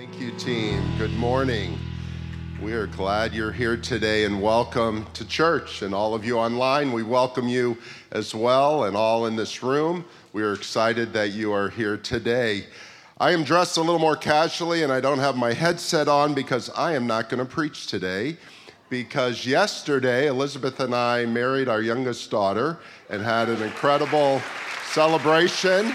Thank 0.00 0.18
you, 0.18 0.30
team. 0.38 0.82
Good 0.96 1.12
morning. 1.12 1.78
We 2.62 2.72
are 2.72 2.86
glad 2.86 3.34
you're 3.34 3.52
here 3.52 3.76
today 3.76 4.24
and 4.24 4.40
welcome 4.40 5.04
to 5.12 5.26
church. 5.26 5.82
And 5.82 5.94
all 5.94 6.14
of 6.14 6.24
you 6.24 6.38
online, 6.38 6.90
we 6.92 7.02
welcome 7.02 7.48
you 7.48 7.76
as 8.10 8.34
well, 8.34 8.84
and 8.84 8.96
all 8.96 9.26
in 9.26 9.36
this 9.36 9.62
room. 9.62 10.06
We 10.32 10.42
are 10.42 10.54
excited 10.54 11.12
that 11.12 11.32
you 11.32 11.52
are 11.52 11.68
here 11.68 11.98
today. 11.98 12.64
I 13.18 13.32
am 13.32 13.44
dressed 13.44 13.76
a 13.76 13.82
little 13.82 13.98
more 13.98 14.16
casually 14.16 14.84
and 14.84 14.90
I 14.90 15.02
don't 15.02 15.18
have 15.18 15.36
my 15.36 15.52
headset 15.52 16.08
on 16.08 16.32
because 16.32 16.70
I 16.70 16.94
am 16.94 17.06
not 17.06 17.28
going 17.28 17.46
to 17.46 17.52
preach 17.52 17.86
today. 17.86 18.38
Because 18.88 19.44
yesterday, 19.44 20.28
Elizabeth 20.28 20.80
and 20.80 20.94
I 20.94 21.26
married 21.26 21.68
our 21.68 21.82
youngest 21.82 22.30
daughter 22.30 22.78
and 23.10 23.20
had 23.20 23.50
an 23.50 23.60
incredible 23.60 24.40
celebration. 24.92 25.94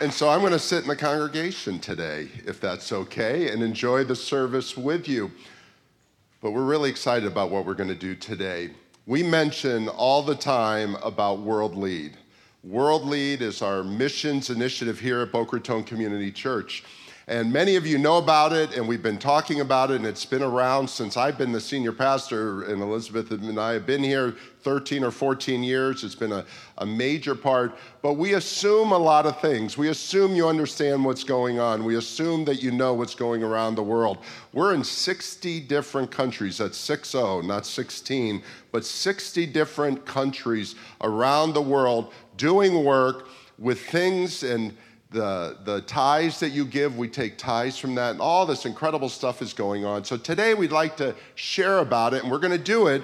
And 0.00 0.12
so 0.12 0.28
I'm 0.28 0.40
going 0.40 0.52
to 0.52 0.58
sit 0.58 0.82
in 0.82 0.88
the 0.88 0.96
congregation 0.96 1.78
today, 1.78 2.28
if 2.44 2.60
that's 2.60 2.90
okay, 2.90 3.50
and 3.52 3.62
enjoy 3.62 4.02
the 4.02 4.16
service 4.16 4.76
with 4.76 5.06
you. 5.06 5.30
But 6.42 6.50
we're 6.50 6.64
really 6.64 6.90
excited 6.90 7.30
about 7.30 7.50
what 7.50 7.64
we're 7.64 7.74
going 7.74 7.90
to 7.90 7.94
do 7.94 8.16
today. 8.16 8.70
We 9.06 9.22
mention 9.22 9.88
all 9.88 10.22
the 10.22 10.34
time 10.34 10.96
about 10.96 11.40
World 11.40 11.76
Lead. 11.76 12.16
World 12.64 13.04
Lead 13.04 13.40
is 13.40 13.62
our 13.62 13.84
missions 13.84 14.50
initiative 14.50 14.98
here 14.98 15.20
at 15.20 15.30
Boca 15.30 15.56
Raton 15.56 15.84
Community 15.84 16.32
Church. 16.32 16.82
And 17.26 17.50
many 17.50 17.76
of 17.76 17.86
you 17.86 17.96
know 17.96 18.18
about 18.18 18.52
it, 18.52 18.76
and 18.76 18.86
we've 18.86 19.02
been 19.02 19.18
talking 19.18 19.60
about 19.60 19.90
it, 19.90 19.96
and 19.96 20.04
it's 20.04 20.26
been 20.26 20.42
around 20.42 20.88
since 20.90 21.16
I've 21.16 21.38
been 21.38 21.52
the 21.52 21.60
senior 21.60 21.92
pastor, 21.92 22.64
and 22.64 22.82
Elizabeth 22.82 23.30
and 23.30 23.58
I 23.58 23.72
have 23.72 23.86
been 23.86 24.02
here 24.02 24.34
13 24.60 25.02
or 25.02 25.10
14 25.10 25.62
years. 25.62 26.04
It's 26.04 26.14
been 26.14 26.32
a, 26.32 26.44
a 26.78 26.84
major 26.84 27.34
part. 27.34 27.78
But 28.02 28.14
we 28.14 28.34
assume 28.34 28.92
a 28.92 28.98
lot 28.98 29.24
of 29.24 29.40
things. 29.40 29.78
We 29.78 29.88
assume 29.88 30.34
you 30.34 30.46
understand 30.48 31.02
what's 31.02 31.24
going 31.24 31.58
on. 31.58 31.84
We 31.84 31.96
assume 31.96 32.44
that 32.44 32.62
you 32.62 32.70
know 32.70 32.92
what's 32.92 33.14
going 33.14 33.42
around 33.42 33.76
the 33.76 33.82
world. 33.82 34.18
We're 34.52 34.74
in 34.74 34.84
60 34.84 35.60
different 35.60 36.10
countries. 36.10 36.58
That's 36.58 36.76
6 36.76 37.14
not 37.14 37.64
16, 37.64 38.42
but 38.70 38.84
60 38.84 39.46
different 39.46 40.04
countries 40.04 40.74
around 41.00 41.54
the 41.54 41.62
world 41.62 42.12
doing 42.36 42.84
work 42.84 43.28
with 43.58 43.80
things 43.80 44.42
and 44.42 44.76
the, 45.14 45.56
the 45.64 45.80
tithes 45.82 46.40
that 46.40 46.50
you 46.50 46.66
give, 46.66 46.98
we 46.98 47.08
take 47.08 47.38
tithes 47.38 47.78
from 47.78 47.94
that, 47.94 48.10
and 48.10 48.20
all 48.20 48.44
this 48.44 48.66
incredible 48.66 49.08
stuff 49.08 49.40
is 49.40 49.52
going 49.54 49.84
on. 49.84 50.04
So 50.04 50.16
today 50.16 50.54
we'd 50.54 50.72
like 50.72 50.96
to 50.98 51.14
share 51.36 51.78
about 51.78 52.12
it, 52.12 52.22
and 52.22 52.30
we're 52.30 52.40
going 52.40 52.56
to 52.56 52.62
do 52.62 52.88
it 52.88 53.02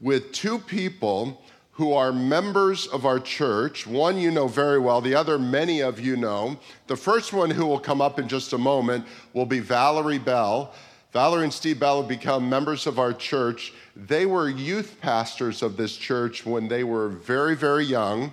with 0.00 0.32
two 0.32 0.58
people 0.58 1.42
who 1.72 1.92
are 1.92 2.10
members 2.10 2.86
of 2.86 3.06
our 3.06 3.20
church. 3.20 3.86
One 3.86 4.16
you 4.16 4.30
know 4.30 4.48
very 4.48 4.78
well, 4.78 5.00
the 5.00 5.14
other 5.14 5.38
many 5.38 5.80
of 5.80 6.00
you 6.00 6.16
know. 6.16 6.58
The 6.86 6.96
first 6.96 7.32
one 7.32 7.50
who 7.50 7.66
will 7.66 7.78
come 7.78 8.00
up 8.00 8.18
in 8.18 8.28
just 8.28 8.54
a 8.54 8.58
moment 8.58 9.04
will 9.34 9.46
be 9.46 9.60
Valerie 9.60 10.18
Bell. 10.18 10.72
Valerie 11.12 11.44
and 11.44 11.52
Steve 11.52 11.78
Bell 11.78 12.00
have 12.00 12.08
become 12.08 12.48
members 12.48 12.86
of 12.86 12.98
our 12.98 13.12
church. 13.12 13.74
They 13.94 14.24
were 14.24 14.48
youth 14.48 14.98
pastors 15.02 15.62
of 15.62 15.76
this 15.76 15.96
church 15.96 16.46
when 16.46 16.66
they 16.68 16.82
were 16.82 17.10
very, 17.10 17.54
very 17.54 17.84
young. 17.84 18.32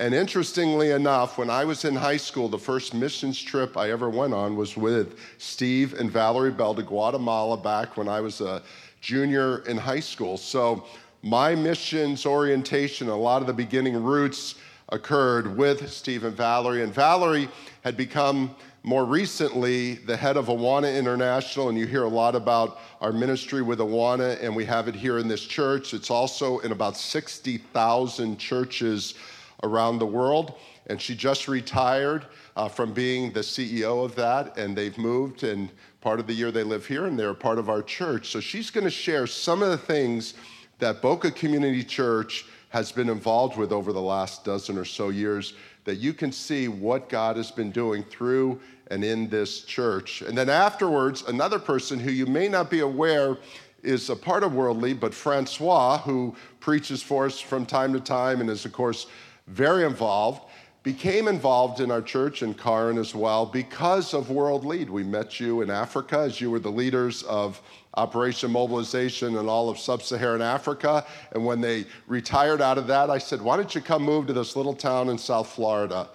And 0.00 0.14
interestingly 0.14 0.92
enough, 0.92 1.38
when 1.38 1.50
I 1.50 1.64
was 1.64 1.84
in 1.84 1.96
high 1.96 2.18
school, 2.18 2.48
the 2.48 2.58
first 2.58 2.94
missions 2.94 3.40
trip 3.40 3.76
I 3.76 3.90
ever 3.90 4.08
went 4.08 4.32
on 4.32 4.54
was 4.54 4.76
with 4.76 5.18
Steve 5.38 5.94
and 5.94 6.08
Valerie 6.08 6.52
Bell 6.52 6.72
to 6.76 6.84
Guatemala 6.84 7.56
back 7.56 7.96
when 7.96 8.08
I 8.08 8.20
was 8.20 8.40
a 8.40 8.62
junior 9.00 9.58
in 9.66 9.76
high 9.76 9.98
school. 9.98 10.36
So 10.36 10.86
my 11.22 11.56
missions 11.56 12.26
orientation, 12.26 13.08
a 13.08 13.16
lot 13.16 13.40
of 13.40 13.48
the 13.48 13.52
beginning 13.52 14.00
roots 14.00 14.54
occurred 14.90 15.56
with 15.56 15.90
Steve 15.90 16.22
and 16.22 16.36
Valerie. 16.36 16.84
And 16.84 16.94
Valerie 16.94 17.48
had 17.82 17.96
become 17.96 18.54
more 18.84 19.04
recently 19.04 19.94
the 19.94 20.16
head 20.16 20.36
of 20.36 20.46
Awana 20.46 20.96
International, 20.96 21.70
and 21.70 21.76
you 21.76 21.86
hear 21.86 22.04
a 22.04 22.08
lot 22.08 22.36
about 22.36 22.78
our 23.00 23.12
ministry 23.12 23.62
with 23.62 23.80
Awana, 23.80 24.40
and 24.40 24.54
we 24.54 24.64
have 24.64 24.86
it 24.86 24.94
here 24.94 25.18
in 25.18 25.26
this 25.26 25.42
church. 25.42 25.92
It's 25.92 26.08
also 26.10 26.60
in 26.60 26.70
about 26.70 26.96
60,000 26.96 28.38
churches 28.38 29.14
around 29.62 29.98
the 29.98 30.06
world. 30.06 30.54
And 30.86 31.00
she 31.00 31.14
just 31.14 31.48
retired 31.48 32.26
uh, 32.56 32.68
from 32.68 32.92
being 32.92 33.32
the 33.32 33.40
CEO 33.40 34.04
of 34.04 34.14
that, 34.16 34.56
and 34.56 34.76
they've 34.76 34.96
moved, 34.96 35.44
and 35.44 35.70
part 36.00 36.18
of 36.18 36.26
the 36.26 36.32
year 36.32 36.50
they 36.50 36.62
live 36.62 36.86
here, 36.86 37.06
and 37.06 37.18
they're 37.18 37.34
part 37.34 37.58
of 37.58 37.68
our 37.68 37.82
church. 37.82 38.30
So 38.30 38.40
she's 38.40 38.70
going 38.70 38.84
to 38.84 38.90
share 38.90 39.26
some 39.26 39.62
of 39.62 39.68
the 39.68 39.78
things 39.78 40.34
that 40.78 41.02
Boca 41.02 41.30
Community 41.30 41.84
Church 41.84 42.46
has 42.70 42.92
been 42.92 43.08
involved 43.08 43.56
with 43.56 43.72
over 43.72 43.92
the 43.92 44.00
last 44.00 44.44
dozen 44.44 44.76
or 44.76 44.84
so 44.84 45.08
years 45.08 45.54
that 45.84 45.96
you 45.96 46.12
can 46.12 46.30
see 46.30 46.68
what 46.68 47.08
God 47.08 47.36
has 47.36 47.50
been 47.50 47.70
doing 47.70 48.02
through 48.04 48.60
and 48.90 49.02
in 49.02 49.28
this 49.28 49.62
church. 49.62 50.22
And 50.22 50.36
then 50.36 50.48
afterwards, 50.48 51.22
another 51.26 51.58
person 51.58 51.98
who 51.98 52.10
you 52.10 52.26
may 52.26 52.48
not 52.48 52.70
be 52.70 52.80
aware 52.80 53.38
is 53.82 54.10
a 54.10 54.16
part 54.16 54.42
of 54.42 54.54
World 54.54 54.82
Lead, 54.82 55.00
but 55.00 55.14
Francois, 55.14 55.98
who 55.98 56.34
preaches 56.60 57.02
for 57.02 57.26
us 57.26 57.40
from 57.40 57.64
time 57.64 57.92
to 57.92 58.00
time 58.00 58.40
and 58.40 58.50
is, 58.50 58.64
of 58.64 58.72
course, 58.72 59.06
very 59.48 59.84
involved, 59.84 60.42
became 60.82 61.28
involved 61.28 61.80
in 61.80 61.90
our 61.90 62.00
church 62.00 62.42
in 62.42 62.54
Karin 62.54 62.98
as 62.98 63.14
well 63.14 63.44
because 63.44 64.14
of 64.14 64.30
World 64.30 64.64
Lead. 64.64 64.88
We 64.88 65.02
met 65.02 65.40
you 65.40 65.60
in 65.60 65.70
Africa 65.70 66.20
as 66.20 66.40
you 66.40 66.50
were 66.50 66.60
the 66.60 66.70
leaders 66.70 67.22
of 67.24 67.60
Operation 67.94 68.50
Mobilization 68.52 69.36
in 69.36 69.48
all 69.48 69.68
of 69.68 69.78
sub 69.78 70.02
Saharan 70.02 70.40
Africa. 70.40 71.04
And 71.32 71.44
when 71.44 71.60
they 71.60 71.84
retired 72.06 72.62
out 72.62 72.78
of 72.78 72.86
that, 72.86 73.10
I 73.10 73.18
said, 73.18 73.42
Why 73.42 73.56
don't 73.56 73.74
you 73.74 73.80
come 73.80 74.02
move 74.02 74.26
to 74.28 74.32
this 74.32 74.54
little 74.54 74.74
town 74.74 75.08
in 75.08 75.18
South 75.18 75.48
Florida? 75.48 76.08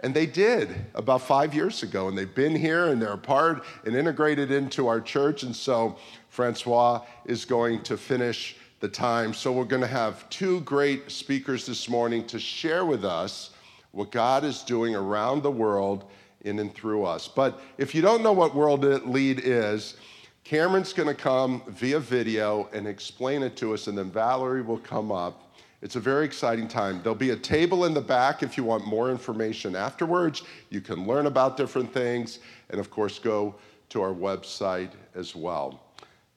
And 0.00 0.14
they 0.14 0.26
did 0.26 0.74
about 0.94 1.22
five 1.22 1.54
years 1.54 1.82
ago. 1.82 2.08
And 2.08 2.16
they've 2.16 2.34
been 2.34 2.54
here 2.54 2.88
and 2.88 3.00
they're 3.00 3.12
a 3.12 3.18
part 3.18 3.64
and 3.84 3.96
integrated 3.96 4.50
into 4.50 4.86
our 4.86 5.00
church. 5.00 5.42
And 5.42 5.54
so 5.54 5.96
Francois 6.28 7.02
is 7.24 7.44
going 7.44 7.82
to 7.84 7.96
finish 7.96 8.56
the 8.80 8.88
time. 8.88 9.34
So, 9.34 9.52
we're 9.52 9.64
going 9.64 9.82
to 9.82 9.88
have 9.88 10.28
two 10.30 10.60
great 10.60 11.10
speakers 11.10 11.66
this 11.66 11.88
morning 11.88 12.26
to 12.28 12.38
share 12.38 12.84
with 12.84 13.04
us 13.04 13.50
what 13.92 14.10
God 14.10 14.44
is 14.44 14.62
doing 14.62 14.94
around 14.94 15.42
the 15.42 15.50
world 15.50 16.04
in 16.42 16.58
and 16.58 16.72
through 16.74 17.04
us. 17.04 17.28
But 17.28 17.60
if 17.78 17.94
you 17.94 18.02
don't 18.02 18.22
know 18.22 18.32
what 18.32 18.54
World 18.54 18.84
Lead 19.06 19.40
is, 19.44 19.96
Cameron's 20.44 20.92
going 20.92 21.08
to 21.08 21.14
come 21.14 21.62
via 21.68 22.00
video 22.00 22.68
and 22.72 22.86
explain 22.86 23.42
it 23.42 23.56
to 23.56 23.74
us, 23.74 23.86
and 23.86 23.98
then 23.98 24.10
Valerie 24.10 24.62
will 24.62 24.78
come 24.78 25.12
up. 25.12 25.52
It's 25.82 25.96
a 25.96 26.00
very 26.00 26.24
exciting 26.24 26.66
time. 26.66 27.02
There'll 27.02 27.14
be 27.14 27.30
a 27.30 27.36
table 27.36 27.84
in 27.84 27.94
the 27.94 28.00
back 28.00 28.42
if 28.42 28.56
you 28.56 28.64
want 28.64 28.86
more 28.86 29.10
information 29.10 29.76
afterwards. 29.76 30.42
You 30.70 30.80
can 30.80 31.06
learn 31.06 31.26
about 31.26 31.56
different 31.56 31.92
things, 31.92 32.38
and 32.70 32.80
of 32.80 32.90
course, 32.90 33.18
go 33.18 33.54
to 33.90 34.02
our 34.02 34.12
website 34.12 34.90
as 35.14 35.36
well. 35.36 35.87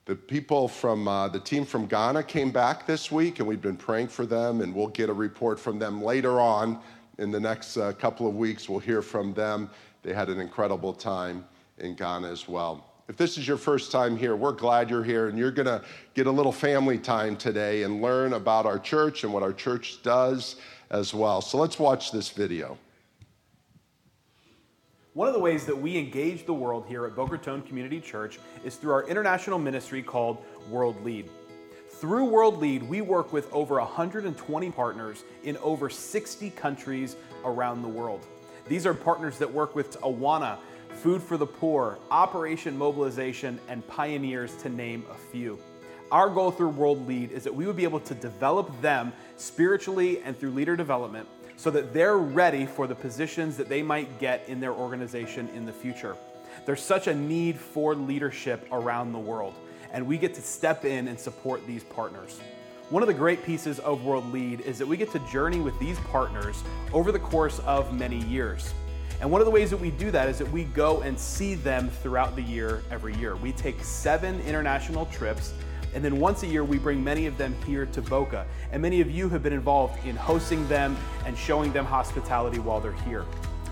The 0.05 0.15
people 0.15 0.67
from 0.67 1.07
uh, 1.07 1.27
the 1.27 1.39
team 1.39 1.63
from 1.63 1.85
Ghana 1.85 2.23
came 2.23 2.49
back 2.49 2.87
this 2.87 3.11
week, 3.11 3.37
and 3.37 3.47
we've 3.47 3.61
been 3.61 3.77
praying 3.77 4.07
for 4.07 4.25
them, 4.25 4.61
and 4.61 4.73
we'll 4.73 4.87
get 4.87 5.09
a 5.09 5.13
report 5.13 5.59
from 5.59 5.77
them 5.77 6.01
later 6.01 6.39
on 6.39 6.79
in 7.19 7.29
the 7.29 7.39
next 7.39 7.77
uh, 7.77 7.93
couple 7.93 8.27
of 8.27 8.35
weeks. 8.35 8.67
We'll 8.67 8.79
hear 8.79 9.03
from 9.03 9.35
them. 9.35 9.69
They 10.01 10.11
had 10.11 10.29
an 10.29 10.39
incredible 10.39 10.91
time 10.91 11.45
in 11.77 11.93
Ghana 11.93 12.31
as 12.31 12.47
well. 12.49 12.87
If 13.09 13.17
this 13.17 13.37
is 13.37 13.47
your 13.47 13.57
first 13.57 13.91
time 13.91 14.17
here, 14.17 14.35
we're 14.35 14.53
glad 14.53 14.89
you're 14.89 15.03
here, 15.03 15.27
and 15.27 15.37
you're 15.37 15.51
going 15.51 15.67
to 15.67 15.83
get 16.15 16.25
a 16.25 16.31
little 16.31 16.51
family 16.51 16.97
time 16.97 17.37
today 17.37 17.83
and 17.83 18.01
learn 18.01 18.33
about 18.33 18.65
our 18.65 18.79
church 18.79 19.23
and 19.23 19.31
what 19.31 19.43
our 19.43 19.53
church 19.53 20.01
does 20.01 20.55
as 20.89 21.13
well. 21.13 21.41
So 21.41 21.59
let's 21.59 21.77
watch 21.77 22.11
this 22.11 22.29
video. 22.29 22.75
One 25.13 25.27
of 25.27 25.33
the 25.33 25.41
ways 25.41 25.65
that 25.65 25.77
we 25.77 25.97
engage 25.97 26.45
the 26.45 26.53
world 26.53 26.85
here 26.87 27.05
at 27.05 27.17
Boca 27.17 27.33
Raton 27.33 27.63
Community 27.63 27.99
Church 27.99 28.39
is 28.63 28.77
through 28.77 28.93
our 28.93 29.03
international 29.09 29.59
ministry 29.59 30.01
called 30.01 30.37
World 30.69 31.03
Lead. 31.03 31.29
Through 31.89 32.29
World 32.29 32.59
Lead, 32.61 32.81
we 32.83 33.01
work 33.01 33.33
with 33.33 33.51
over 33.51 33.75
120 33.75 34.71
partners 34.71 35.25
in 35.43 35.57
over 35.57 35.89
60 35.89 36.49
countries 36.51 37.17
around 37.43 37.81
the 37.81 37.89
world. 37.89 38.25
These 38.69 38.85
are 38.85 38.93
partners 38.93 39.37
that 39.39 39.53
work 39.53 39.75
with 39.75 39.99
Awana, 39.99 40.57
Food 41.01 41.21
for 41.21 41.35
the 41.35 41.45
Poor, 41.45 41.99
Operation 42.09 42.77
Mobilization, 42.77 43.59
and 43.67 43.85
Pioneers, 43.89 44.55
to 44.61 44.69
name 44.69 45.05
a 45.11 45.15
few. 45.15 45.59
Our 46.09 46.29
goal 46.29 46.51
through 46.51 46.69
World 46.69 47.05
Lead 47.05 47.33
is 47.33 47.43
that 47.43 47.53
we 47.53 47.65
would 47.65 47.75
be 47.75 47.83
able 47.83 47.99
to 47.99 48.15
develop 48.15 48.81
them 48.81 49.11
spiritually 49.35 50.21
and 50.23 50.39
through 50.39 50.51
leader 50.51 50.77
development 50.77 51.27
so 51.61 51.69
that 51.69 51.93
they're 51.93 52.17
ready 52.17 52.65
for 52.65 52.87
the 52.87 52.95
positions 52.95 53.55
that 53.55 53.69
they 53.69 53.83
might 53.83 54.17
get 54.19 54.43
in 54.47 54.59
their 54.59 54.73
organization 54.73 55.47
in 55.49 55.63
the 55.63 55.71
future. 55.71 56.15
There's 56.65 56.81
such 56.81 57.05
a 57.05 57.13
need 57.13 57.59
for 57.59 57.93
leadership 57.93 58.67
around 58.71 59.11
the 59.11 59.19
world, 59.19 59.53
and 59.93 60.07
we 60.07 60.17
get 60.17 60.33
to 60.33 60.41
step 60.41 60.85
in 60.85 61.07
and 61.07 61.19
support 61.19 61.67
these 61.67 61.83
partners. 61.83 62.39
One 62.89 63.03
of 63.03 63.07
the 63.07 63.13
great 63.13 63.45
pieces 63.45 63.77
of 63.77 64.03
World 64.03 64.33
Lead 64.33 64.61
is 64.61 64.79
that 64.79 64.87
we 64.87 64.97
get 64.97 65.11
to 65.11 65.19
journey 65.31 65.59
with 65.59 65.77
these 65.77 65.99
partners 65.99 66.63
over 66.93 67.11
the 67.11 67.19
course 67.19 67.59
of 67.59 67.93
many 67.93 68.17
years. 68.25 68.73
And 69.19 69.29
one 69.29 69.39
of 69.39 69.45
the 69.45 69.51
ways 69.51 69.69
that 69.69 69.79
we 69.79 69.91
do 69.91 70.09
that 70.09 70.29
is 70.29 70.39
that 70.39 70.51
we 70.51 70.63
go 70.63 71.01
and 71.01 71.17
see 71.17 71.53
them 71.53 71.91
throughout 72.01 72.35
the 72.35 72.41
year 72.41 72.81
every 72.89 73.15
year. 73.17 73.35
We 73.35 73.51
take 73.51 73.83
seven 73.83 74.41
international 74.41 75.05
trips 75.05 75.53
and 75.93 76.03
then 76.03 76.19
once 76.19 76.43
a 76.43 76.47
year, 76.47 76.63
we 76.63 76.77
bring 76.77 77.03
many 77.03 77.25
of 77.25 77.37
them 77.37 77.55
here 77.65 77.85
to 77.87 78.01
Boca. 78.01 78.45
And 78.71 78.81
many 78.81 79.01
of 79.01 79.11
you 79.11 79.27
have 79.29 79.43
been 79.43 79.53
involved 79.53 80.05
in 80.05 80.15
hosting 80.15 80.67
them 80.67 80.95
and 81.25 81.37
showing 81.37 81.73
them 81.73 81.85
hospitality 81.85 82.59
while 82.59 82.79
they're 82.79 82.93
here. 82.93 83.25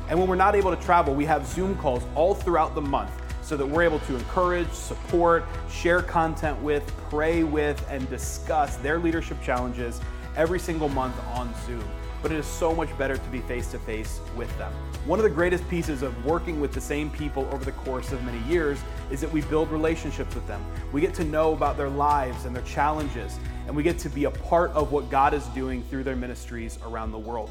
And 0.09 0.19
when 0.19 0.27
we're 0.27 0.35
not 0.35 0.55
able 0.55 0.75
to 0.75 0.81
travel, 0.83 1.13
we 1.13 1.25
have 1.25 1.45
Zoom 1.45 1.77
calls 1.77 2.03
all 2.15 2.33
throughout 2.33 2.75
the 2.75 2.81
month 2.81 3.11
so 3.41 3.55
that 3.55 3.65
we're 3.65 3.83
able 3.83 3.99
to 3.99 4.15
encourage, 4.15 4.69
support, 4.69 5.43
share 5.71 6.01
content 6.01 6.61
with, 6.61 6.85
pray 7.09 7.43
with, 7.43 7.83
and 7.89 8.07
discuss 8.09 8.75
their 8.77 8.99
leadership 8.99 9.41
challenges 9.41 10.01
every 10.35 10.59
single 10.59 10.89
month 10.89 11.15
on 11.33 11.53
Zoom. 11.65 11.83
But 12.21 12.31
it 12.31 12.37
is 12.37 12.45
so 12.45 12.75
much 12.75 12.95
better 12.97 13.15
to 13.15 13.29
be 13.29 13.39
face 13.39 13.71
to 13.71 13.79
face 13.79 14.19
with 14.35 14.55
them. 14.57 14.73
One 15.05 15.19
of 15.19 15.23
the 15.23 15.29
greatest 15.29 15.67
pieces 15.69 16.01
of 16.01 16.25
working 16.25 16.59
with 16.59 16.73
the 16.73 16.81
same 16.81 17.09
people 17.09 17.47
over 17.51 17.63
the 17.63 17.71
course 17.71 18.11
of 18.11 18.21
many 18.23 18.39
years 18.39 18.77
is 19.09 19.21
that 19.21 19.31
we 19.31 19.41
build 19.41 19.71
relationships 19.71 20.35
with 20.35 20.45
them. 20.45 20.63
We 20.91 20.99
get 20.99 21.13
to 21.15 21.23
know 21.23 21.53
about 21.53 21.77
their 21.77 21.89
lives 21.89 22.45
and 22.45 22.55
their 22.55 22.63
challenges, 22.63 23.39
and 23.67 23.75
we 23.75 23.83
get 23.83 23.97
to 23.99 24.09
be 24.09 24.25
a 24.25 24.31
part 24.31 24.71
of 24.71 24.91
what 24.91 25.09
God 25.09 25.33
is 25.33 25.45
doing 25.47 25.83
through 25.83 26.03
their 26.03 26.15
ministries 26.15 26.77
around 26.85 27.11
the 27.11 27.19
world. 27.19 27.49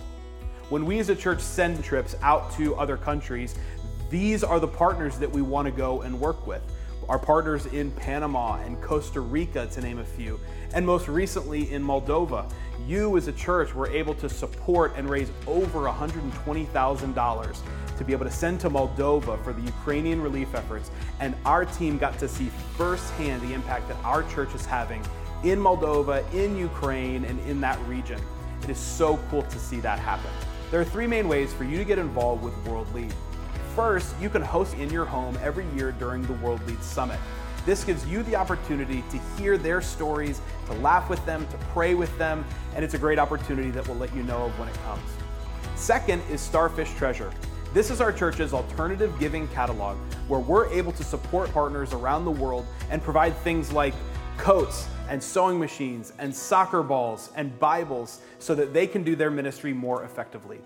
When 0.68 0.84
we 0.84 0.98
as 0.98 1.08
a 1.08 1.16
church 1.16 1.40
send 1.40 1.82
trips 1.82 2.14
out 2.20 2.52
to 2.52 2.74
other 2.76 2.98
countries, 2.98 3.54
these 4.10 4.44
are 4.44 4.60
the 4.60 4.68
partners 4.68 5.18
that 5.18 5.30
we 5.30 5.40
want 5.40 5.66
to 5.66 5.72
go 5.72 6.02
and 6.02 6.20
work 6.20 6.46
with. 6.46 6.62
Our 7.08 7.18
partners 7.18 7.64
in 7.64 7.90
Panama 7.92 8.56
and 8.56 8.80
Costa 8.82 9.20
Rica, 9.20 9.66
to 9.68 9.80
name 9.80 9.98
a 9.98 10.04
few, 10.04 10.38
and 10.74 10.84
most 10.84 11.08
recently 11.08 11.72
in 11.72 11.82
Moldova. 11.82 12.50
You, 12.86 13.16
as 13.16 13.28
a 13.28 13.32
church, 13.32 13.74
were 13.74 13.88
able 13.88 14.14
to 14.16 14.28
support 14.28 14.92
and 14.94 15.08
raise 15.08 15.30
over 15.46 15.80
$120,000 15.80 17.58
to 17.96 18.04
be 18.04 18.12
able 18.12 18.26
to 18.26 18.30
send 18.30 18.60
to 18.60 18.68
Moldova 18.68 19.42
for 19.42 19.54
the 19.54 19.62
Ukrainian 19.62 20.20
relief 20.20 20.54
efforts. 20.54 20.90
And 21.20 21.34
our 21.46 21.64
team 21.64 21.96
got 21.96 22.18
to 22.18 22.28
see 22.28 22.50
firsthand 22.76 23.40
the 23.40 23.54
impact 23.54 23.88
that 23.88 23.96
our 24.04 24.22
church 24.24 24.54
is 24.54 24.66
having 24.66 25.02
in 25.44 25.58
Moldova, 25.58 26.22
in 26.34 26.58
Ukraine, 26.58 27.24
and 27.24 27.40
in 27.48 27.58
that 27.62 27.80
region. 27.88 28.20
It 28.62 28.68
is 28.68 28.78
so 28.78 29.18
cool 29.30 29.42
to 29.42 29.58
see 29.58 29.80
that 29.80 29.98
happen. 29.98 30.30
There 30.70 30.80
are 30.80 30.84
three 30.84 31.06
main 31.06 31.26
ways 31.26 31.54
for 31.54 31.64
you 31.64 31.78
to 31.78 31.84
get 31.84 31.98
involved 31.98 32.42
with 32.42 32.54
World 32.66 32.92
Lead. 32.94 33.14
First, 33.78 34.16
you 34.20 34.28
can 34.28 34.42
host 34.42 34.74
in 34.74 34.90
your 34.90 35.04
home 35.04 35.38
every 35.40 35.64
year 35.76 35.92
during 35.92 36.22
the 36.22 36.32
World 36.32 36.60
Lead 36.66 36.82
Summit. 36.82 37.20
This 37.64 37.84
gives 37.84 38.04
you 38.08 38.24
the 38.24 38.34
opportunity 38.34 39.04
to 39.08 39.18
hear 39.40 39.56
their 39.56 39.80
stories, 39.80 40.40
to 40.66 40.72
laugh 40.80 41.08
with 41.08 41.24
them, 41.26 41.46
to 41.46 41.56
pray 41.72 41.94
with 41.94 42.10
them, 42.18 42.44
and 42.74 42.84
it's 42.84 42.94
a 42.94 42.98
great 42.98 43.20
opportunity 43.20 43.70
that 43.70 43.86
we'll 43.86 43.96
let 43.96 44.12
you 44.16 44.24
know 44.24 44.46
of 44.46 44.58
when 44.58 44.66
it 44.66 44.74
comes. 44.82 45.08
Second 45.76 46.20
is 46.28 46.40
Starfish 46.40 46.92
Treasure. 46.94 47.30
This 47.72 47.92
is 47.92 48.00
our 48.00 48.12
church's 48.12 48.52
alternative 48.52 49.16
giving 49.20 49.46
catalog 49.46 49.96
where 50.26 50.40
we're 50.40 50.66
able 50.72 50.90
to 50.90 51.04
support 51.04 51.48
partners 51.52 51.92
around 51.92 52.24
the 52.24 52.32
world 52.32 52.66
and 52.90 53.00
provide 53.00 53.36
things 53.44 53.70
like 53.70 53.94
coats 54.38 54.88
and 55.08 55.22
sewing 55.22 55.56
machines 55.56 56.12
and 56.18 56.34
soccer 56.34 56.82
balls 56.82 57.30
and 57.36 57.56
Bibles 57.60 58.22
so 58.40 58.56
that 58.56 58.74
they 58.74 58.88
can 58.88 59.04
do 59.04 59.14
their 59.14 59.30
ministry 59.30 59.72
more 59.72 60.02
effectively. 60.02 60.58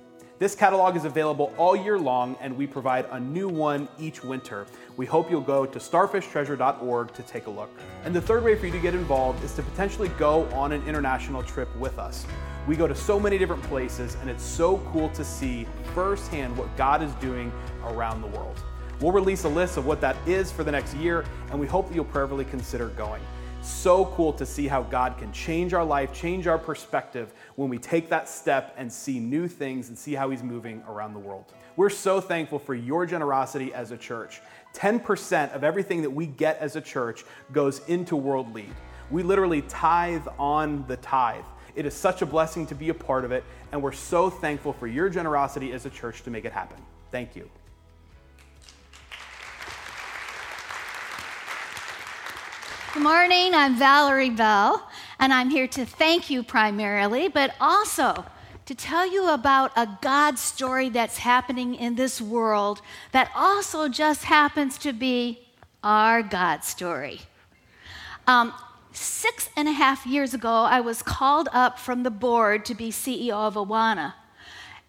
This 0.42 0.56
catalog 0.56 0.96
is 0.96 1.04
available 1.04 1.54
all 1.56 1.76
year 1.76 1.96
long, 1.96 2.36
and 2.40 2.56
we 2.56 2.66
provide 2.66 3.06
a 3.12 3.20
new 3.20 3.48
one 3.48 3.88
each 3.96 4.24
winter. 4.24 4.66
We 4.96 5.06
hope 5.06 5.30
you'll 5.30 5.40
go 5.40 5.64
to 5.64 5.78
starfishtreasure.org 5.78 7.14
to 7.14 7.22
take 7.22 7.46
a 7.46 7.50
look. 7.50 7.70
And 8.04 8.12
the 8.12 8.20
third 8.20 8.42
way 8.42 8.56
for 8.56 8.66
you 8.66 8.72
to 8.72 8.80
get 8.80 8.92
involved 8.92 9.44
is 9.44 9.54
to 9.54 9.62
potentially 9.62 10.08
go 10.18 10.46
on 10.46 10.72
an 10.72 10.84
international 10.84 11.44
trip 11.44 11.68
with 11.76 11.96
us. 11.96 12.26
We 12.66 12.74
go 12.74 12.88
to 12.88 12.94
so 12.96 13.20
many 13.20 13.38
different 13.38 13.62
places, 13.62 14.16
and 14.20 14.28
it's 14.28 14.42
so 14.42 14.78
cool 14.90 15.10
to 15.10 15.24
see 15.24 15.64
firsthand 15.94 16.58
what 16.58 16.76
God 16.76 17.04
is 17.04 17.12
doing 17.20 17.52
around 17.84 18.20
the 18.20 18.36
world. 18.36 18.60
We'll 19.00 19.12
release 19.12 19.44
a 19.44 19.48
list 19.48 19.76
of 19.76 19.86
what 19.86 20.00
that 20.00 20.16
is 20.26 20.50
for 20.50 20.64
the 20.64 20.72
next 20.72 20.96
year, 20.96 21.24
and 21.52 21.60
we 21.60 21.68
hope 21.68 21.86
that 21.86 21.94
you'll 21.94 22.04
prayerfully 22.06 22.46
consider 22.46 22.88
going. 22.88 23.22
So 23.62 24.06
cool 24.06 24.32
to 24.34 24.44
see 24.44 24.66
how 24.66 24.82
God 24.82 25.18
can 25.18 25.32
change 25.32 25.72
our 25.72 25.84
life, 25.84 26.12
change 26.12 26.48
our 26.48 26.58
perspective 26.58 27.32
when 27.54 27.68
we 27.68 27.78
take 27.78 28.08
that 28.08 28.28
step 28.28 28.74
and 28.76 28.92
see 28.92 29.20
new 29.20 29.46
things 29.46 29.88
and 29.88 29.96
see 29.96 30.14
how 30.14 30.30
He's 30.30 30.42
moving 30.42 30.82
around 30.88 31.14
the 31.14 31.20
world. 31.20 31.44
We're 31.76 31.88
so 31.88 32.20
thankful 32.20 32.58
for 32.58 32.74
your 32.74 33.06
generosity 33.06 33.72
as 33.72 33.92
a 33.92 33.96
church. 33.96 34.40
10% 34.74 35.52
of 35.54 35.62
everything 35.62 36.02
that 36.02 36.10
we 36.10 36.26
get 36.26 36.58
as 36.58 36.74
a 36.74 36.80
church 36.80 37.24
goes 37.52 37.80
into 37.86 38.16
World 38.16 38.52
Lead. 38.52 38.74
We 39.12 39.22
literally 39.22 39.62
tithe 39.62 40.26
on 40.40 40.84
the 40.88 40.96
tithe. 40.96 41.44
It 41.76 41.86
is 41.86 41.94
such 41.94 42.20
a 42.20 42.26
blessing 42.26 42.66
to 42.66 42.74
be 42.74 42.88
a 42.88 42.94
part 42.94 43.24
of 43.24 43.30
it, 43.30 43.44
and 43.70 43.80
we're 43.80 43.92
so 43.92 44.28
thankful 44.28 44.72
for 44.72 44.88
your 44.88 45.08
generosity 45.08 45.72
as 45.72 45.86
a 45.86 45.90
church 45.90 46.24
to 46.24 46.30
make 46.30 46.44
it 46.44 46.52
happen. 46.52 46.78
Thank 47.12 47.36
you. 47.36 47.48
Good 52.92 53.04
morning, 53.04 53.54
I'm 53.54 53.76
Valerie 53.76 54.28
Bell, 54.28 54.86
and 55.18 55.32
I'm 55.32 55.48
here 55.48 55.66
to 55.66 55.86
thank 55.86 56.28
you 56.28 56.42
primarily, 56.42 57.26
but 57.26 57.54
also 57.58 58.26
to 58.66 58.74
tell 58.74 59.10
you 59.10 59.30
about 59.30 59.72
a 59.76 59.88
God 60.02 60.38
story 60.38 60.90
that's 60.90 61.16
happening 61.16 61.74
in 61.74 61.94
this 61.94 62.20
world 62.20 62.82
that 63.12 63.30
also 63.34 63.88
just 63.88 64.24
happens 64.24 64.76
to 64.76 64.92
be 64.92 65.48
our 65.82 66.22
God 66.22 66.64
story. 66.64 67.22
Um, 68.26 68.52
six 68.92 69.48
and 69.56 69.68
a 69.68 69.72
half 69.72 70.06
years 70.06 70.34
ago, 70.34 70.52
I 70.52 70.82
was 70.82 71.02
called 71.02 71.48
up 71.50 71.78
from 71.78 72.02
the 72.02 72.10
board 72.10 72.66
to 72.66 72.74
be 72.74 72.90
CEO 72.90 73.32
of 73.32 73.54
Awana. 73.54 74.12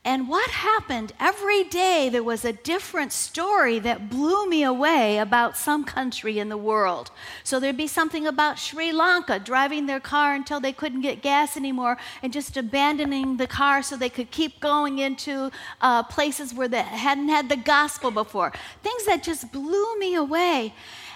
And 0.06 0.28
what 0.28 0.50
happened? 0.52 1.14
Every 1.18 1.64
day 1.64 2.10
there 2.10 2.24
was 2.24 2.44
a 2.44 2.52
different 2.52 3.14
story 3.14 3.80
that 3.80 4.10
blew 4.10 4.50
me 4.50 4.62
away 4.62 5.18
about 5.18 5.56
some 5.56 5.86
country 5.86 6.40
in 6.40 6.50
the 6.50 6.58
world. 6.58 7.10
So 7.46 7.58
there'd 7.58 7.78
be 7.78 7.88
something 7.88 8.28
about 8.28 8.60
Sri 8.60 8.92
Lanka 8.92 9.40
driving 9.40 9.86
their 9.86 10.02
car 10.02 10.34
until 10.34 10.60
they 10.60 10.74
couldn't 10.74 11.02
get 11.02 11.22
gas 11.22 11.56
anymore 11.56 11.98
and 12.22 12.34
just 12.34 12.58
abandoning 12.58 13.38
the 13.38 13.48
car 13.48 13.82
so 13.82 13.96
they 13.96 14.10
could 14.10 14.30
keep 14.30 14.60
going 14.60 15.00
into 15.00 15.50
uh, 15.80 16.04
places 16.04 16.54
where 16.54 16.68
they 16.68 16.82
hadn't 16.82 17.30
had 17.30 17.48
the 17.48 17.56
gospel 17.56 18.12
before. 18.12 18.52
Things 18.82 19.06
that 19.06 19.24
just 19.24 19.54
blew 19.54 19.98
me 20.00 20.16
away. 20.16 20.74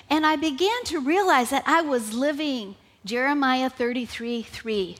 And 0.09 0.25
I 0.25 0.37
began 0.37 0.85
to 0.85 1.01
realize 1.01 1.49
that 1.49 1.63
I 1.65 1.81
was 1.81 2.13
living 2.13 2.75
Jeremiah 3.03 3.69
33 3.69 4.43
3. 4.43 4.97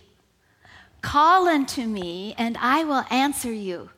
Call 1.08 1.48
unto 1.48 1.86
me, 1.86 2.36
and 2.38 2.58
I 2.58 2.84
will 2.84 3.06
answer 3.10 3.50
you 3.50 3.92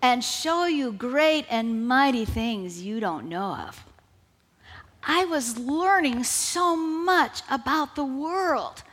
and 0.00 0.24
show 0.24 0.64
you 0.64 0.90
great 0.90 1.44
and 1.50 1.86
mighty 1.86 2.24
things 2.24 2.80
you 2.80 2.98
don't 2.98 3.28
know 3.28 3.56
of. 3.68 3.84
I 5.02 5.26
was 5.26 5.58
learning 5.58 6.24
so 6.24 6.74
much 6.74 7.42
about 7.50 7.94
the 7.94 8.06
world. 8.06 8.84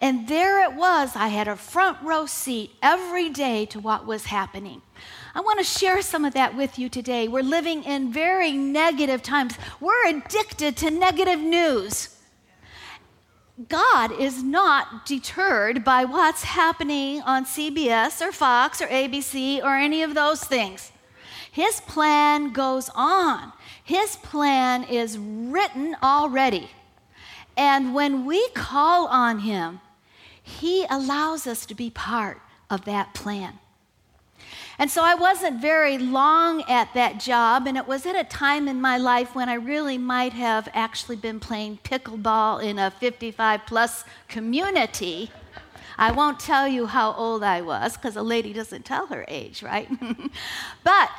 And 0.00 0.28
there 0.28 0.62
it 0.62 0.74
was. 0.74 1.16
I 1.16 1.26
had 1.26 1.48
a 1.48 1.56
front 1.56 2.00
row 2.02 2.26
seat 2.26 2.70
every 2.80 3.30
day 3.30 3.66
to 3.66 3.80
what 3.80 4.06
was 4.06 4.26
happening. 4.26 4.80
I 5.34 5.40
want 5.40 5.58
to 5.58 5.64
share 5.64 6.02
some 6.02 6.24
of 6.24 6.34
that 6.34 6.56
with 6.56 6.78
you 6.78 6.88
today. 6.88 7.26
We're 7.26 7.42
living 7.42 7.82
in 7.82 8.12
very 8.12 8.52
negative 8.52 9.24
times. 9.24 9.56
We're 9.80 10.06
addicted 10.06 10.76
to 10.76 10.92
negative 10.92 11.40
news. 11.40 12.17
God 13.66 14.12
is 14.12 14.40
not 14.40 15.04
deterred 15.04 15.82
by 15.82 16.04
what's 16.04 16.44
happening 16.44 17.20
on 17.22 17.44
CBS 17.44 18.24
or 18.24 18.30
Fox 18.30 18.80
or 18.80 18.86
ABC 18.86 19.60
or 19.60 19.74
any 19.76 20.04
of 20.04 20.14
those 20.14 20.44
things. 20.44 20.92
His 21.50 21.80
plan 21.80 22.52
goes 22.52 22.88
on. 22.94 23.52
His 23.82 24.14
plan 24.14 24.84
is 24.84 25.18
written 25.18 25.96
already. 26.00 26.70
And 27.56 27.94
when 27.94 28.26
we 28.26 28.48
call 28.50 29.08
on 29.08 29.40
Him, 29.40 29.80
He 30.40 30.86
allows 30.88 31.48
us 31.48 31.66
to 31.66 31.74
be 31.74 31.90
part 31.90 32.40
of 32.70 32.84
that 32.84 33.12
plan. 33.12 33.58
And 34.78 34.88
so 34.90 35.02
I 35.02 35.16
wasn't 35.16 35.60
very 35.60 35.98
long 35.98 36.62
at 36.68 36.94
that 36.94 37.18
job, 37.18 37.66
and 37.66 37.76
it 37.76 37.88
was 37.88 38.06
at 38.06 38.14
a 38.14 38.22
time 38.22 38.68
in 38.68 38.80
my 38.80 38.96
life 38.96 39.34
when 39.34 39.48
I 39.48 39.54
really 39.54 39.98
might 39.98 40.32
have 40.34 40.68
actually 40.72 41.16
been 41.16 41.40
playing 41.40 41.80
pickleball 41.82 42.62
in 42.62 42.78
a 42.78 42.92
55 42.92 43.66
plus 43.66 44.04
community. 44.28 45.32
I 45.98 46.12
won't 46.12 46.38
tell 46.38 46.68
you 46.68 46.86
how 46.86 47.12
old 47.14 47.42
I 47.42 47.60
was 47.60 47.96
because 47.96 48.14
a 48.14 48.22
lady 48.22 48.52
doesn't 48.52 48.84
tell 48.84 49.08
her 49.08 49.24
age, 49.26 49.64
right? 49.64 49.88
but 50.84 51.10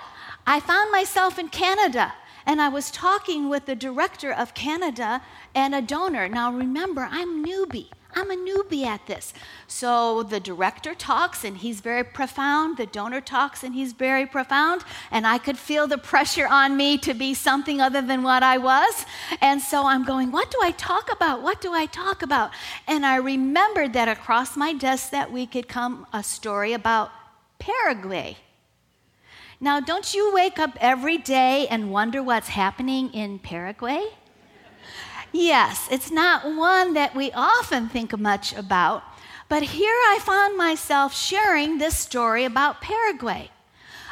I 0.47 0.61
found 0.61 0.89
myself 0.89 1.37
in 1.37 1.49
Canada 1.49 2.13
and 2.45 2.61
I 2.61 2.69
was 2.69 2.89
talking 2.89 3.49
with 3.49 3.65
the 3.65 3.75
director 3.75 4.31
of 4.31 4.53
Canada 4.53 5.21
and 5.53 5.75
a 5.75 5.81
donor. 5.81 6.29
Now 6.29 6.53
remember, 6.53 7.09
I'm 7.11 7.45
newbie. 7.45 7.89
I'm 8.15 8.31
a 8.31 8.35
newbie 8.35 8.85
at 8.85 9.05
this. 9.05 9.33
So 9.67 10.23
the 10.23 10.39
director 10.39 10.95
talks 10.95 11.43
and 11.43 11.57
he's 11.57 11.79
very 11.79 12.03
profound. 12.03 12.77
The 12.77 12.87
donor 12.87 13.21
talks 13.21 13.63
and 13.63 13.75
he's 13.75 13.93
very 13.93 14.25
profound. 14.25 14.83
And 15.11 15.27
I 15.27 15.37
could 15.37 15.57
feel 15.57 15.85
the 15.85 15.97
pressure 15.97 16.47
on 16.47 16.75
me 16.75 16.97
to 16.99 17.13
be 17.13 17.33
something 17.35 17.79
other 17.79 18.01
than 18.01 18.23
what 18.23 18.41
I 18.41 18.57
was. 18.57 19.05
And 19.41 19.61
so 19.61 19.85
I'm 19.85 20.03
going, 20.05 20.31
What 20.31 20.49
do 20.49 20.57
I 20.61 20.71
talk 20.71 21.11
about? 21.11 21.43
What 21.43 21.61
do 21.61 21.73
I 21.73 21.85
talk 21.85 22.23
about? 22.23 22.51
And 22.87 23.05
I 23.05 23.17
remembered 23.17 23.93
that 23.93 24.07
across 24.07 24.57
my 24.57 24.73
desk 24.73 25.11
that 25.11 25.31
week 25.31 25.53
had 25.53 25.67
come 25.67 26.07
a 26.11 26.23
story 26.23 26.73
about 26.73 27.11
Paraguay. 27.59 28.37
Now, 29.61 29.81
don't 29.81 30.13
you 30.13 30.33
wake 30.33 30.57
up 30.57 30.77
every 30.79 31.17
day 31.17 31.67
and 31.67 31.91
wonder 31.91 32.23
what's 32.23 32.47
happening 32.47 33.13
in 33.13 33.39
Paraguay? 33.39 34.05
Yes, 35.31 35.88
it's 35.91 36.09
not 36.09 36.55
one 36.55 36.93
that 36.93 37.15
we 37.15 37.31
often 37.33 37.88
think 37.88 38.17
much 38.17 38.53
about, 38.53 39.03
but 39.48 39.63
here 39.63 39.93
I 39.93 40.19
found 40.21 40.57
myself 40.57 41.15
sharing 41.15 41.77
this 41.77 41.95
story 41.95 42.45
about 42.45 42.81
Paraguay. 42.81 43.51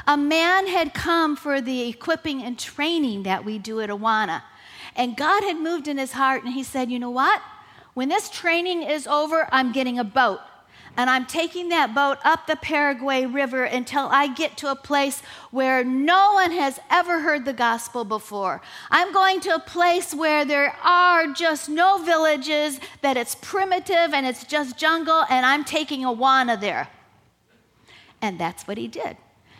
A 0.07 0.15
man 0.15 0.67
had 0.67 0.93
come 0.93 1.36
for 1.36 1.59
the 1.59 1.89
equipping 1.89 2.43
and 2.43 2.57
training 2.57 3.24
that 3.24 3.43
we 3.43 3.57
do 3.57 3.81
at 3.81 3.89
Awana. 3.89 4.43
And 4.95 5.17
God 5.17 5.43
had 5.43 5.57
moved 5.57 5.88
in 5.88 5.97
his 5.97 6.13
heart, 6.13 6.43
and 6.43 6.53
he 6.53 6.63
said, 6.63 6.89
You 6.89 7.00
know 7.00 7.09
what? 7.09 7.41
When 7.93 8.09
this 8.09 8.29
training 8.29 8.83
is 8.83 9.05
over, 9.05 9.50
I'm 9.51 9.71
getting 9.71 10.00
a 10.00 10.03
boat 10.03 10.39
and 10.97 11.11
I'm 11.11 11.27
taking 11.27 11.69
that 11.69 11.93
boat 11.93 12.17
up 12.25 12.47
the 12.47 12.55
Paraguay 12.55 13.25
River 13.25 13.63
until 13.63 14.07
I 14.07 14.27
get 14.27 14.57
to 14.57 14.71
a 14.71 14.75
place 14.75 15.21
where 15.51 15.83
no 15.83 16.33
one 16.33 16.51
has 16.51 16.79
ever 16.89 17.19
heard 17.19 17.45
the 17.45 17.53
gospel 17.53 18.03
before. 18.03 18.61
I'm 18.89 19.13
going 19.13 19.39
to 19.41 19.55
a 19.55 19.59
place 19.59 20.13
where 20.13 20.43
there 20.43 20.75
are 20.83 21.27
just 21.33 21.69
no 21.69 22.03
villages, 22.03 22.79
that 23.01 23.15
it's 23.15 23.35
primitive 23.35 24.13
and 24.13 24.25
it's 24.25 24.43
just 24.43 24.75
jungle, 24.75 25.23
and 25.29 25.45
I'm 25.45 25.63
taking 25.63 26.01
Awana 26.01 26.59
there. 26.59 26.89
And 28.19 28.39
that's 28.39 28.67
what 28.67 28.79
he 28.79 28.87
did. 28.87 29.17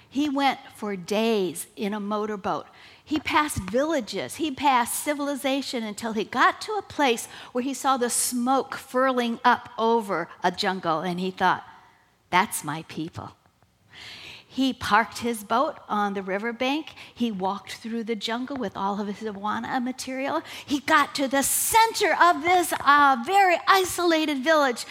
He 0.10 0.30
went 0.30 0.60
for 0.76 0.96
days 0.96 1.68
in 1.76 1.94
a 1.94 2.00
motorboat. 2.00 2.66
He 3.08 3.22
passed 3.22 3.60
villages, 3.60 4.36
he 4.36 4.52
passed 4.52 5.02
civilization 5.02 5.82
until 5.82 6.12
he 6.12 6.26
got 6.26 6.60
to 6.60 6.74
a 6.74 6.82
place 6.82 7.30
where 7.54 7.64
he 7.64 7.74
saw 7.74 7.96
the 7.96 8.10
smoke 8.10 8.76
furling 8.76 9.40
up 9.46 9.70
over 9.78 10.28
a 10.44 10.52
jungle 10.52 11.00
and 11.00 11.18
he 11.18 11.32
thought, 11.32 11.64
that's 12.30 12.66
my 12.66 12.84
people. 12.90 13.32
He 14.46 14.74
parked 14.74 15.20
his 15.20 15.46
boat 15.46 15.78
on 15.88 16.16
the 16.16 16.22
riverbank. 16.22 16.96
He 17.16 17.32
walked 17.32 17.76
through 17.76 18.04
the 18.04 18.16
jungle 18.18 18.58
with 18.58 18.76
all 18.76 19.00
of 19.00 19.08
his 19.08 19.26
Awana 19.26 19.82
material. 19.82 20.42
He 20.66 20.82
got 20.82 21.16
to 21.16 21.30
the 21.30 21.44
center 21.44 22.14
of 22.22 22.44
this 22.44 22.74
uh, 22.82 23.24
very 23.26 23.56
isolated 23.70 24.40
village. 24.40 24.86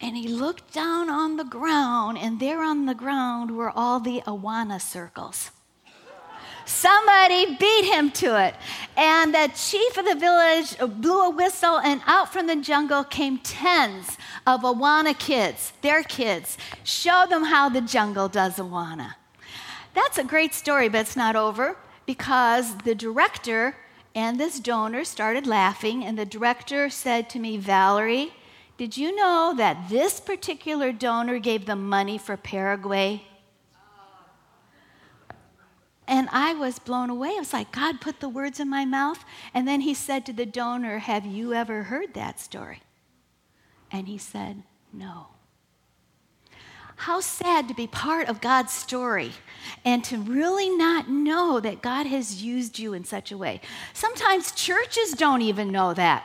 And 0.00 0.16
he 0.16 0.28
looked 0.28 0.72
down 0.72 1.10
on 1.10 1.36
the 1.36 1.44
ground, 1.44 2.16
and 2.16 2.40
there 2.40 2.62
on 2.62 2.86
the 2.86 2.94
ground 2.94 3.54
were 3.54 3.70
all 3.70 4.00
the 4.00 4.22
Awana 4.26 4.80
circles. 4.80 5.50
Somebody 6.64 7.56
beat 7.56 7.84
him 7.84 8.10
to 8.12 8.42
it. 8.44 8.54
And 8.96 9.34
the 9.34 9.50
chief 9.54 9.96
of 9.96 10.04
the 10.04 10.14
village 10.14 10.76
blew 11.00 11.22
a 11.22 11.30
whistle, 11.30 11.78
and 11.78 12.02
out 12.06 12.32
from 12.32 12.46
the 12.46 12.56
jungle 12.56 13.04
came 13.04 13.38
tens 13.38 14.16
of 14.46 14.62
Awana 14.62 15.18
kids, 15.18 15.72
their 15.82 16.02
kids, 16.02 16.58
show 16.84 17.24
them 17.28 17.44
how 17.44 17.68
the 17.68 17.80
jungle 17.80 18.28
does 18.28 18.56
Awana. 18.56 19.14
That's 19.94 20.18
a 20.18 20.24
great 20.24 20.54
story, 20.54 20.88
but 20.88 21.02
it's 21.02 21.16
not 21.16 21.36
over 21.36 21.76
because 22.06 22.76
the 22.78 22.94
director 22.94 23.76
and 24.14 24.38
this 24.38 24.60
donor 24.60 25.04
started 25.04 25.46
laughing, 25.46 26.04
and 26.04 26.18
the 26.18 26.26
director 26.26 26.90
said 26.90 27.30
to 27.30 27.38
me, 27.38 27.56
Valerie, 27.56 28.34
did 28.76 28.96
you 28.96 29.14
know 29.14 29.54
that 29.56 29.88
this 29.88 30.20
particular 30.20 30.92
donor 30.92 31.38
gave 31.38 31.64
the 31.64 31.76
money 31.76 32.18
for 32.18 32.36
Paraguay? 32.36 33.22
And 36.06 36.28
I 36.32 36.54
was 36.54 36.78
blown 36.78 37.10
away. 37.10 37.30
I 37.30 37.38
was 37.38 37.52
like, 37.52 37.72
God 37.72 38.00
put 38.00 38.20
the 38.20 38.28
words 38.28 38.58
in 38.58 38.68
my 38.68 38.84
mouth. 38.84 39.24
And 39.54 39.66
then 39.68 39.82
he 39.82 39.94
said 39.94 40.26
to 40.26 40.32
the 40.32 40.46
donor, 40.46 40.98
Have 40.98 41.24
you 41.24 41.54
ever 41.54 41.84
heard 41.84 42.14
that 42.14 42.40
story? 42.40 42.82
And 43.90 44.08
he 44.08 44.18
said, 44.18 44.62
No. 44.92 45.28
How 46.96 47.20
sad 47.20 47.68
to 47.68 47.74
be 47.74 47.86
part 47.86 48.28
of 48.28 48.40
God's 48.40 48.72
story 48.72 49.32
and 49.84 50.04
to 50.04 50.18
really 50.18 50.68
not 50.68 51.08
know 51.08 51.58
that 51.58 51.82
God 51.82 52.06
has 52.06 52.42
used 52.42 52.78
you 52.78 52.92
in 52.92 53.04
such 53.04 53.32
a 53.32 53.36
way. 53.36 53.60
Sometimes 53.92 54.52
churches 54.52 55.12
don't 55.12 55.42
even 55.42 55.72
know 55.72 55.94
that. 55.94 56.24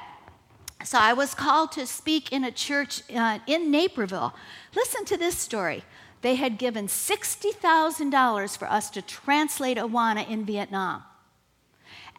So 0.84 1.00
I 1.00 1.14
was 1.14 1.34
called 1.34 1.72
to 1.74 1.88
speak 1.88 2.32
in 2.32 2.44
a 2.44 2.52
church 2.52 3.02
uh, 3.14 3.40
in 3.48 3.72
Naperville. 3.72 4.36
Listen 4.76 5.06
to 5.06 5.18
this 5.18 5.38
story 5.38 5.84
they 6.22 6.36
had 6.36 6.58
given 6.58 6.88
$60,000 6.88 8.58
for 8.58 8.70
us 8.70 8.90
to 8.92 9.02
translate 9.02 9.78
Awana 9.78 10.28
in 10.28 10.46
Vietnam. 10.46 11.04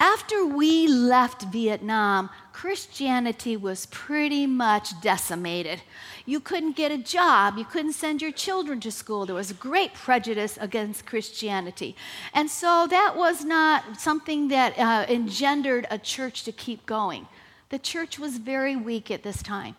After 0.00 0.46
we 0.46 0.86
left 0.86 1.42
Vietnam, 1.42 2.30
Christianity 2.52 3.56
was 3.56 3.86
pretty 3.86 4.46
much 4.46 5.00
decimated. 5.00 5.82
You 6.24 6.38
couldn't 6.38 6.76
get 6.76 6.92
a 6.92 6.98
job, 6.98 7.58
you 7.58 7.64
couldn't 7.64 7.94
send 7.94 8.22
your 8.22 8.30
children 8.30 8.78
to 8.80 8.92
school. 8.92 9.26
There 9.26 9.34
was 9.34 9.52
great 9.52 9.94
prejudice 9.94 10.56
against 10.60 11.04
Christianity. 11.04 11.96
And 12.32 12.48
so 12.48 12.86
that 12.88 13.16
was 13.16 13.44
not 13.44 14.00
something 14.00 14.48
that 14.48 14.78
uh, 14.78 15.06
engendered 15.08 15.88
a 15.90 15.98
church 15.98 16.44
to 16.44 16.52
keep 16.52 16.86
going. 16.86 17.26
The 17.70 17.78
church 17.78 18.18
was 18.18 18.38
very 18.38 18.76
weak 18.76 19.10
at 19.10 19.24
this 19.24 19.42
time. 19.42 19.74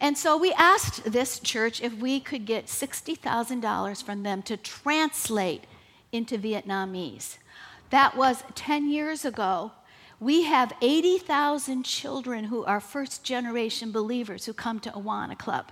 And 0.00 0.18
so 0.18 0.36
we 0.36 0.52
asked 0.52 1.04
this 1.04 1.38
church 1.38 1.82
if 1.82 1.94
we 1.94 2.20
could 2.20 2.44
get 2.46 2.66
$60,000 2.66 4.02
from 4.02 4.22
them 4.22 4.42
to 4.42 4.56
translate 4.56 5.64
into 6.12 6.38
Vietnamese. 6.38 7.38
That 7.90 8.16
was 8.16 8.42
10 8.54 8.90
years 8.90 9.24
ago. 9.24 9.72
We 10.20 10.44
have 10.44 10.72
80,000 10.80 11.84
children 11.84 12.44
who 12.44 12.64
are 12.64 12.80
first 12.80 13.24
generation 13.24 13.92
believers 13.92 14.46
who 14.46 14.52
come 14.52 14.80
to 14.80 14.90
Awana 14.90 15.38
Club. 15.38 15.70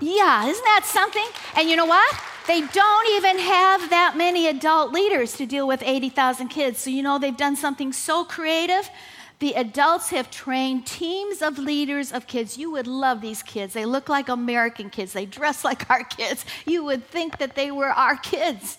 Yeah, 0.00 0.46
isn't 0.46 0.64
that 0.64 0.84
something? 0.86 1.26
And 1.56 1.68
you 1.68 1.76
know 1.76 1.84
what? 1.84 2.14
They 2.46 2.60
don't 2.62 3.08
even 3.10 3.38
have 3.38 3.90
that 3.90 4.16
many 4.16 4.46
adult 4.48 4.92
leaders 4.92 5.34
to 5.36 5.46
deal 5.46 5.66
with 5.66 5.82
80,000 5.84 6.48
kids. 6.48 6.78
So, 6.80 6.90
you 6.90 7.02
know, 7.02 7.18
they've 7.18 7.36
done 7.36 7.56
something 7.56 7.92
so 7.92 8.24
creative 8.24 8.88
the 9.40 9.54
adults 9.54 10.10
have 10.10 10.30
trained 10.30 10.86
teams 10.86 11.40
of 11.42 11.58
leaders 11.58 12.12
of 12.12 12.26
kids. 12.26 12.58
You 12.58 12.70
would 12.72 12.86
love 12.86 13.22
these 13.22 13.42
kids. 13.42 13.72
They 13.72 13.86
look 13.86 14.08
like 14.08 14.28
American 14.28 14.90
kids, 14.90 15.12
they 15.12 15.26
dress 15.26 15.64
like 15.70 15.90
our 15.90 16.04
kids. 16.04 16.44
You 16.66 16.84
would 16.84 17.06
think 17.06 17.38
that 17.38 17.56
they 17.56 17.70
were 17.70 17.88
our 17.88 18.16
kids. 18.16 18.78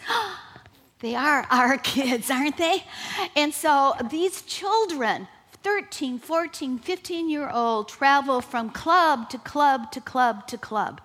they 1.00 1.16
are 1.16 1.46
our 1.50 1.78
kids, 1.96 2.30
aren't 2.30 2.58
they? 2.58 2.84
And 3.36 3.54
so 3.54 3.96
these 4.10 4.44
children, 4.44 5.28
13, 5.64 6.20
14, 6.20 6.80
15 6.80 7.30
year 7.30 7.50
old, 7.50 7.90
travel 7.90 8.40
from 8.40 8.70
club 8.70 9.30
to 9.32 9.40
club 9.40 9.92
to 9.92 10.00
club 10.00 10.48
to 10.48 10.58
club 10.58 11.02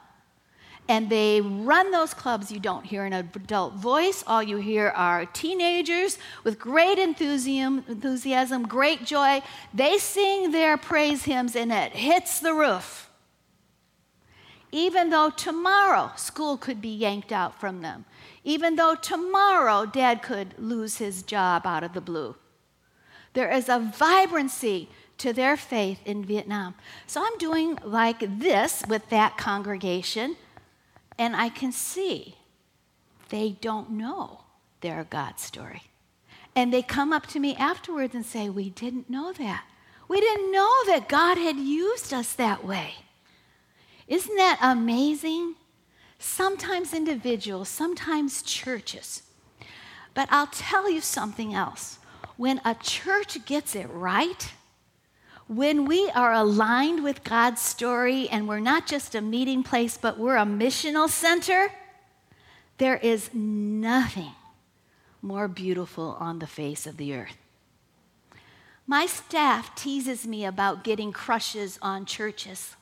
and 0.88 1.10
they 1.10 1.40
run 1.40 1.90
those 1.90 2.14
clubs. 2.14 2.52
You 2.52 2.60
don't 2.60 2.84
hear 2.84 3.04
an 3.04 3.12
adult 3.12 3.74
voice. 3.74 4.22
All 4.26 4.42
you 4.42 4.58
hear 4.58 4.88
are 4.88 5.26
teenagers 5.26 6.18
with 6.44 6.58
great 6.58 6.98
enthusiasm, 6.98 7.84
enthusiasm, 7.88 8.66
great 8.66 9.04
joy. 9.04 9.42
They 9.74 9.98
sing 9.98 10.52
their 10.52 10.76
praise 10.76 11.24
hymns, 11.24 11.56
and 11.56 11.72
it 11.72 11.92
hits 11.92 12.38
the 12.40 12.54
roof. 12.54 13.10
Even 14.70 15.10
though 15.10 15.30
tomorrow 15.30 16.12
school 16.16 16.56
could 16.56 16.80
be 16.80 16.94
yanked 16.94 17.32
out 17.32 17.58
from 17.58 17.82
them, 17.82 18.04
even 18.44 18.76
though 18.76 18.94
tomorrow 18.94 19.86
dad 19.86 20.22
could 20.22 20.54
lose 20.58 20.98
his 20.98 21.22
job 21.22 21.66
out 21.66 21.82
of 21.82 21.94
the 21.94 22.00
blue, 22.00 22.36
there 23.32 23.50
is 23.50 23.68
a 23.68 23.78
vibrancy 23.78 24.88
to 25.18 25.32
their 25.32 25.56
faith 25.56 25.98
in 26.04 26.24
Vietnam. 26.24 26.74
So 27.06 27.22
I'm 27.24 27.38
doing 27.38 27.78
like 27.82 28.38
this 28.38 28.84
with 28.88 29.08
that 29.08 29.36
congregation 29.36 30.36
and 31.18 31.34
I 31.36 31.48
can 31.48 31.72
see 31.72 32.36
they 33.28 33.56
don't 33.60 33.90
know 33.90 34.42
their 34.80 35.04
God 35.04 35.38
story. 35.40 35.82
And 36.54 36.72
they 36.72 36.82
come 36.82 37.12
up 37.12 37.26
to 37.28 37.40
me 37.40 37.54
afterwards 37.56 38.14
and 38.14 38.24
say, 38.24 38.48
We 38.48 38.70
didn't 38.70 39.10
know 39.10 39.32
that. 39.32 39.64
We 40.08 40.20
didn't 40.20 40.52
know 40.52 40.72
that 40.86 41.08
God 41.08 41.36
had 41.36 41.56
used 41.56 42.12
us 42.14 42.32
that 42.34 42.64
way. 42.64 42.94
Isn't 44.06 44.36
that 44.36 44.58
amazing? 44.62 45.56
Sometimes 46.18 46.94
individuals, 46.94 47.68
sometimes 47.68 48.42
churches. 48.42 49.22
But 50.14 50.28
I'll 50.30 50.46
tell 50.46 50.90
you 50.90 51.00
something 51.00 51.52
else. 51.52 51.98
When 52.36 52.60
a 52.64 52.74
church 52.74 53.44
gets 53.44 53.74
it 53.74 53.88
right, 53.90 54.52
when 55.48 55.84
we 55.84 56.10
are 56.10 56.32
aligned 56.32 57.04
with 57.04 57.22
God's 57.22 57.60
story 57.60 58.28
and 58.28 58.48
we're 58.48 58.60
not 58.60 58.86
just 58.86 59.14
a 59.14 59.20
meeting 59.20 59.62
place, 59.62 59.96
but 59.96 60.18
we're 60.18 60.36
a 60.36 60.44
missional 60.44 61.08
center, 61.08 61.70
there 62.78 62.96
is 62.96 63.30
nothing 63.32 64.32
more 65.22 65.48
beautiful 65.48 66.16
on 66.20 66.40
the 66.40 66.46
face 66.46 66.86
of 66.86 66.96
the 66.96 67.14
earth. 67.14 67.36
My 68.86 69.06
staff 69.06 69.74
teases 69.74 70.26
me 70.26 70.44
about 70.44 70.84
getting 70.84 71.12
crushes 71.12 71.78
on 71.80 72.06
churches. 72.06 72.76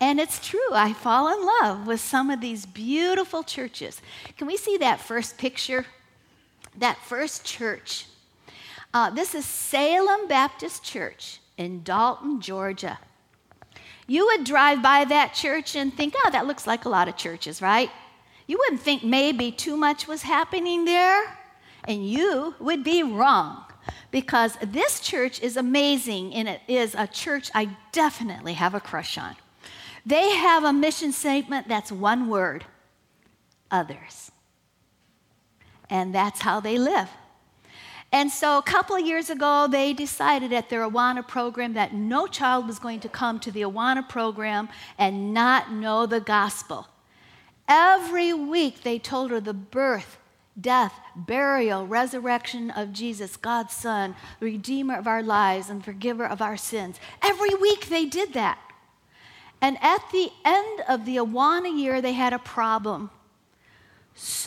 And 0.00 0.20
it's 0.20 0.38
true, 0.46 0.72
I 0.72 0.92
fall 0.92 1.32
in 1.32 1.44
love 1.44 1.86
with 1.86 2.00
some 2.00 2.30
of 2.30 2.40
these 2.40 2.66
beautiful 2.66 3.42
churches. 3.42 4.00
Can 4.36 4.46
we 4.46 4.56
see 4.56 4.76
that 4.76 5.00
first 5.00 5.38
picture? 5.38 5.86
That 6.76 6.98
first 6.98 7.44
church 7.44 8.06
uh, 8.94 9.10
this 9.10 9.34
is 9.34 9.44
Salem 9.44 10.28
Baptist 10.28 10.82
Church 10.82 11.40
in 11.56 11.82
Dalton, 11.82 12.40
Georgia. 12.40 12.98
You 14.06 14.26
would 14.26 14.44
drive 14.44 14.82
by 14.82 15.04
that 15.04 15.34
church 15.34 15.76
and 15.76 15.92
think, 15.92 16.14
oh, 16.24 16.30
that 16.30 16.46
looks 16.46 16.66
like 16.66 16.84
a 16.84 16.88
lot 16.88 17.08
of 17.08 17.16
churches, 17.16 17.60
right? 17.60 17.90
You 18.46 18.58
wouldn't 18.58 18.80
think 18.80 19.04
maybe 19.04 19.52
too 19.52 19.76
much 19.76 20.08
was 20.08 20.22
happening 20.22 20.86
there, 20.86 21.36
and 21.84 22.08
you 22.08 22.54
would 22.58 22.82
be 22.82 23.02
wrong 23.02 23.64
because 24.10 24.56
this 24.62 25.00
church 25.00 25.42
is 25.42 25.56
amazing 25.56 26.34
and 26.34 26.48
it 26.48 26.62
is 26.66 26.94
a 26.94 27.06
church 27.06 27.50
I 27.54 27.76
definitely 27.92 28.54
have 28.54 28.74
a 28.74 28.80
crush 28.80 29.18
on. 29.18 29.36
They 30.06 30.30
have 30.30 30.64
a 30.64 30.72
mission 30.72 31.12
statement 31.12 31.68
that's 31.68 31.92
one 31.92 32.28
word 32.28 32.64
others. 33.70 34.30
and 35.90 36.14
that's 36.14 36.40
how 36.40 36.60
they 36.60 36.78
live. 36.78 37.08
And 38.10 38.30
so 38.30 38.56
a 38.56 38.62
couple 38.62 38.98
years 38.98 39.28
ago, 39.28 39.68
they 39.70 39.92
decided 39.92 40.52
at 40.52 40.70
their 40.70 40.88
Awana 40.88 41.26
program 41.26 41.74
that 41.74 41.92
no 41.92 42.26
child 42.26 42.66
was 42.66 42.78
going 42.78 43.00
to 43.00 43.08
come 43.08 43.38
to 43.40 43.50
the 43.50 43.62
Awana 43.62 44.08
program 44.08 44.68
and 44.96 45.34
not 45.34 45.72
know 45.72 46.06
the 46.06 46.20
gospel. 46.20 46.88
Every 47.68 48.32
week, 48.32 48.82
they 48.82 48.98
told 48.98 49.30
her 49.30 49.40
the 49.40 49.52
birth, 49.52 50.16
death, 50.58 50.94
burial, 51.14 51.86
resurrection 51.86 52.70
of 52.70 52.94
Jesus, 52.94 53.36
God's 53.36 53.74
Son, 53.74 54.16
Redeemer 54.40 54.96
of 54.96 55.06
our 55.06 55.22
lives 55.22 55.68
and 55.68 55.84
forgiver 55.84 56.24
of 56.24 56.40
our 56.40 56.56
sins. 56.56 56.98
Every 57.20 57.54
week, 57.54 57.88
they 57.90 58.06
did 58.06 58.32
that. 58.32 58.58
And 59.60 59.76
at 59.82 60.02
the 60.12 60.30
end 60.46 60.80
of 60.88 61.04
the 61.04 61.16
Awana 61.16 61.78
year, 61.78 62.00
they 62.00 62.14
had 62.14 62.32
a 62.32 62.38
problem 62.38 63.10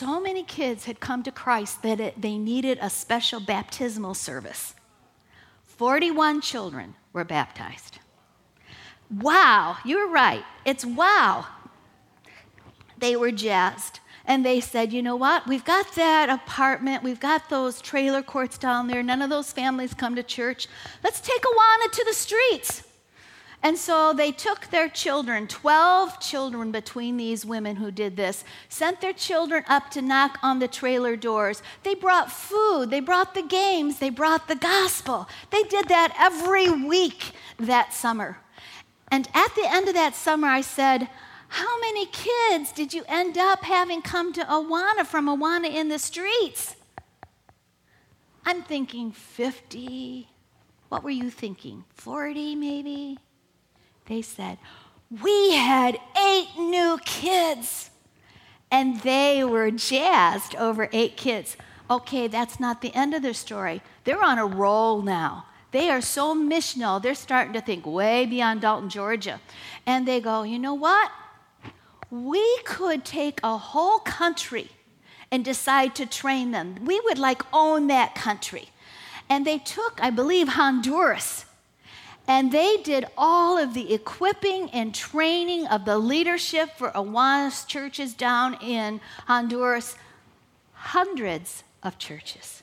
so 0.02 0.20
many 0.20 0.42
kids 0.42 0.86
had 0.86 0.98
come 0.98 1.22
to 1.22 1.30
Christ 1.30 1.84
that 1.84 2.00
it, 2.00 2.20
they 2.20 2.36
needed 2.36 2.76
a 2.80 2.90
special 2.90 3.38
baptismal 3.38 4.14
service. 4.14 4.74
41 5.62 6.40
children 6.40 6.96
were 7.12 7.22
baptized. 7.22 8.00
Wow, 9.08 9.76
you're 9.84 10.08
right. 10.08 10.42
It's 10.64 10.84
wow. 10.84 11.46
They 12.98 13.14
were 13.14 13.30
jazzed. 13.30 14.00
And 14.24 14.44
they 14.44 14.60
said, 14.60 14.92
you 14.92 15.02
know 15.02 15.14
what? 15.14 15.46
We've 15.46 15.64
got 15.64 15.94
that 15.94 16.28
apartment. 16.28 17.04
We've 17.04 17.20
got 17.20 17.48
those 17.48 17.80
trailer 17.80 18.22
courts 18.22 18.58
down 18.58 18.88
there. 18.88 19.04
None 19.04 19.22
of 19.22 19.30
those 19.30 19.52
families 19.52 19.94
come 19.94 20.16
to 20.16 20.24
church. 20.24 20.66
Let's 21.04 21.20
take 21.20 21.42
Awana 21.42 21.92
to 21.92 22.04
the 22.08 22.14
streets. 22.14 22.82
And 23.64 23.78
so 23.78 24.12
they 24.12 24.32
took 24.32 24.66
their 24.66 24.88
children, 24.88 25.46
12 25.46 26.18
children 26.18 26.72
between 26.72 27.16
these 27.16 27.46
women 27.46 27.76
who 27.76 27.92
did 27.92 28.16
this, 28.16 28.44
sent 28.68 29.00
their 29.00 29.12
children 29.12 29.62
up 29.68 29.88
to 29.92 30.02
knock 30.02 30.38
on 30.42 30.58
the 30.58 30.66
trailer 30.66 31.14
doors. 31.14 31.62
They 31.84 31.94
brought 31.94 32.32
food, 32.32 32.90
they 32.90 32.98
brought 32.98 33.34
the 33.34 33.42
games, 33.42 34.00
they 34.00 34.10
brought 34.10 34.48
the 34.48 34.56
gospel. 34.56 35.28
They 35.50 35.62
did 35.62 35.86
that 35.88 36.12
every 36.18 36.70
week 36.70 37.32
that 37.58 37.92
summer. 37.94 38.38
And 39.12 39.28
at 39.32 39.54
the 39.54 39.66
end 39.70 39.86
of 39.86 39.94
that 39.94 40.16
summer, 40.16 40.48
I 40.48 40.62
said, 40.62 41.08
How 41.48 41.80
many 41.80 42.06
kids 42.06 42.72
did 42.72 42.92
you 42.92 43.04
end 43.06 43.38
up 43.38 43.62
having 43.62 44.02
come 44.02 44.32
to 44.32 44.44
Awana 44.44 45.06
from 45.06 45.26
Awana 45.26 45.72
in 45.72 45.88
the 45.88 46.00
streets? 46.00 46.74
I'm 48.44 48.62
thinking 48.62 49.12
50. 49.12 50.28
What 50.88 51.04
were 51.04 51.10
you 51.10 51.30
thinking? 51.30 51.84
40 51.94 52.56
maybe? 52.56 53.18
They 54.06 54.22
said, 54.22 54.58
We 55.22 55.52
had 55.54 55.98
eight 56.18 56.48
new 56.58 56.98
kids. 57.04 57.90
And 58.70 59.00
they 59.02 59.44
were 59.44 59.70
jazzed 59.70 60.56
over 60.56 60.88
eight 60.92 61.16
kids. 61.16 61.58
Okay, 61.90 62.26
that's 62.26 62.58
not 62.58 62.80
the 62.80 62.94
end 62.94 63.12
of 63.12 63.20
their 63.20 63.34
story. 63.34 63.82
They're 64.04 64.24
on 64.24 64.38
a 64.38 64.46
roll 64.46 65.02
now. 65.02 65.44
They 65.72 65.90
are 65.90 66.00
so 66.00 66.34
missional, 66.34 67.02
they're 67.02 67.14
starting 67.14 67.54
to 67.54 67.60
think 67.60 67.86
way 67.86 68.26
beyond 68.26 68.60
Dalton, 68.60 68.90
Georgia. 68.90 69.40
And 69.86 70.06
they 70.06 70.20
go, 70.20 70.42
you 70.42 70.58
know 70.58 70.74
what? 70.74 71.10
We 72.10 72.58
could 72.64 73.04
take 73.04 73.40
a 73.42 73.56
whole 73.56 73.98
country 73.98 74.70
and 75.30 75.44
decide 75.44 75.94
to 75.96 76.04
train 76.04 76.50
them. 76.50 76.76
We 76.84 77.00
would 77.00 77.18
like 77.18 77.42
own 77.54 77.86
that 77.86 78.14
country. 78.14 78.68
And 79.30 79.46
they 79.46 79.58
took, 79.58 79.98
I 80.02 80.10
believe, 80.10 80.48
Honduras 80.48 81.46
and 82.28 82.52
they 82.52 82.76
did 82.78 83.06
all 83.16 83.58
of 83.58 83.74
the 83.74 83.92
equipping 83.92 84.70
and 84.70 84.94
training 84.94 85.66
of 85.66 85.84
the 85.84 85.98
leadership 85.98 86.70
for 86.76 86.90
Awana's 86.90 87.64
churches 87.64 88.14
down 88.14 88.54
in 88.62 89.00
Honduras, 89.26 89.96
hundreds 90.72 91.64
of 91.82 91.98
churches. 91.98 92.62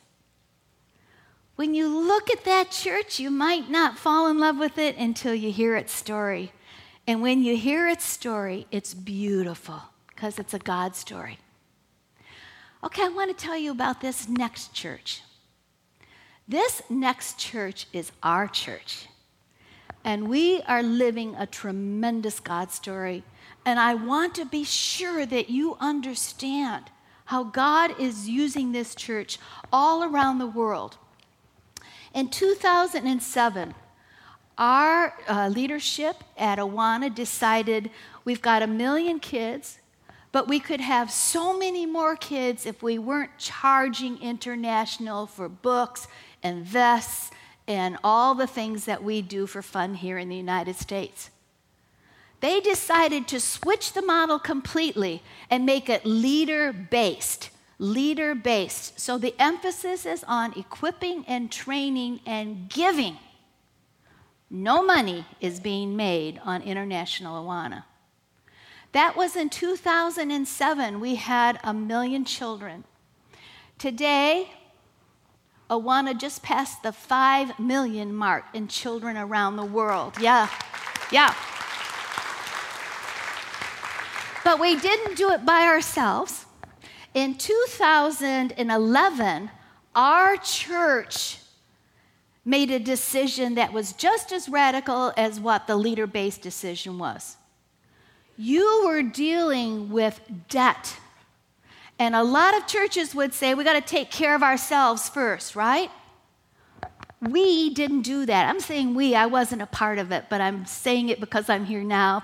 When 1.55 1.73
you 1.73 1.89
look 1.89 2.29
at 2.29 2.45
that 2.45 2.71
church, 2.71 3.19
you 3.19 3.29
might 3.29 3.69
not 3.69 3.97
fall 3.97 4.29
in 4.29 4.39
love 4.39 4.57
with 4.57 4.77
it 4.77 4.95
until 4.95 5.33
you 5.33 5.51
hear 5.51 5.75
its 5.75 5.91
story. 5.91 6.53
And 7.05 7.22
when 7.22 7.43
you 7.43 7.57
hear 7.57 7.87
its 7.87 8.05
story, 8.05 8.65
it's 8.72 8.93
beautiful 8.93 9.81
because 10.07 10.39
it's 10.39 10.53
a 10.53 10.59
God 10.59 10.95
story. 10.95 11.37
Okay, 12.81 13.03
I 13.03 13.09
want 13.09 13.37
to 13.37 13.45
tell 13.45 13.57
you 13.57 13.72
about 13.72 14.00
this 14.00 14.29
next 14.29 14.74
church. 14.74 15.22
This 16.48 16.81
next 16.89 17.37
church 17.37 17.87
is 17.91 18.13
our 18.24 18.48
church. 18.48 19.07
And 20.03 20.29
we 20.29 20.62
are 20.64 20.81
living 20.81 21.35
a 21.35 21.46
tremendous 21.46 22.40
God 22.40 22.72
story. 22.72 23.24
And 23.66 23.79
I 23.79 23.96
want 23.96 24.35
to 24.35 24.46
be 24.46 24.64
sure 24.64 25.25
that 25.25 25.50
you 25.50 25.77
understand 25.79 26.85
how 27.25 27.44
God 27.44 28.00
is 28.00 28.27
using 28.27 28.72
this 28.72 28.96
church 28.96 29.38
all 29.72 30.03
around 30.03 30.40
the 30.40 30.48
world. 30.48 30.98
In 32.14 32.29
2007, 32.29 33.75
our 34.57 35.14
uh, 35.27 35.48
leadership 35.48 36.24
at 36.38 36.57
Awana 36.57 37.14
decided 37.14 37.92
we've 38.25 38.42
got 38.42 38.64
a 38.64 38.68
million 38.68 39.20
kids, 39.20 39.79
but 40.31 40.48
we 40.48 40.59
could 40.59 40.81
have 40.81 41.12
so 41.12 41.57
many 41.57 41.85
more 41.85 42.16
kids 42.16 42.66
if 42.66 42.81
we 42.81 42.98
weren't 42.98 43.38
charging 43.38 44.22
international 44.22 45.27
for 45.27 45.48
books 45.48 46.07
and 46.42 46.66
vests 46.66 47.31
and 47.70 48.00
all 48.03 48.34
the 48.34 48.48
things 48.48 48.86
that 48.86 49.03
we 49.03 49.22
do 49.22 49.46
for 49.46 49.62
fun 49.62 49.94
here 49.94 50.18
in 50.18 50.27
the 50.27 50.36
United 50.36 50.75
States. 50.75 51.29
They 52.42 52.60
decided 52.60 53.27
to 53.27 53.40
switch 53.40 53.94
the 53.94 54.01
model 54.01 54.40
completely 54.40 55.22
and 55.51 55.66
make 55.66 55.88
it 55.88 56.05
leader 56.05 56.74
based. 56.74 57.51
Leader 57.77 58.34
based. 58.34 59.00
So 59.00 59.18
the 59.18 59.36
emphasis 59.40 60.05
is 60.05 60.24
on 60.27 60.58
equipping 60.58 61.24
and 61.27 61.51
training 61.51 62.22
and 62.25 62.70
giving. 62.70 63.18
No 64.50 64.84
money 64.84 65.25
is 65.40 65.60
being 65.60 65.96
made 65.96 66.42
on 66.44 66.64
International 66.64 67.46
Awana. 67.46 67.84
That 68.94 69.16
was 69.16 69.36
in 69.36 69.50
2007. 69.50 71.00
We 71.00 71.16
had 71.16 71.60
a 71.64 71.74
million 71.74 72.25
children. 72.25 72.86
Today, 73.77 74.50
Awana 75.70 76.18
just 76.18 76.42
passed 76.42 76.84
the 76.84 76.92
5 76.92 77.60
million 77.60 78.14
mark 78.14 78.46
in 78.53 78.68
children 78.68 79.18
around 79.18 79.55
the 79.55 79.66
world. 79.66 80.16
Yeah, 80.20 80.50
yeah. 81.12 81.34
But 84.44 84.60
we 84.60 84.79
didn't 84.79 85.16
do 85.16 85.32
it 85.32 85.46
by 85.46 85.64
ourselves. 85.64 86.46
In 87.14 87.36
2011, 87.36 89.51
our 89.96 90.38
church 90.38 91.38
made 92.46 92.72
a 92.72 92.79
decision 92.79 93.55
that 93.55 93.72
was 93.72 93.94
just 93.94 94.32
as 94.32 94.50
radical 94.50 95.14
as 95.16 95.40
what 95.40 95.68
the 95.68 95.75
leader 95.75 96.08
based 96.08 96.42
decision 96.42 96.98
was. 96.98 97.38
You 98.38 98.86
were 98.86 99.03
dealing 99.03 99.90
with 99.90 100.20
debt 100.48 100.98
and 102.00 102.16
a 102.16 102.24
lot 102.24 102.55
of 102.57 102.66
churches 102.66 103.14
would 103.14 103.33
say 103.33 103.53
we 103.53 103.66
got 103.66 103.74
to 103.74 103.81
take 103.81 104.09
care 104.09 104.33
of 104.33 104.42
ourselves 104.42 105.09
first, 105.09 105.55
right? 105.55 105.92
We 107.22 107.74
didn't 107.74 108.03
do 108.03 108.25
that. 108.25 108.48
I'm 108.50 108.62
saying 108.62 108.96
we, 108.96 109.14
I 109.14 109.25
wasn't 109.25 109.62
a 109.62 109.66
part 109.66 110.00
of 110.00 110.14
it, 110.14 110.25
but 110.29 110.40
I'm 110.40 110.66
saying 110.66 111.09
it 111.09 111.20
because 111.20 111.50
I'm 111.50 111.66
here 111.66 111.83
now. 111.83 112.24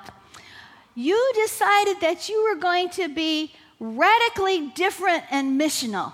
You 0.96 1.34
decided 1.36 2.00
that 2.00 2.30
you 2.30 2.42
were 2.46 2.56
going 2.56 2.90
to 2.92 3.10
be 3.10 3.54
radically 3.82 4.70
different 4.70 5.26
and 5.30 5.60
missional. 5.60 6.14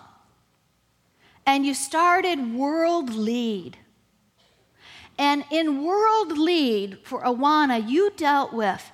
And 1.45 1.63
you 1.63 1.75
started 1.75 2.55
World 2.55 3.13
Lead. 3.13 3.77
And 5.19 5.45
in 5.51 5.85
World 5.85 6.35
Lead 6.35 6.97
for 7.03 7.21
Awana, 7.21 7.87
you 7.87 8.11
dealt 8.15 8.53
with 8.53 8.91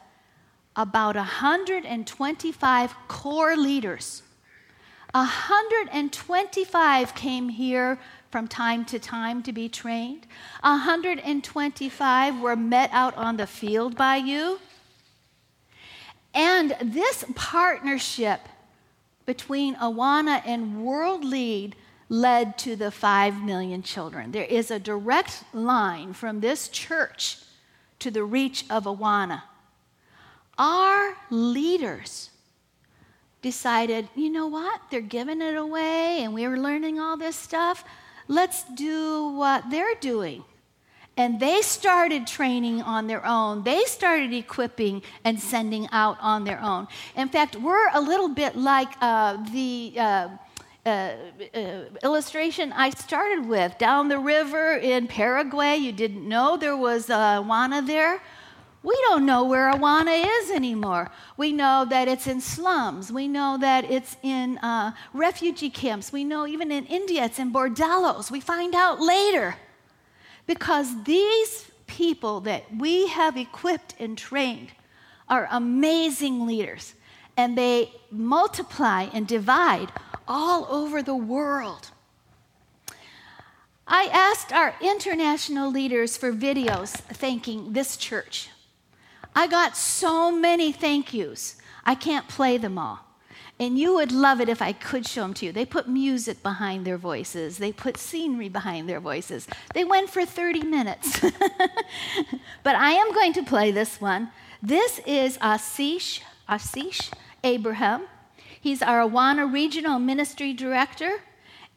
about 0.76 1.16
125 1.16 2.96
core 3.08 3.56
leaders 3.56 4.24
125 5.18 7.16
came 7.16 7.50
here 7.50 7.98
from 8.30 8.48
time 8.48 8.86
to 8.86 9.00
time 9.00 9.42
to 9.44 9.52
be 9.52 9.68
trained. 9.68 10.28
125 10.62 12.40
were 12.40 12.56
met 12.56 12.92
out 12.94 13.18
on 13.18 13.38
the 13.38 13.48
field 13.48 13.98
by 13.98 14.18
you. 14.18 14.60
And 16.36 16.76
this 16.82 17.26
partnership 17.36 18.42
between 19.26 19.76
Awana 19.76 20.44
and 20.46 20.86
World 20.86 21.26
Lead 21.26 21.76
led 22.10 22.58
to 22.60 22.76
the 22.76 22.92
5 22.92 23.44
million 23.44 23.82
children. 23.82 24.32
There 24.32 24.44
is 24.44 24.70
a 24.70 24.78
direct 24.80 25.44
line 25.52 26.14
from 26.14 26.42
this 26.42 26.70
church 26.70 27.40
to 28.00 28.12
the 28.12 28.24
reach 28.24 28.66
of 28.70 28.84
Awana. 28.84 29.42
Our 30.60 31.18
leaders 31.32 32.30
decided, 33.42 34.10
you 34.16 34.30
know 34.30 34.48
what? 34.48 34.82
They're 34.90 35.02
giving 35.02 35.42
it 35.42 35.56
away 35.56 36.20
and 36.22 36.34
we 36.34 36.48
were 36.48 36.58
learning 36.58 37.00
all 37.00 37.18
this 37.18 37.36
stuff. 37.36 37.84
Let's 38.28 38.64
do 38.64 39.30
what 39.30 39.70
they're 39.70 39.96
doing. 40.00 40.44
And 41.16 41.40
they 41.40 41.62
started 41.62 42.28
training 42.28 42.84
on 42.84 43.08
their 43.08 43.26
own. 43.26 43.64
They 43.64 43.84
started 43.86 44.34
equipping 44.34 45.02
and 45.24 45.40
sending 45.40 45.88
out 45.92 46.18
on 46.22 46.44
their 46.44 46.62
own. 46.62 46.88
In 47.16 47.28
fact, 47.28 47.56
we're 47.56 47.90
a 47.92 48.02
little 48.02 48.30
bit 48.30 48.56
like 48.56 48.90
uh, 49.02 49.38
the 49.52 49.94
uh, 49.98 50.30
uh, 50.86 51.16
uh, 51.54 51.82
illustration 52.04 52.72
I 52.72 52.92
started 52.92 53.48
with. 53.48 53.78
Down 53.78 54.08
the 54.08 54.20
river 54.20 54.76
in 54.76 55.08
Paraguay, 55.08 55.76
you 55.76 55.92
didn't 55.92 56.26
know 56.28 56.56
there 56.56 56.78
was 56.78 57.10
a 57.10 57.42
Awana 57.42 57.86
there. 57.86 58.22
We 58.88 58.96
don't 59.10 59.26
know 59.26 59.44
where 59.44 59.70
Awana 59.70 60.26
is 60.40 60.50
anymore. 60.50 61.12
We 61.36 61.52
know 61.52 61.86
that 61.90 62.08
it's 62.08 62.26
in 62.26 62.40
slums. 62.40 63.12
We 63.12 63.28
know 63.28 63.58
that 63.60 63.84
it's 63.92 64.16
in 64.24 64.60
uh, 64.60 64.94
refugee 65.12 65.70
camps. 65.70 66.14
We 66.14 66.24
know 66.24 66.48
even 66.48 66.72
in 66.72 66.86
India 66.86 67.26
it's 67.26 67.38
in 67.38 67.52
bordellos. 67.52 68.32
We 68.32 68.40
find 68.40 68.74
out 68.74 69.02
later. 69.02 69.58
Because 70.46 71.04
these 71.04 71.70
people 71.86 72.40
that 72.42 72.64
we 72.78 73.08
have 73.08 73.36
equipped 73.36 73.94
and 74.00 74.18
trained 74.18 74.70
are 75.28 75.50
amazing 75.52 76.48
leaders, 76.48 76.94
and 77.36 77.58
they 77.58 77.92
multiply 78.10 79.08
and 79.12 79.28
divide 79.28 79.92
all 80.30 80.66
over 80.70 81.04
the 81.04 81.14
world. 81.14 81.92
I 83.86 84.06
asked 84.14 84.54
our 84.54 84.76
international 84.80 85.70
leaders 85.70 86.16
for 86.16 86.32
videos 86.32 86.92
thanking 86.92 87.74
this 87.74 87.98
church. 87.98 88.48
I 89.36 89.48
got 89.48 89.78
so 89.78 90.32
many 90.32 90.72
thank 90.72 91.14
yous. 91.14 91.58
I 91.86 91.96
can't 91.96 92.28
play 92.28 92.58
them 92.58 92.78
all. 92.78 93.00
And 93.60 93.80
you 93.80 93.96
would 93.96 94.12
love 94.12 94.40
it 94.40 94.50
if 94.50 94.62
I 94.62 94.72
could 94.72 95.08
show 95.08 95.22
them 95.22 95.34
to 95.36 95.48
you. 95.48 95.52
They 95.52 95.66
put 95.66 95.88
music 95.88 96.44
behind 96.44 96.86
their 96.86 96.98
voices, 96.98 97.58
they 97.58 97.72
put 97.72 97.98
scenery 97.98 98.50
behind 98.50 98.88
their 98.88 99.00
voices. 99.00 99.48
They 99.74 99.84
went 99.84 100.10
for 100.10 100.26
30 100.26 100.64
minutes. 100.64 101.20
but 102.64 102.76
I 102.76 102.92
am 102.92 103.14
going 103.14 103.34
to 103.34 103.44
play 103.44 103.72
this 103.72 104.00
one. 104.00 104.32
This 104.62 105.00
is 105.08 105.38
Asish, 105.40 106.22
Asish 106.48 107.12
Abraham. 107.44 108.04
He's 108.60 108.82
our 108.82 109.08
Awana 109.08 109.52
Regional 109.52 109.98
Ministry 109.98 110.54
Director, 110.54 111.22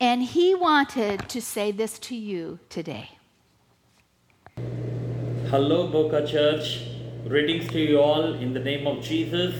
and 0.00 0.22
he 0.22 0.54
wanted 0.54 1.28
to 1.28 1.40
say 1.40 1.70
this 1.72 1.98
to 2.00 2.16
you 2.16 2.58
today. 2.68 3.10
Hello, 5.48 5.86
Boca 5.86 6.26
Church. 6.26 6.99
Greetings 7.28 7.68
to 7.72 7.78
you 7.78 8.00
all 8.00 8.32
in 8.32 8.54
the 8.54 8.60
name 8.60 8.86
of 8.86 9.02
Jesus 9.02 9.54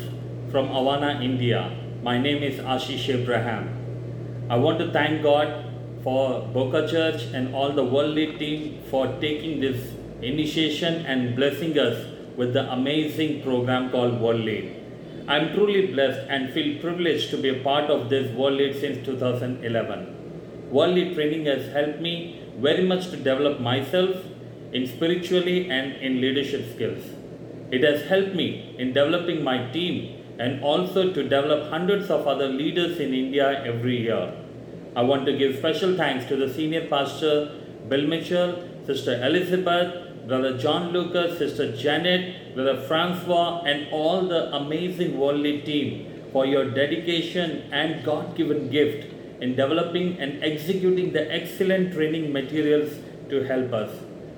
from 0.50 0.68
Awana, 0.68 1.22
India. 1.22 1.70
My 2.02 2.16
name 2.16 2.42
is 2.42 2.58
Ashish 2.58 3.06
Abraham. 3.14 4.46
I 4.48 4.56
want 4.56 4.78
to 4.78 4.90
thank 4.90 5.22
God 5.22 5.66
for 6.02 6.40
Boca 6.54 6.88
Church 6.88 7.24
and 7.34 7.54
all 7.54 7.70
the 7.70 7.84
World 7.84 8.14
Lead 8.14 8.38
team 8.38 8.82
for 8.90 9.08
taking 9.20 9.60
this 9.60 9.92
initiation 10.22 11.04
and 11.04 11.36
blessing 11.36 11.78
us 11.78 12.06
with 12.34 12.54
the 12.54 12.64
amazing 12.72 13.42
program 13.42 13.90
called 13.90 14.18
World 14.22 14.40
Lead. 14.40 14.74
I'm 15.28 15.52
truly 15.52 15.88
blessed 15.92 16.30
and 16.30 16.54
feel 16.54 16.80
privileged 16.80 17.28
to 17.30 17.36
be 17.36 17.50
a 17.50 17.62
part 17.62 17.90
of 17.90 18.08
this 18.08 18.34
World 18.34 18.54
Lead 18.54 18.80
since 18.80 19.04
2011. 19.04 20.70
World 20.70 20.94
Lead 20.94 21.14
training 21.14 21.44
has 21.44 21.70
helped 21.74 22.00
me 22.00 22.42
very 22.56 22.86
much 22.86 23.10
to 23.10 23.18
develop 23.18 23.60
myself 23.60 24.16
in 24.72 24.86
spiritually 24.86 25.70
and 25.70 25.92
in 25.96 26.22
leadership 26.22 26.74
skills. 26.74 27.19
It 27.70 27.84
has 27.84 28.02
helped 28.08 28.34
me 28.34 28.74
in 28.78 28.92
developing 28.92 29.44
my 29.44 29.70
team 29.70 30.16
and 30.38 30.62
also 30.62 31.12
to 31.12 31.22
develop 31.22 31.70
hundreds 31.70 32.10
of 32.10 32.26
other 32.26 32.48
leaders 32.48 32.98
in 32.98 33.14
India 33.14 33.62
every 33.64 34.00
year. 34.02 34.32
I 34.96 35.02
want 35.02 35.26
to 35.26 35.36
give 35.38 35.56
special 35.56 35.96
thanks 35.96 36.24
to 36.26 36.36
the 36.36 36.52
senior 36.52 36.88
pastor 36.88 37.52
Bill 37.88 38.06
Mitchell, 38.06 38.68
Sister 38.86 39.24
Elizabeth, 39.24 40.26
Brother 40.26 40.58
John 40.58 40.92
Lucas, 40.92 41.38
Sister 41.38 41.76
Janet, 41.76 42.54
Brother 42.54 42.80
Francois, 42.82 43.62
and 43.64 43.86
all 43.92 44.26
the 44.26 44.54
amazing 44.54 45.18
World 45.18 45.40
Lead 45.40 45.64
team 45.64 46.22
for 46.32 46.46
your 46.46 46.70
dedication 46.70 47.68
and 47.72 48.04
God 48.04 48.36
given 48.36 48.68
gift 48.70 49.12
in 49.40 49.54
developing 49.54 50.18
and 50.18 50.42
executing 50.42 51.12
the 51.12 51.32
excellent 51.32 51.92
training 51.92 52.32
materials 52.32 52.92
to 53.28 53.44
help 53.44 53.72
us. 53.72 53.90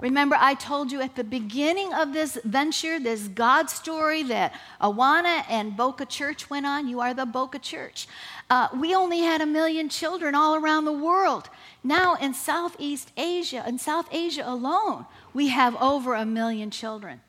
Remember, 0.00 0.36
I 0.38 0.54
told 0.54 0.92
you 0.92 1.00
at 1.00 1.16
the 1.16 1.24
beginning 1.24 1.92
of 1.92 2.12
this 2.12 2.38
venture, 2.44 3.00
this 3.00 3.26
God 3.26 3.68
story 3.68 4.22
that 4.24 4.54
Awana 4.80 5.44
and 5.48 5.76
Boca 5.76 6.06
Church 6.06 6.48
went 6.48 6.66
on. 6.66 6.86
You 6.86 7.00
are 7.00 7.14
the 7.14 7.26
Boca 7.26 7.58
Church. 7.58 8.06
Uh, 8.48 8.68
we 8.76 8.94
only 8.94 9.20
had 9.20 9.40
a 9.40 9.46
million 9.46 9.88
children 9.88 10.36
all 10.36 10.54
around 10.54 10.84
the 10.84 10.92
world. 10.92 11.50
Now, 11.82 12.14
in 12.14 12.32
Southeast 12.32 13.10
Asia, 13.16 13.64
in 13.66 13.78
South 13.78 14.08
Asia 14.12 14.44
alone, 14.46 15.06
we 15.34 15.48
have 15.48 15.74
over 15.82 16.14
a 16.14 16.24
million 16.24 16.70
children. 16.70 17.20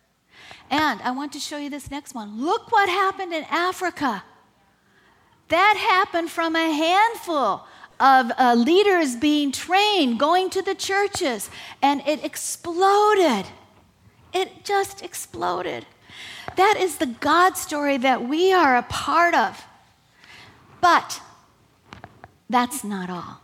And 0.69 1.01
I 1.01 1.09
want 1.09 1.33
to 1.33 1.39
show 1.39 1.57
you 1.57 1.71
this 1.71 1.89
next 1.89 2.13
one. 2.13 2.39
Look 2.39 2.71
what 2.71 2.87
happened 2.87 3.33
in 3.33 3.45
Africa. 3.49 4.23
That 5.47 5.75
happened 5.77 6.29
from 6.29 6.55
a 6.55 6.71
handful 6.71 7.65
of 7.99 8.31
uh, 8.37 8.55
leaders 8.57 9.15
being 9.15 9.51
trained, 9.51 10.19
going 10.19 10.49
to 10.51 10.61
the 10.61 10.75
churches, 10.75 11.49
and 11.81 12.01
it 12.07 12.23
exploded. 12.23 13.45
It 14.33 14.63
just 14.63 15.03
exploded. 15.03 15.85
That 16.55 16.77
is 16.79 16.97
the 16.97 17.05
God 17.05 17.57
story 17.57 17.97
that 17.97 18.27
we 18.27 18.53
are 18.53 18.77
a 18.77 18.83
part 18.83 19.33
of. 19.33 19.65
But 20.81 21.21
that's 22.49 22.83
not 22.83 23.09
all. 23.09 23.41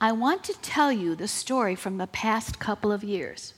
I 0.00 0.12
want 0.12 0.44
to 0.44 0.54
tell 0.60 0.90
you 0.90 1.14
the 1.14 1.28
story 1.28 1.74
from 1.74 1.98
the 1.98 2.06
past 2.06 2.58
couple 2.58 2.90
of 2.90 3.04
years. 3.04 3.54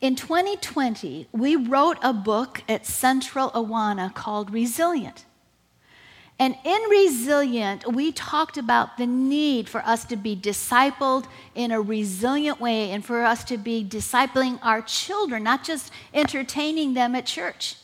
In 0.00 0.16
2020, 0.16 1.28
we 1.32 1.54
wrote 1.54 1.98
a 2.02 2.12
book 2.12 2.62
at 2.68 2.86
Central 2.86 3.50
Awana 3.50 4.12
called 4.12 4.50
Resilient. 4.50 5.26
And 6.42 6.56
in 6.64 6.82
Resilient, 6.90 7.86
we 7.92 8.10
talked 8.10 8.58
about 8.58 8.98
the 8.98 9.06
need 9.06 9.68
for 9.68 9.80
us 9.82 10.04
to 10.06 10.16
be 10.16 10.34
discipled 10.34 11.26
in 11.54 11.70
a 11.70 11.80
resilient 11.80 12.60
way 12.60 12.90
and 12.90 13.04
for 13.04 13.22
us 13.22 13.44
to 13.44 13.56
be 13.56 13.84
discipling 13.84 14.58
our 14.60 14.82
children, 14.82 15.44
not 15.44 15.62
just 15.62 15.92
entertaining 16.12 16.94
them 16.94 17.14
at 17.14 17.26
church. 17.26 17.76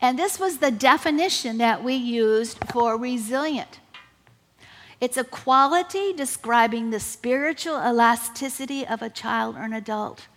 And 0.00 0.18
this 0.18 0.40
was 0.40 0.56
the 0.56 0.70
definition 0.70 1.58
that 1.58 1.84
we 1.84 1.92
used 1.92 2.64
for 2.72 2.96
resilient. 2.96 3.78
It's 4.98 5.18
a 5.18 5.24
quality 5.24 6.14
describing 6.14 6.88
the 6.88 7.00
spiritual 7.00 7.76
elasticity 7.76 8.86
of 8.86 9.02
a 9.02 9.10
child 9.10 9.56
or 9.56 9.64
an 9.64 9.74
adult, 9.74 10.28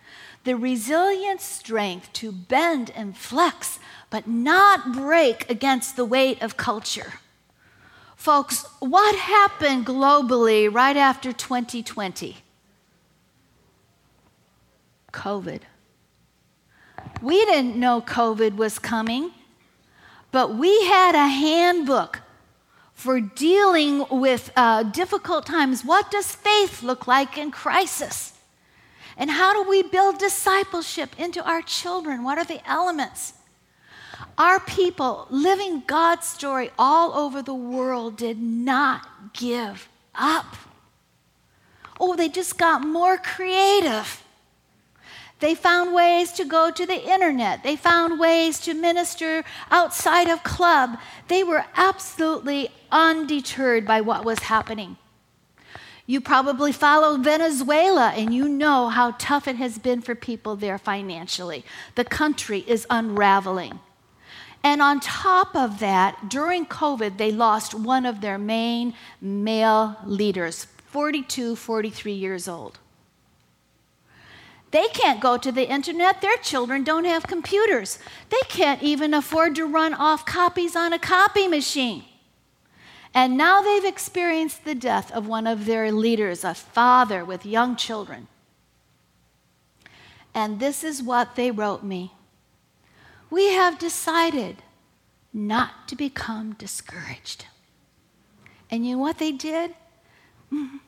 the 0.44 0.56
resilient 0.56 1.40
strength 1.40 2.12
to 2.12 2.32
bend 2.32 2.92
and 2.94 3.16
flex, 3.16 3.78
but 4.10 4.28
not 4.28 4.92
break 4.92 5.48
against 5.48 5.96
the 5.96 6.04
weight 6.04 6.42
of 6.42 6.58
culture 6.58 7.14
Folks, 8.16 8.64
what 8.80 9.14
happened 9.14 9.86
globally 9.86 10.72
right 10.72 10.96
after 10.96 11.32
2020? 11.32 12.38
COVID. 15.12 15.60
We 17.22 17.44
didn't 17.44 17.76
know 17.76 18.00
COVID 18.00 18.56
was 18.56 18.78
coming, 18.78 19.30
but 20.32 20.56
we 20.56 20.84
had 20.86 21.14
a 21.14 21.28
handbook 21.28 22.20
for 22.92 23.20
dealing 23.20 24.04
with 24.10 24.50
uh, 24.56 24.82
difficult 24.82 25.46
times. 25.46 25.84
What 25.84 26.10
does 26.10 26.34
faith 26.34 26.82
look 26.82 27.06
like 27.06 27.38
in 27.38 27.50
crisis? 27.50 28.32
And 29.16 29.30
how 29.30 29.52
do 29.52 29.68
we 29.68 29.82
build 29.82 30.18
discipleship 30.18 31.10
into 31.18 31.46
our 31.46 31.62
children? 31.62 32.24
What 32.24 32.38
are 32.38 32.44
the 32.44 32.60
elements? 32.68 33.34
Our 34.38 34.60
people 34.60 35.26
living 35.30 35.82
God's 35.86 36.26
story 36.26 36.70
all 36.78 37.12
over 37.14 37.42
the 37.42 37.54
world 37.54 38.16
did 38.16 38.40
not 38.40 39.32
give 39.32 39.88
up. 40.14 40.56
Oh, 41.98 42.14
they 42.14 42.28
just 42.28 42.58
got 42.58 42.82
more 42.82 43.16
creative. 43.16 44.22
They 45.40 45.54
found 45.54 45.94
ways 45.94 46.32
to 46.32 46.44
go 46.44 46.70
to 46.70 46.86
the 46.86 47.10
internet. 47.10 47.62
They 47.62 47.76
found 47.76 48.18
ways 48.18 48.58
to 48.60 48.74
minister 48.74 49.44
outside 49.70 50.28
of 50.28 50.42
club. 50.42 50.98
They 51.28 51.44
were 51.44 51.64
absolutely 51.76 52.70
undeterred 52.90 53.86
by 53.86 54.00
what 54.00 54.24
was 54.24 54.38
happening. 54.40 54.96
You 56.06 56.20
probably 56.20 56.72
follow 56.72 57.18
Venezuela 57.18 58.10
and 58.10 58.32
you 58.32 58.48
know 58.48 58.88
how 58.88 59.10
tough 59.18 59.48
it 59.48 59.56
has 59.56 59.78
been 59.78 60.00
for 60.00 60.14
people 60.14 60.56
there 60.56 60.78
financially. 60.78 61.64
The 61.96 62.04
country 62.04 62.64
is 62.66 62.86
unraveling. 62.88 63.80
And 64.66 64.82
on 64.82 64.98
top 64.98 65.54
of 65.54 65.78
that, 65.78 66.28
during 66.28 66.66
COVID, 66.66 67.18
they 67.18 67.30
lost 67.30 67.72
one 67.72 68.04
of 68.04 68.20
their 68.20 68.36
main 68.36 68.94
male 69.20 69.96
leaders, 70.04 70.66
42, 70.88 71.54
43 71.54 72.12
years 72.12 72.48
old. 72.48 72.80
They 74.72 74.88
can't 74.88 75.20
go 75.20 75.38
to 75.38 75.52
the 75.52 75.70
internet. 75.70 76.20
Their 76.20 76.36
children 76.38 76.82
don't 76.82 77.04
have 77.04 77.28
computers. 77.28 78.00
They 78.30 78.40
can't 78.48 78.82
even 78.82 79.14
afford 79.14 79.54
to 79.54 79.66
run 79.66 79.94
off 79.94 80.26
copies 80.26 80.74
on 80.74 80.92
a 80.92 80.98
copy 80.98 81.46
machine. 81.46 82.02
And 83.14 83.36
now 83.36 83.62
they've 83.62 83.84
experienced 83.84 84.64
the 84.64 84.74
death 84.74 85.12
of 85.12 85.28
one 85.28 85.46
of 85.46 85.66
their 85.66 85.92
leaders, 85.92 86.42
a 86.42 86.54
father 86.54 87.24
with 87.24 87.46
young 87.46 87.76
children. 87.76 88.26
And 90.34 90.58
this 90.58 90.82
is 90.82 91.04
what 91.04 91.36
they 91.36 91.52
wrote 91.52 91.84
me 91.84 92.15
We 93.30 93.52
have 93.52 93.78
decided 93.78 94.62
not 95.32 95.88
to 95.88 95.96
become 95.96 96.54
discouraged. 96.54 97.46
And 98.70 98.86
you 98.86 98.96
know 98.96 99.02
what 99.02 99.18
they 99.18 99.32
did? 99.32 99.70
Mm-hmm. 100.52 100.78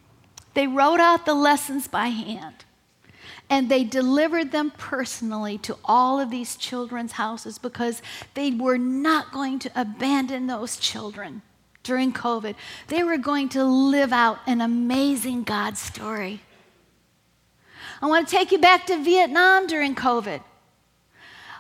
They 0.54 0.66
wrote 0.66 1.00
out 1.00 1.26
the 1.26 1.34
lessons 1.34 1.86
by 1.86 2.08
hand. 2.08 2.64
And 3.50 3.68
they 3.68 3.84
delivered 3.84 4.52
them 4.52 4.72
personally 4.76 5.58
to 5.58 5.76
all 5.84 6.20
of 6.20 6.30
these 6.30 6.56
children's 6.56 7.12
houses 7.12 7.58
because 7.58 8.02
they 8.34 8.50
were 8.50 8.78
not 8.78 9.32
going 9.32 9.58
to 9.60 9.70
abandon 9.74 10.46
those 10.46 10.76
children 10.76 11.42
during 11.82 12.12
COVID. 12.12 12.54
They 12.88 13.02
were 13.02 13.16
going 13.16 13.48
to 13.50 13.64
live 13.64 14.12
out 14.12 14.40
an 14.46 14.60
amazing 14.60 15.44
God 15.44 15.78
story. 15.78 16.42
I 18.02 18.06
want 18.06 18.28
to 18.28 18.36
take 18.36 18.52
you 18.52 18.58
back 18.58 18.86
to 18.86 19.02
Vietnam 19.02 19.66
during 19.66 19.94
COVID. 19.94 20.42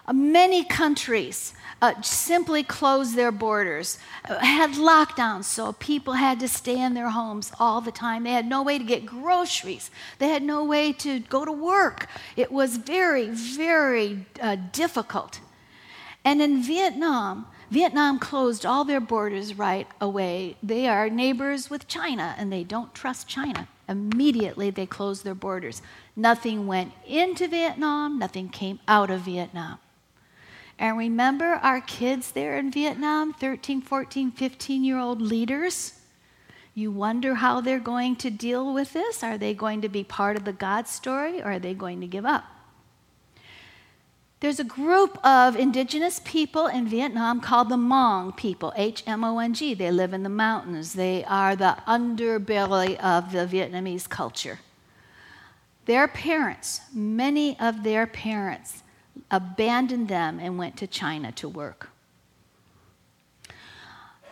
Uh, 0.08 0.12
many 0.14 0.64
countries 0.64 1.52
uh, 1.82 2.00
simply 2.00 2.62
closed 2.62 3.14
their 3.14 3.30
borders, 3.30 3.98
uh, 4.24 4.38
had 4.38 4.70
lockdowns, 4.70 5.44
so 5.44 5.72
people 5.74 6.14
had 6.14 6.40
to 6.40 6.48
stay 6.48 6.80
in 6.80 6.94
their 6.94 7.10
homes 7.10 7.52
all 7.60 7.82
the 7.82 7.92
time. 7.92 8.24
They 8.24 8.32
had 8.32 8.46
no 8.46 8.62
way 8.62 8.78
to 8.78 8.84
get 8.84 9.04
groceries, 9.04 9.90
they 10.18 10.28
had 10.28 10.42
no 10.42 10.64
way 10.64 10.94
to 10.94 11.20
go 11.20 11.44
to 11.44 11.52
work. 11.52 12.08
It 12.36 12.50
was 12.50 12.78
very, 12.78 13.26
very 13.28 14.24
uh, 14.40 14.56
difficult. 14.72 15.40
And 16.24 16.40
in 16.40 16.62
Vietnam, 16.62 17.46
Vietnam 17.70 18.18
closed 18.18 18.64
all 18.64 18.84
their 18.84 19.00
borders 19.00 19.58
right 19.58 19.86
away. 20.00 20.56
They 20.62 20.88
are 20.88 21.10
neighbors 21.10 21.68
with 21.68 21.86
China 21.86 22.34
and 22.38 22.50
they 22.50 22.64
don't 22.64 22.94
trust 22.94 23.28
China. 23.28 23.68
Immediately 23.88 24.70
they 24.70 24.86
closed 24.86 25.22
their 25.22 25.34
borders. 25.34 25.82
Nothing 26.16 26.66
went 26.66 26.92
into 27.06 27.46
Vietnam, 27.46 28.18
nothing 28.18 28.48
came 28.48 28.80
out 28.88 29.10
of 29.10 29.20
Vietnam. 29.20 29.78
And 30.78 30.96
remember 30.96 31.54
our 31.62 31.80
kids 31.80 32.30
there 32.30 32.56
in 32.56 32.70
Vietnam, 32.70 33.32
13, 33.32 33.80
14, 33.80 34.30
15 34.30 34.84
year 34.84 34.98
old 34.98 35.20
leaders? 35.20 35.94
You 36.74 36.92
wonder 36.92 37.34
how 37.34 37.60
they're 37.60 37.80
going 37.80 38.14
to 38.16 38.30
deal 38.30 38.72
with 38.72 38.92
this. 38.92 39.24
Are 39.24 39.36
they 39.36 39.52
going 39.52 39.80
to 39.80 39.88
be 39.88 40.04
part 40.04 40.36
of 40.36 40.44
the 40.44 40.52
God 40.52 40.86
story 40.86 41.42
or 41.42 41.52
are 41.52 41.58
they 41.58 41.74
going 41.74 42.00
to 42.00 42.06
give 42.06 42.24
up? 42.24 42.44
There's 44.40 44.60
a 44.60 44.64
group 44.64 45.18
of 45.26 45.56
indigenous 45.56 46.20
people 46.24 46.68
in 46.68 46.86
Vietnam 46.86 47.40
called 47.40 47.68
the 47.68 47.76
Hmong 47.76 48.36
people, 48.36 48.72
H 48.76 49.02
M 49.04 49.24
O 49.24 49.40
N 49.40 49.52
G. 49.52 49.74
They 49.74 49.90
live 49.90 50.12
in 50.12 50.22
the 50.22 50.28
mountains, 50.28 50.92
they 50.92 51.24
are 51.24 51.56
the 51.56 51.78
underbelly 51.88 52.96
of 53.00 53.32
the 53.32 53.46
Vietnamese 53.46 54.08
culture. 54.08 54.60
Their 55.86 56.06
parents, 56.06 56.82
many 56.94 57.58
of 57.58 57.82
their 57.82 58.06
parents, 58.06 58.84
abandoned 59.30 60.08
them 60.08 60.38
and 60.40 60.58
went 60.58 60.76
to 60.78 60.86
China 60.86 61.32
to 61.32 61.48
work. 61.48 61.90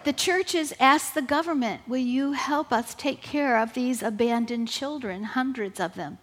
The 0.05 0.13
churches 0.13 0.73
asked 0.79 1.15
the 1.15 1.23
government, 1.23 1.83
Will 1.89 1.97
you 1.97 2.33
help 2.33 2.73
us 2.73 2.95
take 2.95 3.21
care 3.21 3.59
of 3.59 3.75
these 3.75 4.03
abandoned 4.03 4.69
children, 4.69 5.25
hundreds 5.25 5.81
of 5.81 5.95
them? 5.95 6.19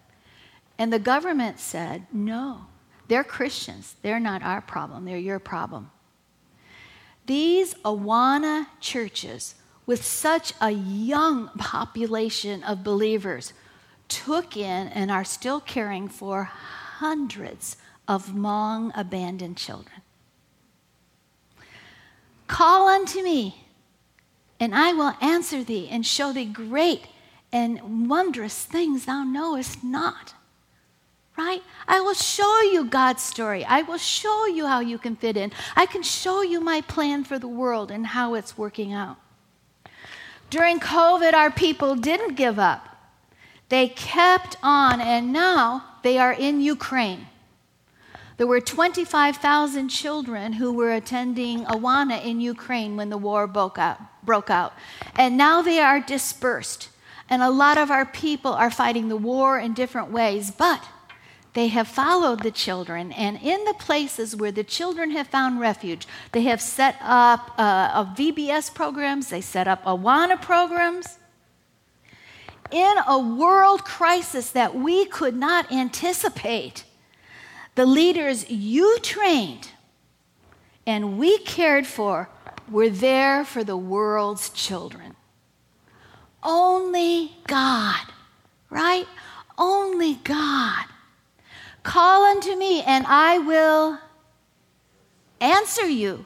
And 0.77 0.91
the 0.91 0.99
government 0.99 1.59
said, 1.59 2.07
No, 2.11 2.67
they're 3.09 3.25
Christians. 3.25 3.95
They're 4.01 4.19
not 4.19 4.41
our 4.41 4.61
problem, 4.61 5.05
they're 5.05 5.17
your 5.17 5.39
problem. 5.39 5.91
These 7.25 7.73
Awana 7.85 8.67
churches, 8.79 9.55
with 9.85 10.03
such 10.03 10.53
a 10.61 10.71
young 10.71 11.49
population 11.57 12.63
of 12.63 12.83
believers, 12.83 13.53
took 14.07 14.55
in 14.55 14.87
and 14.89 15.11
are 15.11 15.23
still 15.23 15.59
caring 15.59 16.07
for 16.07 16.43
hundreds 16.43 17.77
of 18.07 18.27
Hmong 18.27 18.91
abandoned 18.95 19.57
children. 19.57 20.01
Call 22.47 22.87
unto 22.87 23.23
me, 23.23 23.65
and 24.59 24.75
I 24.75 24.93
will 24.93 25.13
answer 25.21 25.63
thee 25.63 25.87
and 25.89 26.05
show 26.05 26.33
thee 26.33 26.45
great 26.45 27.07
and 27.51 28.09
wondrous 28.09 28.65
things 28.65 29.05
thou 29.05 29.23
knowest 29.23 29.83
not. 29.83 30.33
Right? 31.35 31.63
I 31.87 31.99
will 31.99 32.13
show 32.13 32.61
you 32.61 32.85
God's 32.85 33.23
story. 33.23 33.65
I 33.65 33.81
will 33.81 33.97
show 33.97 34.45
you 34.45 34.67
how 34.67 34.81
you 34.81 34.99
can 34.99 35.15
fit 35.15 35.35
in. 35.35 35.51
I 35.75 35.87
can 35.87 36.03
show 36.03 36.43
you 36.43 36.61
my 36.61 36.81
plan 36.81 37.23
for 37.23 37.39
the 37.39 37.47
world 37.47 37.89
and 37.89 38.05
how 38.05 38.35
it's 38.35 38.55
working 38.55 38.93
out. 38.93 39.17
During 40.51 40.79
COVID, 40.79 41.33
our 41.33 41.49
people 41.49 41.95
didn't 41.95 42.35
give 42.35 42.59
up. 42.59 42.87
They 43.69 43.87
kept 43.87 44.57
on, 44.61 45.01
and 45.01 45.33
now 45.33 45.85
they 46.03 46.19
are 46.19 46.33
in 46.33 46.61
Ukraine. 46.61 47.25
There 48.37 48.47
were 48.47 48.61
25,000 48.61 49.89
children 49.89 50.53
who 50.53 50.73
were 50.73 50.91
attending 50.91 51.65
Awana 51.65 52.23
in 52.23 52.41
Ukraine 52.41 52.97
when 52.97 53.09
the 53.09 53.17
war 53.17 53.45
broke 53.47 53.77
out, 53.77 53.99
broke 54.23 54.49
out. 54.49 54.73
And 55.15 55.37
now 55.37 55.61
they 55.61 55.79
are 55.79 55.99
dispersed. 55.99 56.89
And 57.29 57.41
a 57.41 57.49
lot 57.49 57.77
of 57.77 57.91
our 57.91 58.05
people 58.05 58.53
are 58.53 58.71
fighting 58.71 59.07
the 59.07 59.17
war 59.17 59.59
in 59.59 59.73
different 59.73 60.11
ways, 60.11 60.51
but 60.51 60.83
they 61.53 61.67
have 61.67 61.87
followed 61.87 62.41
the 62.41 62.51
children. 62.51 63.11
And 63.11 63.39
in 63.41 63.63
the 63.65 63.75
places 63.75 64.35
where 64.35 64.51
the 64.51 64.63
children 64.63 65.11
have 65.11 65.27
found 65.27 65.59
refuge, 65.59 66.07
they 66.31 66.43
have 66.43 66.61
set 66.61 66.97
up 67.01 67.51
uh, 67.57 68.05
VBS 68.15 68.73
programs, 68.73 69.29
they 69.29 69.41
set 69.41 69.67
up 69.67 69.83
Awana 69.83 70.41
programs. 70.41 71.19
In 72.71 72.95
a 73.07 73.19
world 73.19 73.85
crisis 73.85 74.49
that 74.49 74.73
we 74.73 75.05
could 75.05 75.35
not 75.35 75.71
anticipate, 75.71 76.85
the 77.75 77.85
leaders 77.85 78.49
you 78.49 78.99
trained 78.99 79.69
and 80.85 81.17
we 81.17 81.37
cared 81.39 81.87
for 81.87 82.29
were 82.69 82.89
there 82.89 83.43
for 83.45 83.63
the 83.63 83.77
world's 83.77 84.49
children. 84.49 85.15
Only 86.41 87.31
God, 87.47 88.05
right? 88.69 89.07
Only 89.57 90.15
God. 90.15 90.85
Call 91.83 92.23
unto 92.23 92.55
me, 92.55 92.81
and 92.81 93.05
I 93.07 93.37
will 93.39 93.99
answer 95.39 95.87
you, 95.87 96.25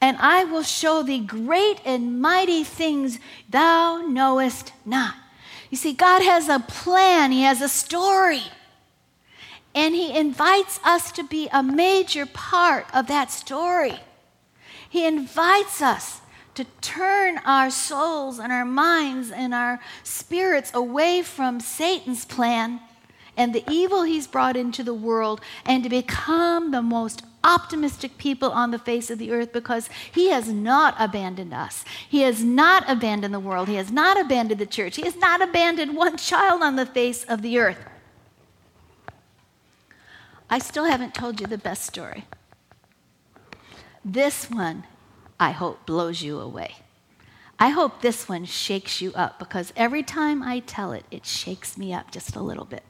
and 0.00 0.16
I 0.18 0.44
will 0.44 0.62
show 0.62 1.02
thee 1.02 1.20
great 1.20 1.80
and 1.84 2.20
mighty 2.20 2.64
things 2.64 3.18
thou 3.48 4.02
knowest 4.06 4.72
not. 4.84 5.14
You 5.70 5.76
see, 5.76 5.92
God 5.92 6.22
has 6.22 6.48
a 6.48 6.58
plan, 6.60 7.32
He 7.32 7.42
has 7.42 7.60
a 7.60 7.68
story. 7.68 8.42
And 9.74 9.94
he 9.94 10.16
invites 10.16 10.80
us 10.84 11.12
to 11.12 11.22
be 11.22 11.48
a 11.52 11.62
major 11.62 12.26
part 12.26 12.86
of 12.94 13.06
that 13.06 13.30
story. 13.30 14.00
He 14.88 15.06
invites 15.06 15.80
us 15.80 16.20
to 16.54 16.64
turn 16.80 17.38
our 17.38 17.70
souls 17.70 18.38
and 18.38 18.52
our 18.52 18.64
minds 18.64 19.30
and 19.30 19.54
our 19.54 19.80
spirits 20.02 20.72
away 20.74 21.22
from 21.22 21.60
Satan's 21.60 22.24
plan 22.24 22.80
and 23.36 23.54
the 23.54 23.64
evil 23.70 24.02
he's 24.02 24.26
brought 24.26 24.56
into 24.56 24.82
the 24.82 24.92
world 24.92 25.40
and 25.64 25.82
to 25.84 25.88
become 25.88 26.72
the 26.72 26.82
most 26.82 27.22
optimistic 27.42 28.18
people 28.18 28.50
on 28.50 28.70
the 28.70 28.78
face 28.78 29.10
of 29.10 29.18
the 29.18 29.30
earth 29.30 29.52
because 29.52 29.88
he 30.12 30.28
has 30.28 30.48
not 30.48 30.94
abandoned 30.98 31.54
us. 31.54 31.84
He 32.08 32.20
has 32.22 32.44
not 32.44 32.84
abandoned 32.86 33.32
the 33.32 33.40
world. 33.40 33.68
He 33.68 33.76
has 33.76 33.90
not 33.90 34.20
abandoned 34.20 34.60
the 34.60 34.66
church. 34.66 34.96
He 34.96 35.02
has 35.02 35.16
not 35.16 35.40
abandoned 35.40 35.96
one 35.96 36.18
child 36.18 36.62
on 36.62 36.76
the 36.76 36.84
face 36.84 37.24
of 37.24 37.40
the 37.40 37.58
earth. 37.58 37.78
I 40.50 40.58
still 40.58 40.84
haven't 40.84 41.14
told 41.14 41.40
you 41.40 41.46
the 41.46 41.56
best 41.56 41.84
story. 41.84 42.24
This 44.04 44.50
one, 44.50 44.84
I 45.38 45.52
hope, 45.52 45.86
blows 45.86 46.22
you 46.22 46.40
away. 46.40 46.74
I 47.58 47.68
hope 47.68 48.00
this 48.00 48.28
one 48.28 48.46
shakes 48.46 49.00
you 49.00 49.12
up 49.14 49.38
because 49.38 49.72
every 49.76 50.02
time 50.02 50.42
I 50.42 50.58
tell 50.58 50.92
it, 50.92 51.04
it 51.10 51.24
shakes 51.24 51.78
me 51.78 51.94
up 51.94 52.10
just 52.10 52.34
a 52.34 52.42
little 52.42 52.64
bit. 52.64 52.82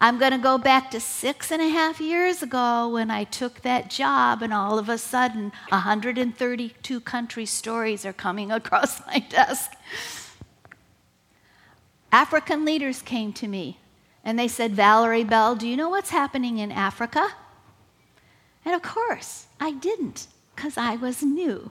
I'm 0.00 0.18
going 0.18 0.30
to 0.30 0.38
go 0.38 0.56
back 0.56 0.90
to 0.92 1.00
six 1.00 1.50
and 1.50 1.60
a 1.60 1.68
half 1.68 2.00
years 2.00 2.42
ago 2.42 2.88
when 2.88 3.10
I 3.10 3.24
took 3.24 3.62
that 3.62 3.90
job, 3.90 4.42
and 4.42 4.54
all 4.54 4.78
of 4.78 4.88
a 4.88 4.96
sudden, 4.96 5.52
132 5.70 7.00
country 7.00 7.44
stories 7.44 8.06
are 8.06 8.12
coming 8.12 8.52
across 8.52 9.04
my 9.06 9.18
desk. 9.18 9.72
African 12.12 12.64
leaders 12.64 13.02
came 13.02 13.32
to 13.34 13.48
me 13.48 13.78
and 14.24 14.38
they 14.38 14.48
said, 14.48 14.72
Valerie 14.72 15.24
Bell, 15.24 15.54
do 15.54 15.66
you 15.66 15.76
know 15.76 15.88
what's 15.88 16.10
happening 16.10 16.58
in 16.58 16.72
Africa? 16.72 17.28
And 18.64 18.74
of 18.74 18.82
course, 18.82 19.46
I 19.60 19.72
didn't 19.72 20.26
because 20.54 20.76
I 20.76 20.96
was 20.96 21.22
new. 21.22 21.70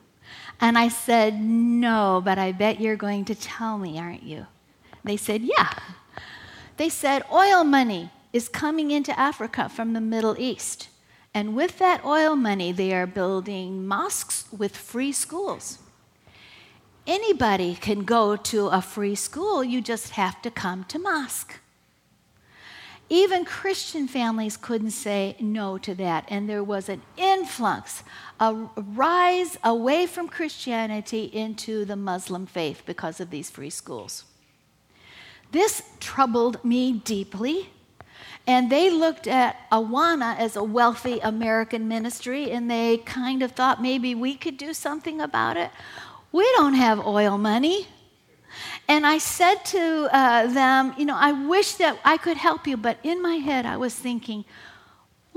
And 0.59 0.77
I 0.77 0.87
said, 0.87 1.39
No, 1.39 2.21
but 2.23 2.37
I 2.37 2.51
bet 2.51 2.81
you're 2.81 2.95
going 2.95 3.25
to 3.25 3.35
tell 3.35 3.77
me, 3.77 3.99
aren't 3.99 4.23
you? 4.23 4.47
They 5.03 5.17
said, 5.17 5.41
Yeah. 5.41 5.73
They 6.77 6.89
said, 6.89 7.23
Oil 7.31 7.63
money 7.63 8.11
is 8.33 8.49
coming 8.49 8.91
into 8.91 9.17
Africa 9.19 9.69
from 9.69 9.93
the 9.93 10.01
Middle 10.01 10.35
East. 10.39 10.89
And 11.33 11.55
with 11.55 11.77
that 11.77 12.03
oil 12.03 12.35
money, 12.35 12.71
they 12.71 12.93
are 12.93 13.05
building 13.05 13.85
mosques 13.85 14.45
with 14.51 14.75
free 14.75 15.11
schools. 15.11 15.79
Anybody 17.05 17.75
can 17.75 18.03
go 18.03 18.35
to 18.35 18.67
a 18.67 18.81
free 18.81 19.15
school, 19.15 19.63
you 19.63 19.81
just 19.81 20.09
have 20.11 20.41
to 20.41 20.51
come 20.51 20.83
to 20.85 20.99
mosque. 20.99 21.59
Even 23.09 23.45
Christian 23.45 24.07
families 24.07 24.57
couldn't 24.57 24.91
say 24.91 25.37
no 25.39 25.77
to 25.77 25.95
that, 25.95 26.25
and 26.27 26.49
there 26.49 26.63
was 26.63 26.89
an 26.89 27.01
influx, 27.15 28.03
a 28.39 28.53
rise 28.75 29.57
away 29.63 30.05
from 30.05 30.27
Christianity 30.27 31.23
into 31.23 31.85
the 31.85 31.95
Muslim 31.95 32.45
faith 32.45 32.83
because 32.85 33.21
of 33.21 33.29
these 33.29 33.49
free 33.49 33.69
schools. 33.69 34.25
This 35.53 35.83
troubled 36.01 36.63
me 36.65 36.91
deeply, 36.91 37.69
and 38.45 38.69
they 38.69 38.89
looked 38.89 39.27
at 39.27 39.69
Awana 39.71 40.37
as 40.37 40.57
a 40.57 40.63
wealthy 40.63 41.19
American 41.19 41.87
ministry, 41.87 42.51
and 42.51 42.69
they 42.69 42.97
kind 42.97 43.41
of 43.41 43.53
thought 43.53 43.81
maybe 43.81 44.15
we 44.15 44.35
could 44.35 44.57
do 44.57 44.73
something 44.73 45.21
about 45.21 45.55
it. 45.55 45.71
We 46.33 46.43
don't 46.57 46.73
have 46.73 47.05
oil 47.07 47.37
money. 47.37 47.87
And 48.87 49.05
I 49.05 49.17
said 49.17 49.65
to 49.65 50.09
uh, 50.11 50.47
them, 50.47 50.93
You 50.97 51.05
know, 51.05 51.17
I 51.17 51.31
wish 51.31 51.73
that 51.75 51.99
I 52.05 52.17
could 52.17 52.37
help 52.37 52.67
you, 52.67 52.77
but 52.77 52.97
in 53.03 53.21
my 53.21 53.35
head 53.35 53.65
I 53.65 53.77
was 53.77 53.93
thinking, 53.93 54.45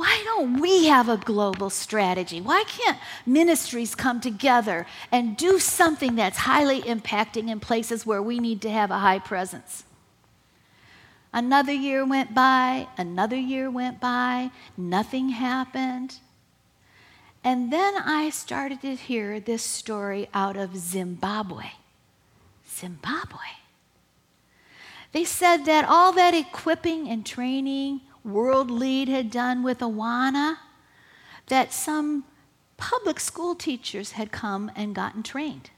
why 0.01 0.23
don't 0.25 0.63
we 0.63 0.87
have 0.87 1.11
a 1.11 1.19
global 1.19 1.69
strategy? 1.69 2.41
Why 2.41 2.65
can't 2.67 2.97
ministries 3.27 3.95
come 3.95 4.19
together 4.19 4.87
and 5.13 5.37
do 5.37 5.59
something 5.59 6.15
that's 6.15 6.39
highly 6.39 6.81
impacting 6.81 7.51
in 7.51 7.61
places 7.61 8.07
where 8.07 8.23
we 8.23 8.39
need 8.39 8.63
to 8.63 8.71
have 8.71 8.91
a 8.91 9.01
high 9.01 9.19
presence? 9.19 9.85
Another 11.35 11.75
year 11.75 12.07
went 12.07 12.35
by, 12.35 12.89
another 12.97 13.37
year 13.37 13.71
went 13.71 14.01
by, 14.01 14.51
nothing 14.75 15.29
happened. 15.29 16.15
And 17.45 17.71
then 17.71 17.99
I 17.99 18.31
started 18.31 18.81
to 18.81 18.95
hear 18.95 19.39
this 19.39 19.63
story 19.63 20.31
out 20.33 20.57
of 20.57 20.79
Zimbabwe. 20.79 21.73
Zimbabwe. 22.81 23.39
They 25.13 25.25
said 25.25 25.65
that 25.65 25.85
all 25.85 26.13
that 26.13 26.35
equipping 26.35 27.09
and 27.09 27.27
training 27.27 28.01
World 28.25 28.71
Lead 28.71 29.09
had 29.09 29.31
done 29.31 29.63
with 29.63 29.81
Awana, 29.81 30.57
that 31.47 31.73
some 31.73 32.25
public 32.77 33.19
school 33.19 33.55
teachers 33.55 34.13
had 34.13 34.31
come 34.33 34.71
and 34.77 34.95
gotten 34.95 35.23
trained. 35.23 35.71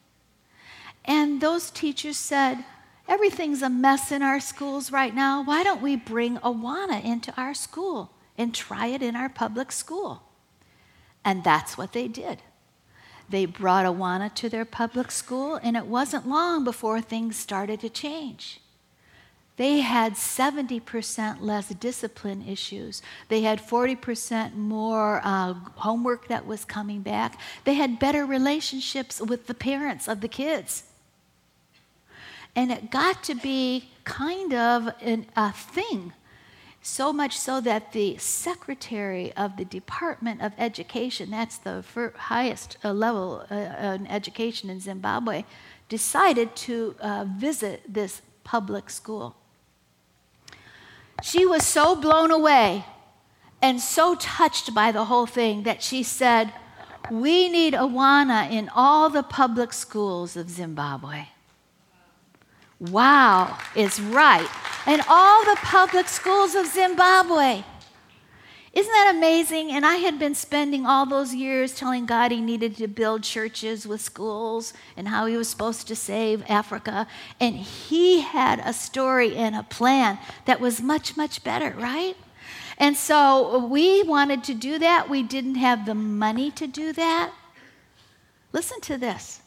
And 1.05 1.41
those 1.41 1.71
teachers 1.71 2.17
said, 2.17 2.65
Everything's 3.09 3.63
a 3.63 3.69
mess 3.69 4.13
in 4.13 4.23
our 4.23 4.39
schools 4.39 4.93
right 4.93 5.15
now. 5.15 5.43
Why 5.43 5.65
don't 5.65 5.83
we 5.83 5.97
bring 5.97 6.39
Awana 6.39 7.03
into 7.05 7.33
our 7.37 7.53
school 7.53 8.13
and 8.39 8.55
try 8.55 8.87
it 8.87 9.03
in 9.03 9.17
our 9.17 9.29
public 9.29 9.73
school? 9.73 10.23
And 11.25 11.43
that's 11.43 11.77
what 11.77 11.93
they 11.93 12.07
did. 12.07 12.43
They 13.33 13.47
brought 13.47 13.87
Awana 13.87 14.33
to 14.35 14.51
their 14.51 14.67
public 14.67 15.11
school, 15.11 15.57
and 15.63 15.75
it 15.75 15.87
wasn't 15.87 16.29
long 16.29 16.65
before 16.65 17.01
things 17.01 17.35
started 17.35 17.81
to 17.81 17.89
change. 17.89 18.61
They 19.57 19.81
had 19.81 20.15
70% 20.17 21.41
less 21.41 21.71
discipline 21.71 22.47
issues. 22.47 23.01
They 23.29 23.41
had 23.41 23.67
40% 23.67 24.55
more 24.55 25.23
uh, 25.25 25.55
homework 25.77 26.29
that 26.29 26.47
was 26.47 26.67
coming 26.67 27.01
back. 27.01 27.41
They 27.65 27.73
had 27.73 27.99
better 27.99 28.27
relationships 28.27 29.19
with 29.19 29.47
the 29.47 29.55
parents 29.55 30.09
of 30.09 30.21
the 30.21 30.29
kids. 30.29 30.85
And 32.55 32.71
it 32.71 32.91
got 32.91 33.25
to 33.25 33.35
be 33.35 33.89
kind 34.05 34.53
of 34.53 34.91
an, 35.01 35.25
a 35.37 35.53
thing 35.53 36.13
so 36.83 37.13
much 37.13 37.39
so 37.39 37.61
that 37.61 37.93
the 37.93 38.17
secretary 38.19 39.33
of 39.35 39.57
the 39.57 39.65
Department 39.65 40.43
of 40.43 40.53
Education, 40.59 41.31
that's 41.31 41.59
the 41.59 41.85
highest 42.17 42.77
uh, 42.85 42.93
level 42.93 43.47
uh, 43.51 43.55
in 43.55 44.07
education 44.09 44.69
in 44.69 44.81
Zimbabwe, 44.81 45.45
decided 45.89 46.57
to 46.57 46.97
uh, 47.01 47.25
visit 47.25 47.83
this 47.89 48.21
public 48.43 48.91
school. 48.91 49.37
She 51.23 51.47
was 51.47 51.65
so 51.65 51.95
blown 51.95 52.33
away 52.33 52.85
and 53.63 53.81
so 53.81 54.17
touched 54.17 54.75
by 54.75 54.91
the 54.91 55.05
whole 55.05 55.27
thing 55.27 55.63
that 55.63 55.85
she 55.85 56.03
said, 56.03 56.53
We 57.13 57.49
need 57.49 57.75
Awana 57.75 58.51
in 58.51 58.69
all 58.75 59.09
the 59.09 59.23
public 59.23 59.73
schools 59.73 60.37
of 60.37 60.51
Zimbabwe. 60.51 61.27
Wow 62.81 63.57
is 63.77 64.01
right. 64.01 64.49
In 64.87 65.01
all 65.09 65.45
the 65.45 65.57
public 65.63 66.09
schools 66.09 66.55
of 66.55 66.67
Zimbabwe. 66.67 67.65
Isn't 68.73 68.93
that 68.93 69.15
amazing? 69.15 69.71
And 69.71 69.85
I 69.85 69.97
had 69.97 70.19
been 70.19 70.35
spending 70.35 70.87
all 70.87 71.05
those 71.05 71.35
years 71.35 71.75
telling 71.75 72.07
God 72.07 72.33
he 72.33 72.41
needed 72.41 72.77
to 72.79 72.89
build 72.89 73.23
churches 73.23 73.87
with 73.87 74.01
schools 74.01 74.73
and 74.97 75.09
how 75.09 75.27
he 75.27 75.37
was 75.37 75.49
supposed 75.49 75.87
to 75.89 75.97
save 75.97 76.43
Africa. 76.49 77.07
And 77.39 77.55
he 77.57 78.23
had 78.23 78.63
a 78.65 78.73
story 78.73 79.37
and 79.37 79.55
a 79.55 79.63
plan 79.63 80.19
that 80.47 80.59
was 80.59 80.81
much, 80.81 81.19
much 81.19 81.45
better, 81.45 81.77
right? 81.79 82.17
And 82.79 82.97
so 82.97 83.67
we 83.67 84.03
wanted 84.05 84.43
to 84.45 84.55
do 84.55 84.79
that. 84.79 85.11
We 85.11 85.23
didn't 85.23 85.57
have 85.57 85.85
the 85.85 85.95
money 85.95 86.51
to 86.53 86.67
do 86.67 86.95
that. 86.95 87.31
Listen 88.53 88.81
to 88.81 88.97
this. 88.97 89.42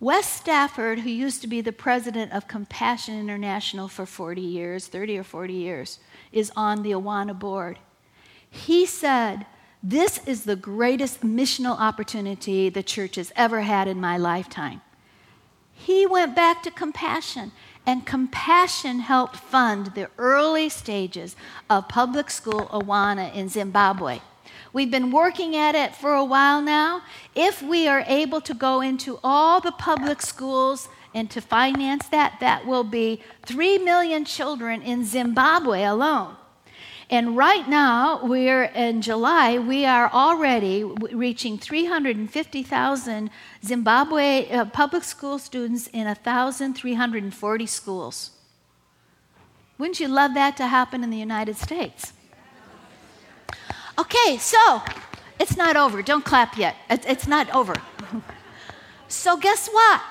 Wess 0.00 0.32
Stafford, 0.32 1.00
who 1.00 1.10
used 1.10 1.40
to 1.42 1.48
be 1.48 1.60
the 1.60 1.72
president 1.72 2.32
of 2.32 2.46
Compassion 2.46 3.18
International 3.18 3.88
for 3.88 4.06
40 4.06 4.40
years, 4.40 4.86
30 4.86 5.18
or 5.18 5.24
40 5.24 5.52
years, 5.52 5.98
is 6.30 6.52
on 6.54 6.82
the 6.82 6.92
Awana 6.92 7.36
board. 7.36 7.80
He 8.48 8.86
said, 8.86 9.44
This 9.82 10.20
is 10.24 10.44
the 10.44 10.54
greatest 10.54 11.22
missional 11.22 11.78
opportunity 11.78 12.68
the 12.68 12.82
church 12.84 13.16
has 13.16 13.32
ever 13.34 13.62
had 13.62 13.88
in 13.88 14.00
my 14.00 14.16
lifetime. 14.16 14.82
He 15.72 16.06
went 16.06 16.36
back 16.36 16.62
to 16.62 16.70
Compassion, 16.70 17.50
and 17.84 18.06
Compassion 18.06 19.00
helped 19.00 19.36
fund 19.36 19.94
the 19.94 20.10
early 20.16 20.68
stages 20.68 21.34
of 21.68 21.88
public 21.88 22.30
school 22.30 22.66
Awana 22.66 23.34
in 23.34 23.48
Zimbabwe. 23.48 24.20
We've 24.72 24.90
been 24.90 25.10
working 25.10 25.56
at 25.56 25.74
it 25.74 25.94
for 25.94 26.14
a 26.14 26.24
while 26.24 26.60
now. 26.60 27.02
If 27.34 27.62
we 27.62 27.88
are 27.88 28.04
able 28.06 28.40
to 28.42 28.54
go 28.54 28.80
into 28.80 29.18
all 29.24 29.60
the 29.60 29.72
public 29.72 30.20
schools 30.22 30.88
and 31.14 31.30
to 31.30 31.40
finance 31.40 32.08
that, 32.08 32.38
that 32.40 32.66
will 32.66 32.84
be 32.84 33.22
3 33.46 33.78
million 33.78 34.24
children 34.24 34.82
in 34.82 35.04
Zimbabwe 35.04 35.84
alone. 35.84 36.36
And 37.10 37.38
right 37.38 37.66
now, 37.66 38.22
we're 38.22 38.64
in 38.64 39.00
July, 39.00 39.58
we 39.58 39.86
are 39.86 40.10
already 40.12 40.84
reaching 40.84 41.56
350,000 41.56 43.30
Zimbabwe 43.64 44.50
uh, 44.50 44.66
public 44.66 45.04
school 45.04 45.38
students 45.38 45.86
in 45.86 46.04
1,340 46.04 47.66
schools. 47.66 48.32
Wouldn't 49.78 50.00
you 50.00 50.08
love 50.08 50.34
that 50.34 50.58
to 50.58 50.66
happen 50.66 51.02
in 51.02 51.08
the 51.08 51.16
United 51.16 51.56
States? 51.56 52.12
Okay, 53.98 54.38
so 54.38 54.82
it's 55.40 55.56
not 55.56 55.76
over. 55.76 56.02
Don't 56.02 56.24
clap 56.24 56.56
yet. 56.56 56.76
It's 56.88 57.26
not 57.26 57.52
over. 57.52 57.74
so, 59.08 59.36
guess 59.36 59.68
what? 59.68 60.02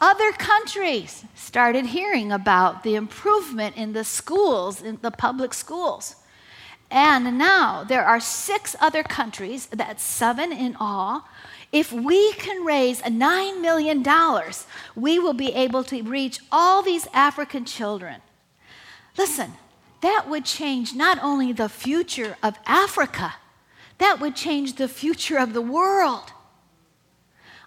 Other 0.00 0.30
countries 0.32 1.24
started 1.34 1.86
hearing 1.86 2.30
about 2.30 2.82
the 2.82 2.94
improvement 2.94 3.76
in 3.76 3.94
the 3.94 4.04
schools, 4.04 4.82
in 4.82 4.98
the 5.00 5.10
public 5.10 5.54
schools. 5.54 6.16
And 6.90 7.38
now 7.38 7.82
there 7.82 8.04
are 8.04 8.20
six 8.20 8.76
other 8.80 9.02
countries, 9.02 9.66
that's 9.66 10.02
seven 10.02 10.52
in 10.52 10.76
all. 10.76 11.24
If 11.72 11.92
we 11.92 12.32
can 12.34 12.64
raise 12.64 13.02
$9 13.02 13.60
million, 13.60 14.02
we 14.94 15.18
will 15.18 15.34
be 15.34 15.52
able 15.52 15.84
to 15.84 16.02
reach 16.02 16.40
all 16.50 16.82
these 16.82 17.06
African 17.12 17.64
children. 17.64 18.22
Listen, 19.18 19.52
that 20.00 20.28
would 20.28 20.44
change 20.44 20.94
not 20.94 21.18
only 21.22 21.52
the 21.52 21.68
future 21.68 22.36
of 22.42 22.56
Africa, 22.66 23.34
that 23.98 24.20
would 24.20 24.36
change 24.36 24.74
the 24.74 24.88
future 24.88 25.38
of 25.38 25.52
the 25.52 25.62
world. 25.62 26.32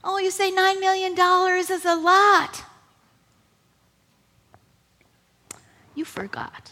Oh, 0.03 0.17
you 0.17 0.31
say 0.31 0.51
$9 0.51 0.79
million 0.79 1.13
is 1.59 1.85
a 1.85 1.95
lot. 1.95 2.63
You 5.93 6.05
forgot. 6.05 6.71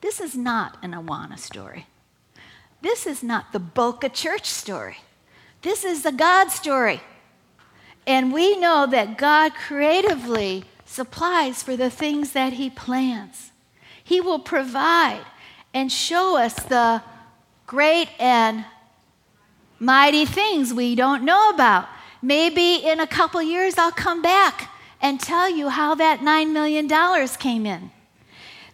This 0.00 0.20
is 0.20 0.36
not 0.36 0.76
an 0.82 0.92
Awana 0.92 1.38
story. 1.38 1.86
This 2.82 3.06
is 3.06 3.22
not 3.22 3.52
the 3.52 3.58
Boca 3.58 4.10
Church 4.10 4.44
story. 4.44 4.98
This 5.62 5.82
is 5.82 6.02
the 6.02 6.12
God 6.12 6.50
story. 6.50 7.00
And 8.06 8.32
we 8.32 8.58
know 8.58 8.86
that 8.86 9.16
God 9.16 9.54
creatively 9.54 10.64
supplies 10.84 11.62
for 11.62 11.74
the 11.74 11.88
things 11.88 12.32
that 12.32 12.52
He 12.52 12.68
plans. 12.68 13.50
He 14.04 14.20
will 14.20 14.38
provide 14.38 15.24
and 15.72 15.90
show 15.90 16.36
us 16.36 16.54
the 16.54 17.02
great 17.66 18.08
and 18.20 18.64
mighty 19.80 20.26
things 20.26 20.72
we 20.72 20.94
don't 20.94 21.24
know 21.24 21.50
about. 21.50 21.88
Maybe 22.22 22.76
in 22.76 23.00
a 23.00 23.06
couple 23.06 23.42
years 23.42 23.76
I'll 23.76 23.90
come 23.90 24.22
back 24.22 24.70
and 25.00 25.20
tell 25.20 25.50
you 25.50 25.70
how 25.70 25.94
that 25.96 26.20
$9 26.20 26.52
million 26.52 26.88
came 27.38 27.66
in. 27.66 27.90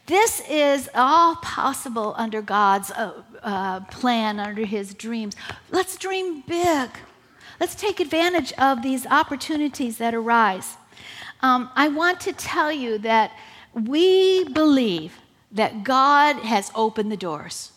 This 0.07 0.43
is 0.49 0.89
all 0.95 1.37
possible 1.37 2.15
under 2.17 2.43
God's 2.43 2.91
uh, 2.91 3.23
uh, 3.43 3.81
plan, 3.81 4.41
under 4.41 4.65
His 4.65 4.93
dreams. 4.95 5.37
Let's 5.71 5.97
dream 5.97 6.43
big. 6.43 6.91
Let's 7.61 7.77
take 7.77 8.01
advantage 8.01 8.53
of 8.55 8.83
these 8.83 9.07
opportunities 9.07 9.99
that 9.99 10.15
arise. 10.15 10.77
Um, 11.43 11.71
I 11.77 11.89
want 11.89 12.21
to 12.23 12.33
tell 12.33 12.73
you 12.73 12.99
that 12.99 13.33
we 13.73 14.45
believe 14.45 15.20
that 15.53 15.85
God 15.85 16.37
has 16.37 16.71
opened 16.75 17.11
the 17.11 17.17
doors. 17.17 17.73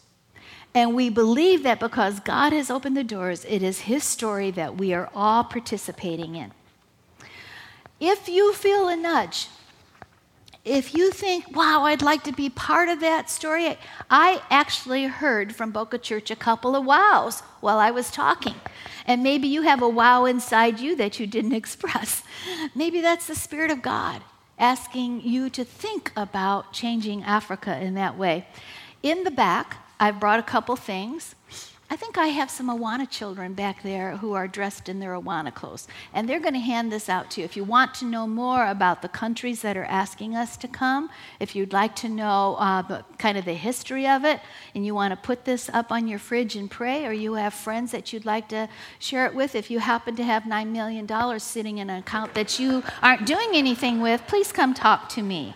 And 0.76 0.96
we 0.96 1.10
believe 1.10 1.64
that 1.64 1.80
because 1.80 2.20
God 2.20 2.52
has 2.52 2.72
opened 2.72 2.98
the 2.98 3.04
doors, 3.04 3.46
it 3.46 3.62
is 3.62 3.82
His 3.82 4.04
story 4.04 4.50
that 4.52 4.78
we 4.78 4.94
are 4.94 5.10
all 5.14 5.44
participating 5.44 6.36
in. 6.36 6.52
If 8.00 8.28
you 8.28 8.54
feel 8.54 8.88
a 8.88 8.96
nudge 8.96 9.48
if 10.66 10.94
you 10.94 11.12
think, 11.12 11.54
wow, 11.54 11.84
I'd 11.84 12.02
like 12.02 12.24
to 12.24 12.32
be 12.32 12.50
part 12.50 12.88
of 12.88 13.02
that 13.02 13.30
story, 13.30 13.78
I 14.10 14.42
actually 14.50 15.06
heard 15.06 15.54
from 15.54 15.72
Boca 15.72 15.98
Church 15.98 16.32
a 16.32 16.38
couple 16.38 16.74
of 16.74 16.86
wows 16.86 17.42
while 17.60 17.80
I 17.80 17.92
was 17.92 18.10
talking. 18.10 18.56
And 19.06 19.24
maybe 19.24 19.50
you 19.50 19.64
have 19.64 19.82
a 19.82 19.90
wow 19.90 20.24
inside 20.24 20.80
you 20.80 20.96
that 20.96 21.20
you 21.20 21.28
didn't 21.28 21.54
express. 21.64 22.24
Maybe 22.74 23.02
that's 23.02 23.28
the 23.28 23.36
Spirit 23.36 23.72
of 23.72 23.82
God 23.82 24.22
asking 24.58 25.22
you 25.22 25.50
to 25.50 25.64
think 25.64 26.12
about 26.16 26.74
changing 26.74 27.24
Africa 27.24 27.80
in 27.80 27.94
that 27.96 28.18
way. 28.18 28.48
In 29.02 29.24
the 29.24 29.32
back, 29.32 29.78
I've 30.00 30.20
brought 30.20 30.40
a 30.40 30.44
couple 30.44 30.76
things. 30.76 31.36
I 31.90 31.96
think 31.96 32.18
I 32.18 32.28
have 32.28 32.50
some 32.50 32.70
Awana 32.70 33.08
children 33.08 33.54
back 33.54 33.84
there 33.84 34.18
who 34.18 34.34
are 34.34 34.48
dressed 34.48 34.90
in 34.90 35.00
their 35.00 35.14
Awana 35.14 35.54
clothes. 35.54 35.88
And 36.14 36.28
they're 36.28 36.40
going 36.40 36.54
to 36.54 36.60
hand 36.60 36.92
this 36.92 37.08
out 37.08 37.30
to 37.32 37.42
you. 37.42 37.46
If 37.46 37.56
you 37.56 37.64
want 37.64 37.94
to 37.96 38.06
know 38.06 38.26
more 38.26 38.66
about 38.68 39.02
the 39.02 39.10
countries 39.10 39.62
that 39.62 39.78
are 39.78 39.84
asking 39.86 40.36
us 40.36 40.58
to 40.58 40.68
come, 40.68 41.10
if 41.40 41.56
you'd 41.56 41.74
like 41.74 41.96
to 41.98 42.10
know 42.10 42.56
uh, 42.58 43.04
kind 43.20 43.38
of 43.38 43.46
the 43.46 43.54
history 43.54 44.08
of 44.08 44.26
it, 44.26 44.40
and 44.74 44.86
you 44.86 44.96
want 44.96 45.12
to 45.12 45.18
put 45.18 45.46
this 45.46 45.70
up 45.70 45.92
on 45.92 46.08
your 46.08 46.20
fridge 46.20 46.56
and 46.56 46.72
pray, 46.72 47.06
or 47.06 47.12
you 47.12 47.34
have 47.34 47.54
friends 47.54 47.92
that 47.92 48.12
you'd 48.12 48.26
like 48.26 48.48
to 48.48 48.70
share 48.98 49.26
it 49.28 49.36
with, 49.36 49.54
if 49.54 49.70
you 49.70 49.80
happen 49.80 50.16
to 50.16 50.24
have 50.24 50.44
$9 50.44 50.70
million 50.70 51.40
sitting 51.40 51.78
in 51.78 51.90
an 51.90 52.00
account 52.00 52.34
that 52.34 52.60
you 52.60 52.82
aren't 53.04 53.28
doing 53.28 53.50
anything 53.54 54.02
with, 54.02 54.26
please 54.26 54.52
come 54.52 54.74
talk 54.74 55.10
to 55.10 55.22
me. 55.22 55.54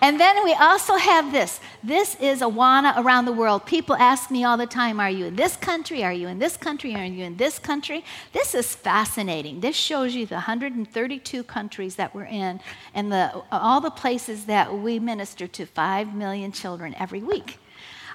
And 0.00 0.20
then 0.20 0.44
we 0.44 0.54
also 0.54 0.96
have 0.96 1.32
this. 1.32 1.60
This 1.82 2.16
is 2.20 2.40
Awana 2.40 2.96
around 2.96 3.24
the 3.24 3.32
world. 3.32 3.66
People 3.66 3.96
ask 3.96 4.30
me 4.30 4.44
all 4.44 4.56
the 4.56 4.66
time, 4.66 5.00
Are 5.00 5.10
you 5.10 5.26
in 5.26 5.36
this 5.36 5.56
country? 5.56 6.04
Are 6.04 6.12
you 6.12 6.28
in 6.28 6.38
this 6.38 6.56
country? 6.56 6.94
Are 6.94 7.04
you 7.04 7.24
in 7.24 7.36
this 7.36 7.58
country? 7.58 8.04
This 8.32 8.54
is 8.54 8.74
fascinating. 8.74 9.60
This 9.60 9.76
shows 9.76 10.14
you 10.14 10.26
the 10.26 10.36
132 10.36 11.44
countries 11.44 11.96
that 11.96 12.14
we're 12.14 12.24
in 12.24 12.60
and 12.94 13.12
the, 13.12 13.42
all 13.52 13.80
the 13.80 13.90
places 13.90 14.46
that 14.46 14.74
we 14.74 14.98
minister 14.98 15.46
to 15.46 15.66
5 15.66 16.14
million 16.14 16.52
children 16.52 16.94
every 16.98 17.22
week. 17.22 17.58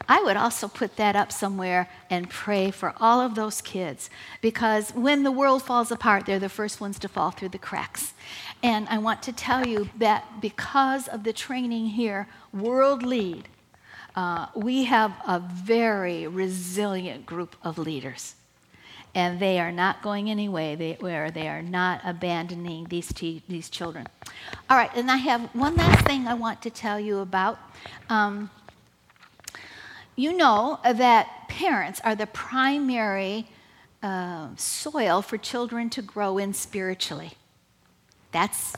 I 0.10 0.24
would 0.24 0.38
also 0.38 0.68
put 0.68 0.96
that 0.96 1.16
up 1.16 1.32
somewhere 1.32 1.88
and 2.10 2.28
pray 2.28 2.72
for 2.72 2.96
all 3.00 3.22
of 3.22 3.36
those 3.36 3.62
kids 3.62 4.10
because 4.42 4.90
when 4.96 5.22
the 5.22 5.32
world 5.32 5.62
falls 5.62 5.92
apart, 5.92 6.26
they're 6.26 6.40
the 6.40 6.50
first 6.50 6.82
ones 6.82 6.98
to 7.00 7.08
fall 7.08 7.30
through 7.30 7.50
the 7.50 7.60
cracks. 7.60 8.14
And 8.64 8.90
I 8.90 8.98
want 8.98 9.22
to 9.24 9.32
tell 9.32 9.68
you 9.68 9.88
that 10.00 10.42
because 10.42 11.08
of 11.08 11.24
the 11.24 11.32
training 11.32 11.86
here, 11.86 12.28
World 12.52 13.04
Lead, 13.04 13.48
uh, 14.16 14.48
we 14.56 14.86
have 14.86 15.14
a 15.28 15.40
very 15.40 16.26
resilient 16.26 17.28
group 17.28 17.56
of 17.64 17.78
leaders. 17.78 18.34
And 19.14 19.40
they 19.40 19.60
are 19.60 19.72
not 19.72 20.02
going 20.02 20.30
anyway, 20.30 20.76
they, 20.76 20.98
where 21.00 21.30
they 21.30 21.48
are 21.48 21.62
not 21.62 22.02
abandoning 22.04 22.86
these, 22.90 23.12
t- 23.14 23.44
these 23.48 23.70
children. 23.70 24.08
All 24.70 24.78
right, 24.78 24.92
and 24.96 25.10
I 25.10 25.18
have 25.18 25.42
one 25.54 25.76
last 25.76 26.06
thing 26.06 26.28
I 26.28 26.34
want 26.34 26.62
to 26.64 26.70
tell 26.70 27.00
you 27.00 27.20
about. 27.20 27.60
Um, 28.10 28.50
you 30.20 30.34
know 30.34 30.80
that 30.84 31.48
parents 31.48 32.02
are 32.04 32.14
the 32.14 32.28
primary 32.28 33.48
uh, 34.04 34.50
soil 34.58 35.22
for 35.22 35.38
children 35.38 35.90
to 35.92 36.02
grow 36.02 36.38
in 36.38 36.54
spiritually. 36.54 37.32
That's, 38.34 38.76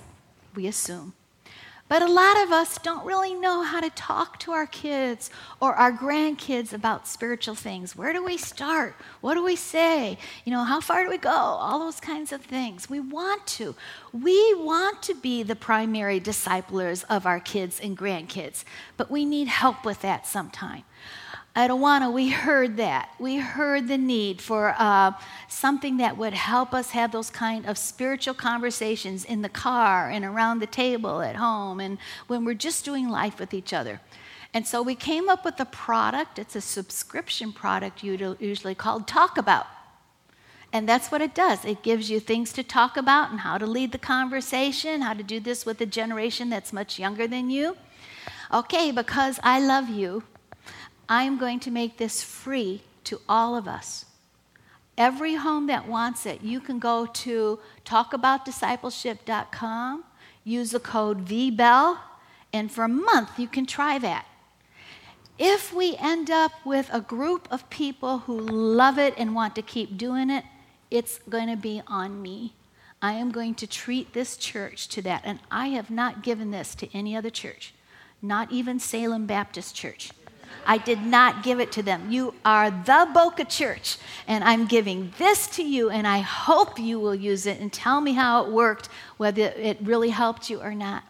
we 0.55 0.67
assume. 0.67 1.13
But 1.87 2.03
a 2.03 2.07
lot 2.07 2.41
of 2.43 2.51
us 2.51 2.77
don't 2.77 3.05
really 3.05 3.33
know 3.33 3.63
how 3.63 3.81
to 3.81 3.89
talk 3.89 4.39
to 4.41 4.51
our 4.51 4.67
kids 4.67 5.29
or 5.59 5.73
our 5.73 5.91
grandkids 5.91 6.73
about 6.73 7.07
spiritual 7.07 7.55
things. 7.55 7.97
Where 7.97 8.13
do 8.13 8.23
we 8.23 8.37
start? 8.37 8.95
What 9.19 9.33
do 9.33 9.43
we 9.43 9.55
say? 9.55 10.19
You 10.45 10.53
know, 10.53 10.63
how 10.63 10.79
far 10.79 11.03
do 11.03 11.09
we 11.09 11.17
go? 11.17 11.29
All 11.31 11.79
those 11.79 11.99
kinds 11.99 12.31
of 12.31 12.41
things. 12.41 12.89
We 12.89 12.99
want 12.99 13.45
to. 13.57 13.75
We 14.13 14.53
want 14.53 15.01
to 15.03 15.15
be 15.15 15.43
the 15.43 15.55
primary 15.55 16.19
disciplers 16.19 17.03
of 17.09 17.25
our 17.25 17.39
kids 17.39 17.79
and 17.81 17.97
grandkids, 17.97 18.63
but 18.95 19.09
we 19.09 19.25
need 19.25 19.47
help 19.47 19.83
with 19.83 20.01
that 20.01 20.27
sometime 20.27 20.83
at 21.53 21.69
Awana, 21.69 22.11
we 22.13 22.29
heard 22.29 22.77
that. 22.77 23.09
We 23.19 23.37
heard 23.37 23.87
the 23.89 23.97
need 23.97 24.41
for 24.41 24.73
uh, 24.77 25.11
something 25.49 25.97
that 25.97 26.17
would 26.17 26.33
help 26.33 26.73
us 26.73 26.91
have 26.91 27.11
those 27.11 27.29
kind 27.29 27.65
of 27.65 27.77
spiritual 27.77 28.33
conversations 28.33 29.25
in 29.25 29.41
the 29.41 29.49
car 29.49 30.09
and 30.09 30.23
around 30.23 30.59
the 30.59 30.67
table 30.67 31.21
at 31.21 31.35
home 31.35 31.81
and 31.81 31.97
when 32.27 32.45
we're 32.45 32.53
just 32.53 32.85
doing 32.85 33.09
life 33.09 33.37
with 33.37 33.53
each 33.53 33.73
other. 33.73 33.99
And 34.53 34.65
so 34.65 34.81
we 34.81 34.95
came 34.95 35.29
up 35.29 35.43
with 35.43 35.59
a 35.59 35.65
product. 35.65 36.39
It's 36.39 36.55
a 36.55 36.61
subscription 36.61 37.51
product 37.51 38.01
usually 38.03 38.75
called 38.75 39.07
Talk 39.07 39.37
About. 39.37 39.67
And 40.73 40.87
that's 40.87 41.11
what 41.11 41.21
it 41.21 41.35
does. 41.35 41.65
It 41.65 41.83
gives 41.83 42.09
you 42.09 42.21
things 42.21 42.53
to 42.53 42.63
talk 42.63 42.95
about 42.95 43.31
and 43.31 43.41
how 43.41 43.57
to 43.57 43.65
lead 43.65 43.91
the 43.91 43.97
conversation, 43.97 45.01
how 45.01 45.13
to 45.13 45.23
do 45.23 45.41
this 45.41 45.65
with 45.65 45.81
a 45.81 45.85
generation 45.85 46.49
that's 46.49 46.71
much 46.71 46.97
younger 46.97 47.27
than 47.27 47.49
you. 47.49 47.75
Okay, 48.53 48.91
because 48.91 49.37
I 49.43 49.59
love 49.59 49.89
you, 49.89 50.23
I 51.11 51.23
am 51.23 51.37
going 51.37 51.59
to 51.59 51.71
make 51.71 51.97
this 51.97 52.23
free 52.23 52.81
to 53.03 53.19
all 53.27 53.57
of 53.57 53.67
us. 53.67 54.05
Every 54.97 55.35
home 55.35 55.67
that 55.67 55.85
wants 55.85 56.25
it, 56.25 56.41
you 56.41 56.61
can 56.61 56.79
go 56.79 57.05
to 57.05 57.59
talkaboutdiscipleship.com, 57.85 60.05
use 60.45 60.71
the 60.71 60.79
code 60.79 61.25
VBELL, 61.25 61.97
and 62.53 62.71
for 62.71 62.85
a 62.85 62.87
month 62.87 63.37
you 63.37 63.49
can 63.49 63.65
try 63.65 63.99
that. 63.99 64.25
If 65.37 65.73
we 65.73 65.97
end 65.97 66.31
up 66.31 66.53
with 66.63 66.89
a 66.93 67.01
group 67.01 67.45
of 67.51 67.69
people 67.69 68.19
who 68.19 68.39
love 68.39 68.97
it 68.97 69.13
and 69.17 69.35
want 69.35 69.53
to 69.55 69.61
keep 69.61 69.97
doing 69.97 70.29
it, 70.29 70.45
it's 70.89 71.19
going 71.29 71.49
to 71.49 71.57
be 71.57 71.81
on 71.87 72.21
me. 72.21 72.53
I 73.01 73.15
am 73.15 73.31
going 73.31 73.55
to 73.55 73.67
treat 73.67 74.13
this 74.13 74.37
church 74.37 74.87
to 74.87 75.01
that. 75.01 75.23
And 75.25 75.39
I 75.51 75.71
have 75.71 75.91
not 75.91 76.23
given 76.23 76.51
this 76.51 76.73
to 76.75 76.87
any 76.95 77.17
other 77.17 77.29
church, 77.29 77.73
not 78.21 78.49
even 78.49 78.79
Salem 78.79 79.25
Baptist 79.25 79.75
Church. 79.75 80.11
I 80.65 80.77
did 80.77 81.01
not 81.01 81.43
give 81.43 81.59
it 81.59 81.71
to 81.73 81.83
them. 81.83 82.11
You 82.11 82.33
are 82.45 82.71
the 82.71 83.09
Boca 83.13 83.45
Church, 83.45 83.97
and 84.27 84.43
I'm 84.43 84.65
giving 84.65 85.13
this 85.17 85.47
to 85.55 85.63
you, 85.63 85.89
and 85.89 86.07
I 86.07 86.19
hope 86.19 86.79
you 86.79 86.99
will 86.99 87.15
use 87.15 87.45
it 87.45 87.59
and 87.59 87.71
tell 87.71 88.01
me 88.01 88.13
how 88.13 88.45
it 88.45 88.51
worked, 88.51 88.89
whether 89.17 89.41
it 89.41 89.77
really 89.81 90.09
helped 90.09 90.49
you 90.49 90.61
or 90.61 90.73
not. 90.75 91.03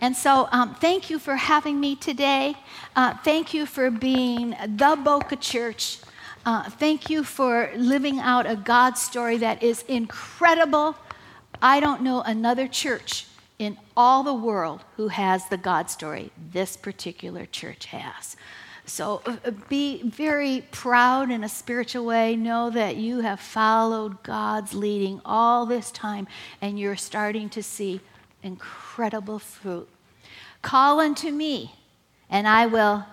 And 0.00 0.16
so, 0.16 0.48
um, 0.50 0.74
thank 0.74 1.10
you 1.10 1.18
for 1.18 1.36
having 1.36 1.78
me 1.78 1.94
today. 1.94 2.56
Uh, 2.96 3.14
thank 3.24 3.54
you 3.54 3.66
for 3.66 3.90
being 3.90 4.56
the 4.66 4.98
Boca 5.02 5.36
Church. 5.36 5.98
Uh, 6.44 6.68
thank 6.68 7.08
you 7.08 7.22
for 7.22 7.70
living 7.76 8.18
out 8.18 8.50
a 8.50 8.56
God 8.56 8.98
story 8.98 9.36
that 9.36 9.62
is 9.62 9.82
incredible. 9.88 10.96
I 11.60 11.78
don't 11.78 12.02
know 12.02 12.22
another 12.22 12.66
church 12.66 13.26
in 13.62 13.78
all 13.96 14.24
the 14.24 14.34
world 14.34 14.80
who 14.96 15.06
has 15.06 15.48
the 15.48 15.56
God 15.56 15.88
story 15.88 16.32
this 16.50 16.76
particular 16.76 17.46
church 17.46 17.86
has. 17.86 18.36
So 18.86 19.22
uh, 19.24 19.36
uh, 19.44 19.52
be 19.68 20.02
very 20.02 20.64
proud 20.72 21.30
in 21.30 21.44
a 21.44 21.48
spiritual 21.48 22.04
way. 22.04 22.34
Know 22.34 22.70
that 22.70 22.96
you 22.96 23.20
have 23.20 23.38
followed 23.38 24.20
God's 24.24 24.74
leading 24.74 25.20
all 25.24 25.64
this 25.64 25.92
time 25.92 26.26
and 26.60 26.76
you're 26.76 26.96
starting 26.96 27.48
to 27.50 27.62
see 27.62 28.00
incredible 28.42 29.38
fruit. 29.38 29.88
Call 30.60 30.98
unto 30.98 31.30
me, 31.30 31.72
and 32.28 32.48
I 32.48 32.66
will 32.66 33.06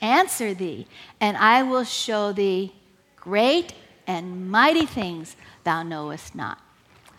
answer 0.00 0.54
thee, 0.54 0.88
and 1.20 1.36
I 1.36 1.62
will 1.62 1.84
show 1.84 2.32
thee 2.32 2.72
great 3.14 3.74
and 4.08 4.50
mighty 4.50 4.86
things 4.86 5.36
thou 5.62 5.84
knowest 5.84 6.34
not. 6.34 6.58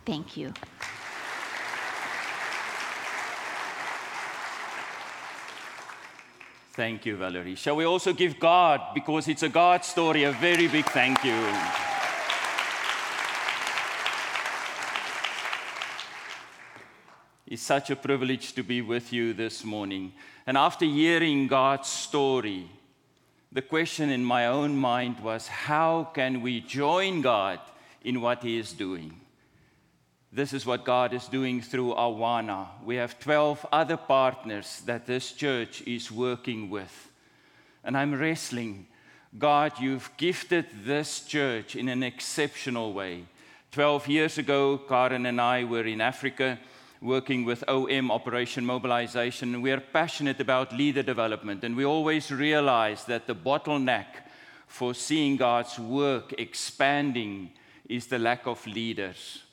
Thank 0.06 0.36
you. 0.36 0.54
Thank 6.76 7.06
you, 7.06 7.18
Valerie. 7.18 7.54
Shall 7.54 7.76
we 7.76 7.86
also 7.86 8.14
give 8.14 8.40
God, 8.40 8.82
because 8.96 9.28
it's 9.28 9.44
a 9.44 9.50
God 9.50 9.86
story, 9.86 10.24
a 10.24 10.32
very 10.32 10.68
big 10.68 10.86
thank 10.86 11.24
you? 11.24 11.38
It's 17.46 17.62
such 17.62 17.92
a 17.92 17.96
privilege 17.96 18.54
to 18.54 18.64
be 18.64 18.82
with 18.82 19.14
you 19.14 19.36
this 19.36 19.64
morning. 19.64 20.14
And 20.48 20.58
after 20.58 20.86
hearing 20.86 21.46
God's 21.46 21.90
story, 21.90 22.68
the 23.52 23.62
question 23.62 24.10
in 24.10 24.26
my 24.26 24.48
own 24.48 24.76
mind 24.76 25.20
was 25.20 25.46
how 25.46 26.10
can 26.16 26.42
we 26.42 26.60
join 26.60 27.22
God 27.22 27.60
in 28.04 28.20
what 28.20 28.42
He 28.42 28.58
is 28.58 28.74
doing? 28.74 29.22
This 30.36 30.52
is 30.52 30.66
what 30.66 30.84
God 30.84 31.14
is 31.14 31.28
doing 31.28 31.62
through 31.62 31.94
Awana. 31.94 32.66
We 32.84 32.96
have 32.96 33.20
12 33.20 33.68
other 33.72 33.98
partners 33.98 34.82
that 34.88 35.06
this 35.06 35.32
church 35.32 35.84
is 35.84 36.12
working 36.12 36.72
with. 36.72 37.12
And 37.84 37.96
I'm 37.96 38.16
wrestling. 38.16 38.88
God, 39.38 39.74
you've 39.80 40.10
gifted 40.18 40.66
this 40.86 41.20
church 41.20 41.76
in 41.76 41.88
an 41.88 42.02
exceptional 42.02 42.94
way. 42.94 43.26
12 43.74 44.08
years 44.08 44.40
ago, 44.40 44.80
Karen 44.90 45.28
and 45.28 45.40
I 45.40 45.66
were 45.66 45.86
in 45.86 46.02
Africa 46.02 46.58
working 47.00 47.46
with 47.46 47.64
OM, 47.68 48.10
Operation 48.10 48.66
Mobilization. 48.66 49.62
We 49.62 49.72
are 49.72 49.82
passionate 49.82 50.40
about 50.40 50.74
leader 50.74 51.04
development, 51.04 51.64
and 51.64 51.76
we 51.76 51.86
always 51.86 52.32
realize 52.32 53.06
that 53.06 53.28
the 53.28 53.36
bottleneck 53.36 54.08
for 54.66 54.96
seeing 54.96 55.38
God's 55.38 55.78
work 55.78 56.34
expanding 56.40 57.52
is 57.88 58.08
the 58.08 58.18
lack 58.18 58.48
of 58.48 58.66
leaders. 58.66 59.44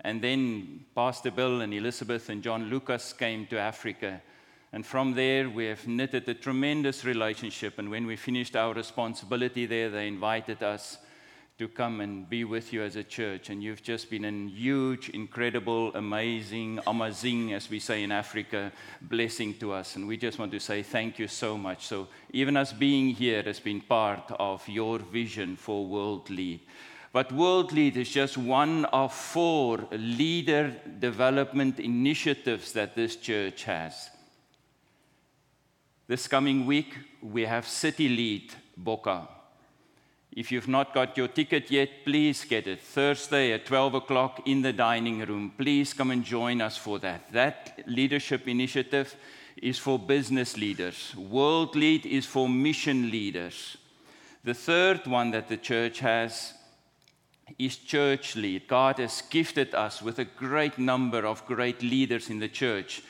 And 0.00 0.22
then 0.22 0.84
Pastor 0.94 1.30
Bill 1.30 1.60
and 1.60 1.72
Elizabeth 1.72 2.28
and 2.28 2.42
John 2.42 2.64
Lucas 2.70 3.12
came 3.12 3.46
to 3.46 3.58
Africa. 3.58 4.20
And 4.72 4.84
from 4.84 5.14
there, 5.14 5.48
we 5.48 5.66
have 5.66 5.86
knitted 5.86 6.28
a 6.28 6.34
tremendous 6.34 7.04
relationship. 7.04 7.78
And 7.78 7.90
when 7.90 8.06
we 8.06 8.16
finished 8.16 8.56
our 8.56 8.74
responsibility 8.74 9.66
there, 9.66 9.90
they 9.90 10.06
invited 10.06 10.62
us 10.62 10.98
to 11.58 11.68
come 11.68 12.02
and 12.02 12.28
be 12.28 12.44
with 12.44 12.72
you 12.72 12.82
as 12.82 12.96
a 12.96 13.02
church. 13.02 13.48
And 13.48 13.62
you've 13.62 13.82
just 13.82 14.10
been 14.10 14.26
a 14.26 14.50
huge, 14.50 15.08
incredible, 15.08 15.94
amazing, 15.94 16.80
amazing, 16.86 17.54
as 17.54 17.70
we 17.70 17.78
say 17.78 18.02
in 18.02 18.12
Africa, 18.12 18.70
blessing 19.00 19.54
to 19.54 19.72
us. 19.72 19.96
And 19.96 20.06
we 20.06 20.18
just 20.18 20.38
want 20.38 20.52
to 20.52 20.60
say 20.60 20.82
thank 20.82 21.18
you 21.18 21.28
so 21.28 21.56
much. 21.56 21.86
So, 21.86 22.08
even 22.32 22.58
us 22.58 22.74
being 22.74 23.14
here 23.14 23.42
has 23.44 23.58
been 23.58 23.80
part 23.80 24.30
of 24.38 24.68
your 24.68 24.98
vision 24.98 25.56
for 25.56 25.86
World. 25.86 26.28
But 27.12 27.32
World 27.32 27.72
Lead 27.72 27.96
is 27.96 28.10
just 28.10 28.36
one 28.36 28.84
of 28.86 29.14
four 29.14 29.86
leader 29.90 30.74
development 30.98 31.80
initiatives 31.80 32.72
that 32.72 32.94
this 32.94 33.16
church 33.16 33.64
has. 33.64 34.10
This 36.08 36.28
coming 36.28 36.66
week, 36.66 36.94
we 37.22 37.42
have 37.46 37.66
City 37.66 38.08
Lead 38.08 38.52
Boca. 38.76 39.28
If 40.32 40.52
you've 40.52 40.68
not 40.68 40.92
got 40.92 41.16
your 41.16 41.28
ticket 41.28 41.70
yet, 41.70 42.04
please 42.04 42.44
get 42.44 42.66
it. 42.66 42.80
Thursday 42.80 43.52
at 43.52 43.64
12 43.64 43.94
o'clock 43.94 44.42
in 44.46 44.60
the 44.60 44.72
dining 44.72 45.20
room. 45.20 45.52
Please 45.56 45.94
come 45.94 46.10
and 46.10 46.22
join 46.22 46.60
us 46.60 46.76
for 46.76 46.98
that. 46.98 47.32
That 47.32 47.82
leadership 47.86 48.46
initiative 48.46 49.16
is 49.56 49.78
for 49.78 49.98
business 49.98 50.56
leaders, 50.56 51.14
World 51.16 51.74
Lead 51.74 52.04
is 52.04 52.26
for 52.26 52.48
mission 52.48 53.10
leaders. 53.10 53.78
The 54.44 54.54
third 54.54 55.06
one 55.06 55.30
that 55.30 55.48
the 55.48 55.56
church 55.56 56.00
has 56.00 56.52
is 57.58 57.76
church 57.76 58.36
lead. 58.36 58.66
God 58.66 58.98
has 58.98 59.22
gifted 59.30 59.74
us 59.74 60.02
with 60.02 60.18
a 60.18 60.24
great 60.24 60.78
number 60.78 61.24
of 61.24 61.46
great 61.46 61.82
leaders 61.82 62.28
in 62.28 62.40
the 62.40 62.48
church. 62.48 63.02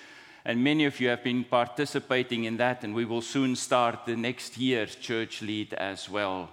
And 0.45 0.62
many 0.62 0.84
of 0.84 1.01
you 1.01 1.09
have 1.09 1.24
been 1.24 1.43
participating 1.45 2.45
in 2.45 2.57
that, 2.59 2.84
and 2.84 2.95
we 2.95 3.05
will 3.05 3.22
soon 3.22 3.57
start 3.57 4.07
the 4.07 4.16
next 4.16 4.59
year's 4.59 4.95
church 4.95 5.43
lead 5.43 5.74
as 5.74 6.09
well. 6.09 6.51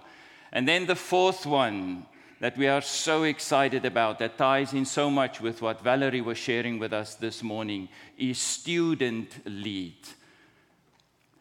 And 0.50 0.66
then 0.66 0.86
the 0.86 0.96
fourth 0.96 1.46
one 1.46 2.06
that 2.40 2.56
we 2.56 2.66
are 2.66 2.80
so 2.80 3.22
excited 3.22 3.84
about, 3.84 4.18
that 4.18 4.36
ties 4.36 4.72
in 4.72 4.84
so 4.84 5.10
much 5.10 5.40
with 5.40 5.62
what 5.62 5.80
Valerie 5.80 6.20
was 6.20 6.38
sharing 6.38 6.78
with 6.78 6.92
us 6.92 7.14
this 7.14 7.42
morning, 7.42 7.88
is 8.18 8.38
student 8.38 9.28
lead. 9.46 9.96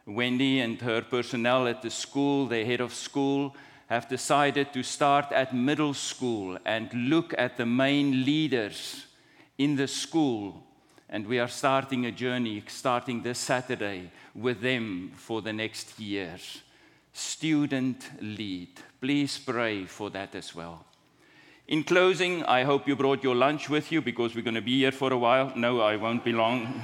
Wendy 0.05 0.59
and 0.59 0.79
her 0.81 1.01
personnel 1.01 1.67
at 1.67 1.81
the 1.81 1.89
school, 1.89 2.45
the 2.45 2.63
head 2.63 2.81
of 2.81 2.93
school, 2.93 3.55
have 3.87 4.09
decided 4.09 4.73
to 4.73 4.83
start 4.83 5.31
at 5.31 5.53
middle 5.53 5.93
school 5.93 6.57
and 6.65 6.93
look 6.93 7.33
at 7.37 7.57
the 7.57 7.65
main 7.65 8.25
leaders 8.25 9.05
in 9.57 9.75
the 9.75 9.87
school. 9.87 10.63
And 11.09 11.27
we 11.27 11.39
are 11.39 11.47
starting 11.47 12.05
a 12.05 12.11
journey 12.11 12.63
starting 12.67 13.21
this 13.21 13.39
Saturday 13.39 14.09
with 14.33 14.61
them 14.61 15.11
for 15.15 15.41
the 15.41 15.53
next 15.53 15.99
years. 15.99 16.61
Student 17.13 18.09
lead. 18.19 18.69
Please 18.99 19.37
pray 19.37 19.85
for 19.85 20.09
that 20.09 20.33
as 20.33 20.55
well. 20.55 20.85
In 21.67 21.83
closing, 21.83 22.43
I 22.43 22.63
hope 22.63 22.87
you 22.87 22.95
brought 22.95 23.23
your 23.23 23.35
lunch 23.35 23.69
with 23.69 23.91
you 23.91 24.01
because 24.01 24.35
we're 24.35 24.43
going 24.43 24.55
to 24.55 24.61
be 24.61 24.79
here 24.79 24.91
for 24.91 25.13
a 25.13 25.17
while. 25.17 25.53
No, 25.55 25.81
I 25.81 25.95
won't 25.95 26.23
be 26.23 26.33
long. 26.33 26.81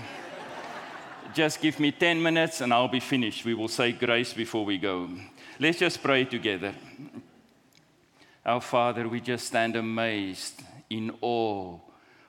just 1.33 1.61
give 1.61 1.79
me 1.79 1.91
10 1.91 2.21
minutes 2.21 2.61
and 2.61 2.71
I'll 2.71 2.87
be 2.87 2.99
finished. 2.99 3.43
We 3.43 3.55
will 3.55 3.67
say 3.67 3.91
grace 3.91 4.33
before 4.33 4.63
we 4.63 4.77
go. 4.77 5.09
Let's 5.61 5.79
just 5.79 6.01
pray 6.01 6.23
together. 6.23 6.73
Our 8.45 8.61
Father, 8.61 9.09
we 9.09 9.19
just 9.19 9.47
stand 9.47 9.75
amazed 9.75 10.63
in 10.89 11.11
awe 11.19 11.77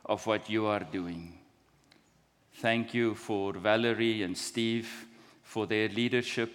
of 0.05 0.27
what 0.27 0.51
you 0.51 0.67
are 0.67 0.81
doing. 0.81 1.39
Thank 2.55 2.93
you 2.93 3.15
for 3.15 3.53
Valerie 3.53 4.25
and 4.25 4.37
Steve 4.37 5.07
for 5.45 5.69
their 5.69 5.89
leadership. 5.89 6.53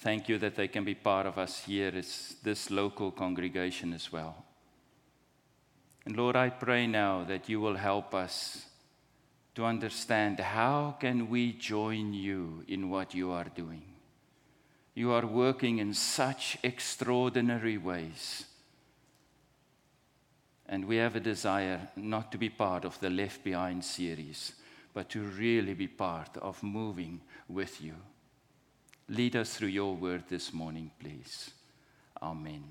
Thank 0.00 0.28
you 0.28 0.36
that 0.38 0.56
they 0.56 0.66
can 0.66 0.82
be 0.82 0.96
part 0.96 1.26
of 1.26 1.38
us 1.38 1.60
here 1.60 1.92
as 1.94 2.34
this 2.42 2.72
local 2.72 3.12
congregation 3.12 3.92
as 3.92 4.10
well. 4.10 4.44
And 6.04 6.16
Lord, 6.16 6.34
I 6.34 6.50
pray 6.50 6.88
now 6.88 7.22
that 7.22 7.48
you 7.48 7.60
will 7.60 7.76
help 7.76 8.16
us 8.16 8.66
to 9.54 9.64
understand 9.64 10.40
how 10.40 10.96
can 10.98 11.30
we 11.30 11.52
join 11.52 12.12
you 12.12 12.64
in 12.66 12.90
what 12.90 13.14
you 13.14 13.30
are 13.30 13.46
doing. 13.54 13.93
You 14.94 15.12
are 15.12 15.26
working 15.26 15.78
in 15.78 15.92
such 15.92 16.56
extraordinary 16.62 17.78
ways. 17.78 18.44
And 20.66 20.86
we 20.86 20.96
have 20.96 21.16
a 21.16 21.20
desire 21.20 21.88
not 21.96 22.32
to 22.32 22.38
be 22.38 22.48
part 22.48 22.84
of 22.84 22.98
the 23.00 23.10
Left 23.10 23.42
Behind 23.44 23.84
series, 23.84 24.52
but 24.92 25.08
to 25.10 25.20
really 25.20 25.74
be 25.74 25.88
part 25.88 26.36
of 26.38 26.62
moving 26.62 27.20
with 27.48 27.82
you. 27.82 27.94
Lead 29.08 29.36
us 29.36 29.54
through 29.54 29.68
your 29.68 29.94
word 29.94 30.24
this 30.28 30.52
morning, 30.52 30.90
please. 30.98 31.50
Amen. 32.22 32.64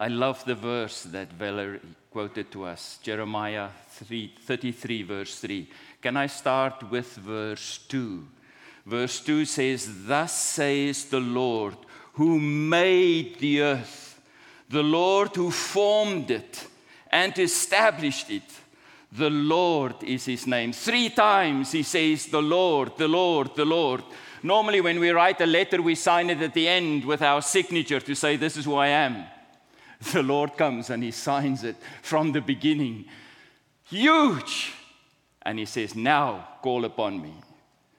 I 0.00 0.08
love 0.08 0.44
the 0.44 0.54
verse 0.54 1.02
that 1.04 1.32
Valerie 1.32 1.80
quoted 2.10 2.50
to 2.52 2.64
us, 2.64 2.98
Jeremiah 3.02 3.68
3, 3.90 4.34
33, 4.40 5.02
verse 5.02 5.38
3. 5.40 5.68
Can 6.00 6.16
I 6.16 6.26
start 6.26 6.90
with 6.90 7.14
verse 7.16 7.78
2? 7.88 8.26
Verse 8.86 9.20
2 9.20 9.44
says, 9.44 9.88
Thus 10.06 10.38
says 10.38 11.06
the 11.06 11.20
Lord, 11.20 11.76
who 12.14 12.38
made 12.38 13.38
the 13.38 13.62
earth, 13.62 14.20
the 14.68 14.82
Lord 14.82 15.34
who 15.34 15.50
formed 15.50 16.30
it 16.30 16.66
and 17.10 17.36
established 17.38 18.30
it. 18.30 18.42
The 19.12 19.30
Lord 19.30 20.02
is 20.02 20.26
his 20.26 20.46
name. 20.46 20.72
Three 20.72 21.08
times 21.08 21.72
he 21.72 21.82
says, 21.82 22.26
The 22.26 22.42
Lord, 22.42 22.96
the 22.98 23.08
Lord, 23.08 23.54
the 23.54 23.64
Lord. 23.64 24.02
Normally, 24.42 24.80
when 24.80 24.98
we 24.98 25.10
write 25.10 25.40
a 25.40 25.46
letter, 25.46 25.80
we 25.80 25.94
sign 25.94 26.28
it 26.28 26.42
at 26.42 26.52
the 26.52 26.68
end 26.68 27.04
with 27.04 27.22
our 27.22 27.40
signature 27.40 28.00
to 28.00 28.14
say, 28.14 28.36
This 28.36 28.56
is 28.56 28.64
who 28.64 28.74
I 28.74 28.88
am. 28.88 29.24
The 30.12 30.22
Lord 30.22 30.56
comes 30.58 30.90
and 30.90 31.02
he 31.02 31.12
signs 31.12 31.64
it 31.64 31.76
from 32.02 32.32
the 32.32 32.40
beginning. 32.40 33.06
Huge. 33.84 34.72
And 35.40 35.58
he 35.58 35.64
says, 35.64 35.94
Now 35.94 36.48
call 36.60 36.84
upon 36.84 37.22
me. 37.22 37.34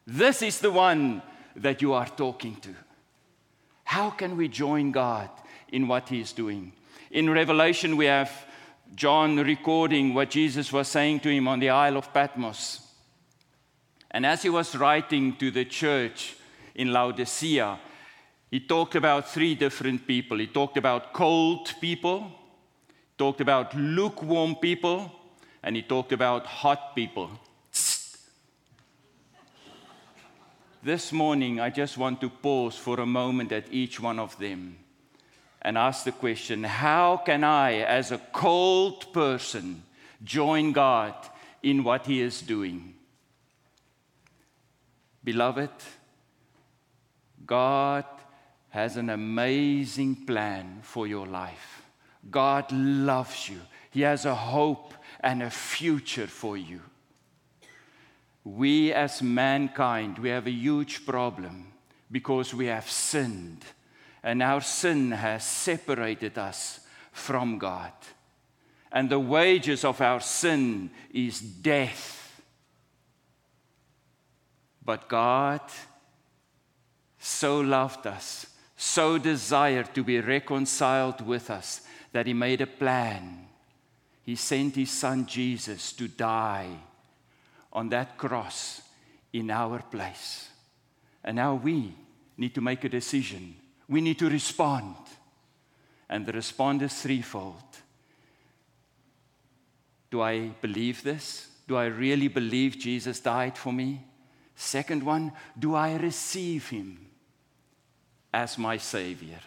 This 0.06 0.42
is 0.42 0.60
the 0.60 0.72
one 0.72 1.22
that 1.56 1.82
you 1.82 1.94
are 1.94 2.08
talking 2.08 2.56
to. 2.58 2.70
How 3.84 4.10
can 4.10 4.38
we 4.38 4.48
join 4.48 4.92
God 4.92 5.30
in 5.72 5.88
what 5.88 6.10
He 6.10 6.22
is 6.22 6.34
doing? 6.34 6.74
In 7.12 7.30
Revelation, 7.30 7.98
we 7.98 8.06
have 8.06 8.32
John 8.94 9.38
recording 9.38 10.14
what 10.14 10.30
Jesus 10.30 10.72
was 10.72 10.88
saying 10.88 11.22
to 11.22 11.30
him 11.30 11.48
on 11.48 11.60
the 11.60 11.70
Isle 11.70 11.98
of 11.98 12.14
Patmos. 12.14 12.82
And 14.12 14.26
as 14.26 14.44
he 14.44 14.50
was 14.50 14.76
writing 14.76 15.36
to 15.38 15.52
the 15.52 15.66
church 15.66 16.36
in 16.76 16.94
Laodicea, 16.94 17.80
he 18.52 18.60
talked 18.60 18.96
about 18.96 19.28
three 19.28 19.56
different 19.56 20.08
people. 20.08 20.38
He 20.38 20.48
talked 20.48 20.78
about 20.78 21.14
cold 21.14 21.74
people, 21.82 22.32
talked 23.18 23.42
about 23.42 23.76
lukewarm 23.76 24.56
people, 24.56 25.12
and 25.64 25.76
he 25.76 25.82
talked 25.82 26.14
about 26.14 26.46
hot 26.46 26.96
people. 26.96 27.32
This 30.86 31.12
morning, 31.12 31.60
I 31.60 31.72
just 31.72 31.98
want 31.98 32.22
to 32.22 32.30
pause 32.30 32.76
for 32.76 33.00
a 33.00 33.08
moment 33.08 33.52
at 33.52 33.74
each 33.74 34.00
one 34.00 34.20
of 34.20 34.38
them 34.38 34.78
and 35.60 35.80
ask 35.80 36.04
the 36.04 36.12
question 36.12 36.64
how 36.64 37.18
can 37.26 37.44
I, 37.44 37.78
as 37.78 38.12
a 38.12 38.20
cold 38.32 39.12
person, 39.12 39.82
join 40.24 40.74
God 40.74 41.16
in 41.64 41.84
what 41.84 42.06
He 42.06 42.22
is 42.22 42.40
doing? 42.40 42.94
Beloved, 45.24 45.72
God 47.48 48.06
has 48.70 48.96
an 48.96 49.10
amazing 49.10 50.28
plan 50.28 50.82
for 50.84 51.08
your 51.08 51.26
life. 51.26 51.82
God 52.30 52.72
loves 52.72 53.50
you, 53.50 53.60
He 53.90 54.02
has 54.02 54.26
a 54.26 54.36
hope 54.36 54.94
and 55.20 55.42
a 55.42 55.50
future 55.50 56.28
for 56.28 56.56
you. 56.56 56.80
We, 58.46 58.94
as 58.94 59.24
mankind, 59.24 60.20
we 60.20 60.30
have 60.30 60.46
a 60.46 60.52
huge 60.52 61.04
problem 61.04 61.74
because 62.12 62.54
we 62.54 62.68
have 62.68 62.90
sinned, 62.90 63.66
and 64.24 64.44
our 64.44 64.62
sin 64.62 65.12
has 65.12 65.44
separated 65.44 66.38
us 66.38 66.80
from 67.12 67.58
God. 67.58 67.92
And 68.92 69.10
the 69.10 69.20
wages 69.20 69.84
of 69.84 70.00
our 70.00 70.22
sin 70.22 70.92
is 71.12 71.42
death. 71.42 72.40
But 74.86 75.10
God 75.10 75.62
so 77.18 77.60
loved 77.60 78.06
us, 78.06 78.46
so 78.78 79.18
desired 79.18 79.96
to 79.96 80.04
be 80.04 80.20
reconciled 80.20 81.26
with 81.26 81.50
us, 81.50 81.82
that 82.12 82.28
He 82.28 82.34
made 82.34 82.62
a 82.62 82.68
plan. 82.68 83.48
He 84.22 84.36
sent 84.36 84.76
His 84.76 84.92
Son 84.92 85.26
Jesus 85.26 85.92
to 85.94 86.08
die 86.08 86.70
on 87.76 87.90
that 87.90 88.18
cross 88.18 88.82
in 89.34 89.52
our 89.52 89.80
place. 89.80 90.50
And 91.24 91.36
now 91.36 91.56
we 91.56 91.94
need 92.38 92.56
to 92.56 92.62
make 92.62 92.84
a 92.86 92.90
decision. 92.90 93.56
We 93.88 94.02
need 94.02 94.18
to 94.20 94.30
respond. 94.30 94.96
And 96.10 96.26
the 96.26 96.32
response 96.32 96.84
is 96.84 97.02
threefold. 97.02 97.62
Do 100.10 100.22
I 100.22 100.52
believe 100.62 101.04
this? 101.04 101.50
Do 101.68 101.76
I 101.76 101.86
really 101.86 102.30
believe 102.30 102.80
Jesus 102.80 103.20
died 103.20 103.58
for 103.58 103.74
me? 103.74 104.06
Second 104.56 105.04
one, 105.04 105.34
do 105.60 105.76
I 105.76 105.98
receive 105.98 106.70
him 106.70 107.06
as 108.34 108.58
my 108.58 108.78
Savior? 108.78 109.42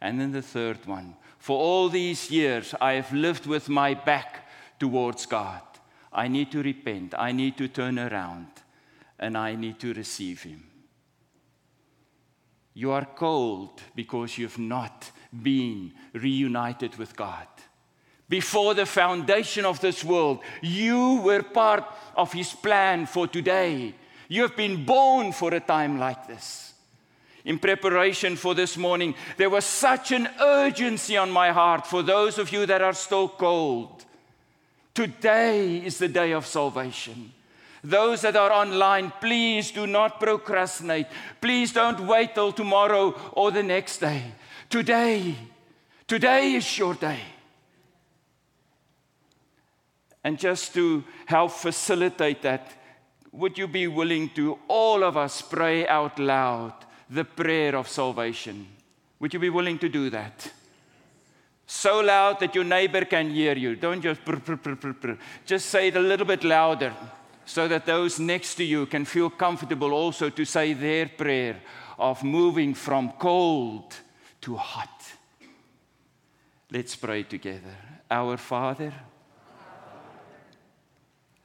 And 0.00 0.20
then 0.20 0.30
the 0.30 0.42
third 0.42 0.86
one, 0.86 1.16
for 1.38 1.58
all 1.58 1.88
these 1.88 2.30
years 2.30 2.74
I 2.80 2.92
have 2.92 3.12
lived 3.12 3.46
with 3.46 3.68
my 3.68 3.94
back 3.94 4.48
towards 4.78 5.26
God. 5.26 5.62
I 6.18 6.26
need 6.26 6.50
to 6.50 6.62
repent, 6.64 7.14
I 7.16 7.30
need 7.30 7.56
to 7.58 7.68
turn 7.68 7.96
around, 7.96 8.48
and 9.20 9.38
I 9.38 9.54
need 9.54 9.78
to 9.78 9.94
receive 9.94 10.42
Him. 10.42 10.64
You 12.74 12.90
are 12.90 13.04
cold 13.04 13.80
because 13.94 14.36
you've 14.36 14.58
not 14.58 15.12
been 15.30 15.92
reunited 16.12 16.96
with 16.96 17.14
God. 17.14 17.46
Before 18.28 18.74
the 18.74 18.84
foundation 18.84 19.64
of 19.64 19.80
this 19.80 20.02
world, 20.02 20.40
you 20.60 21.20
were 21.20 21.44
part 21.44 21.84
of 22.16 22.32
His 22.32 22.52
plan 22.52 23.06
for 23.06 23.28
today. 23.28 23.94
You 24.28 24.42
have 24.42 24.56
been 24.56 24.84
born 24.84 25.30
for 25.30 25.54
a 25.54 25.60
time 25.60 26.00
like 26.00 26.26
this. 26.26 26.74
In 27.44 27.60
preparation 27.60 28.34
for 28.34 28.56
this 28.56 28.76
morning, 28.76 29.14
there 29.36 29.50
was 29.50 29.64
such 29.64 30.10
an 30.10 30.28
urgency 30.40 31.16
on 31.16 31.30
my 31.30 31.52
heart 31.52 31.86
for 31.86 32.02
those 32.02 32.38
of 32.38 32.50
you 32.50 32.66
that 32.66 32.82
are 32.82 32.92
still 32.92 33.28
cold. 33.28 34.04
Today 34.98 35.76
is 35.76 35.98
the 35.98 36.08
day 36.08 36.32
of 36.32 36.44
salvation. 36.44 37.32
Those 37.84 38.22
that 38.22 38.34
are 38.34 38.50
online, 38.50 39.12
please 39.20 39.70
do 39.70 39.86
not 39.86 40.18
procrastinate. 40.18 41.06
Please 41.40 41.72
don't 41.72 42.00
wait 42.00 42.34
till 42.34 42.50
tomorrow 42.50 43.14
or 43.30 43.52
the 43.52 43.62
next 43.62 43.98
day. 43.98 44.24
Today, 44.68 45.36
today 46.08 46.54
is 46.54 46.76
your 46.76 46.94
day. 46.94 47.20
And 50.24 50.36
just 50.36 50.74
to 50.74 51.04
help 51.26 51.52
facilitate 51.52 52.42
that, 52.42 52.72
would 53.30 53.56
you 53.56 53.68
be 53.68 53.86
willing 53.86 54.30
to 54.30 54.58
all 54.66 55.04
of 55.04 55.16
us 55.16 55.40
pray 55.42 55.86
out 55.86 56.18
loud 56.18 56.74
the 57.08 57.24
prayer 57.24 57.76
of 57.76 57.88
salvation? 57.88 58.66
Would 59.20 59.32
you 59.32 59.38
be 59.38 59.50
willing 59.50 59.78
to 59.78 59.88
do 59.88 60.10
that? 60.10 60.50
So 61.70 62.00
loud 62.00 62.40
that 62.40 62.54
your 62.54 62.64
neighbor 62.64 63.04
can 63.04 63.28
hear 63.28 63.54
you. 63.54 63.76
Don't 63.76 64.00
just 64.00 64.24
brr, 64.24 64.36
brr, 64.36 64.56
brr, 64.56 65.18
just 65.44 65.66
say 65.66 65.88
it 65.88 65.96
a 65.96 66.00
little 66.00 66.24
bit 66.24 66.42
louder 66.42 66.94
so 67.44 67.68
that 67.68 67.84
those 67.84 68.18
next 68.18 68.54
to 68.54 68.64
you 68.64 68.86
can 68.86 69.04
feel 69.04 69.28
comfortable 69.28 69.92
also 69.92 70.30
to 70.30 70.44
say 70.46 70.72
their 70.72 71.06
prayer 71.06 71.60
of 71.98 72.24
moving 72.24 72.72
from 72.72 73.12
cold 73.18 73.94
to 74.40 74.56
hot. 74.56 75.12
Let's 76.72 76.96
pray 76.96 77.24
together. 77.24 77.76
Our 78.10 78.38
Father, 78.38 78.94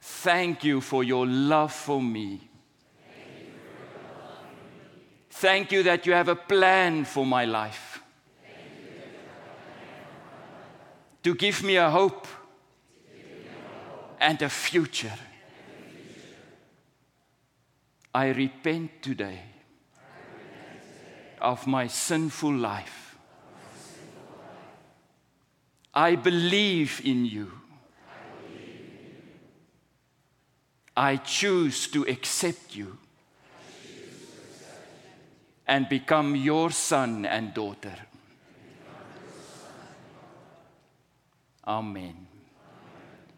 thank 0.00 0.64
you 0.64 0.80
for 0.80 1.04
your 1.04 1.26
love 1.26 1.72
for 1.72 2.00
me. 2.00 2.48
Thank 5.28 5.70
you 5.70 5.82
that 5.82 6.06
you 6.06 6.14
have 6.14 6.28
a 6.28 6.36
plan 6.36 7.04
for 7.04 7.26
my 7.26 7.44
life. 7.44 7.93
To 11.24 11.34
give 11.34 11.62
me 11.62 11.76
a 11.76 11.90
hope 11.90 12.26
and 14.20 14.40
a 14.42 14.48
future. 14.48 15.18
I 18.14 18.28
repent 18.28 19.02
today 19.02 19.40
of 21.40 21.66
my 21.66 21.86
sinful 21.86 22.54
life. 22.54 23.16
I 25.94 26.16
believe 26.16 27.00
in 27.04 27.24
you. 27.24 27.50
I 30.96 31.16
choose 31.16 31.88
to 31.88 32.02
accept 32.04 32.76
you 32.76 32.98
and 35.66 35.88
become 35.88 36.36
your 36.36 36.70
son 36.70 37.24
and 37.24 37.54
daughter. 37.54 37.96
Amen. 41.66 42.26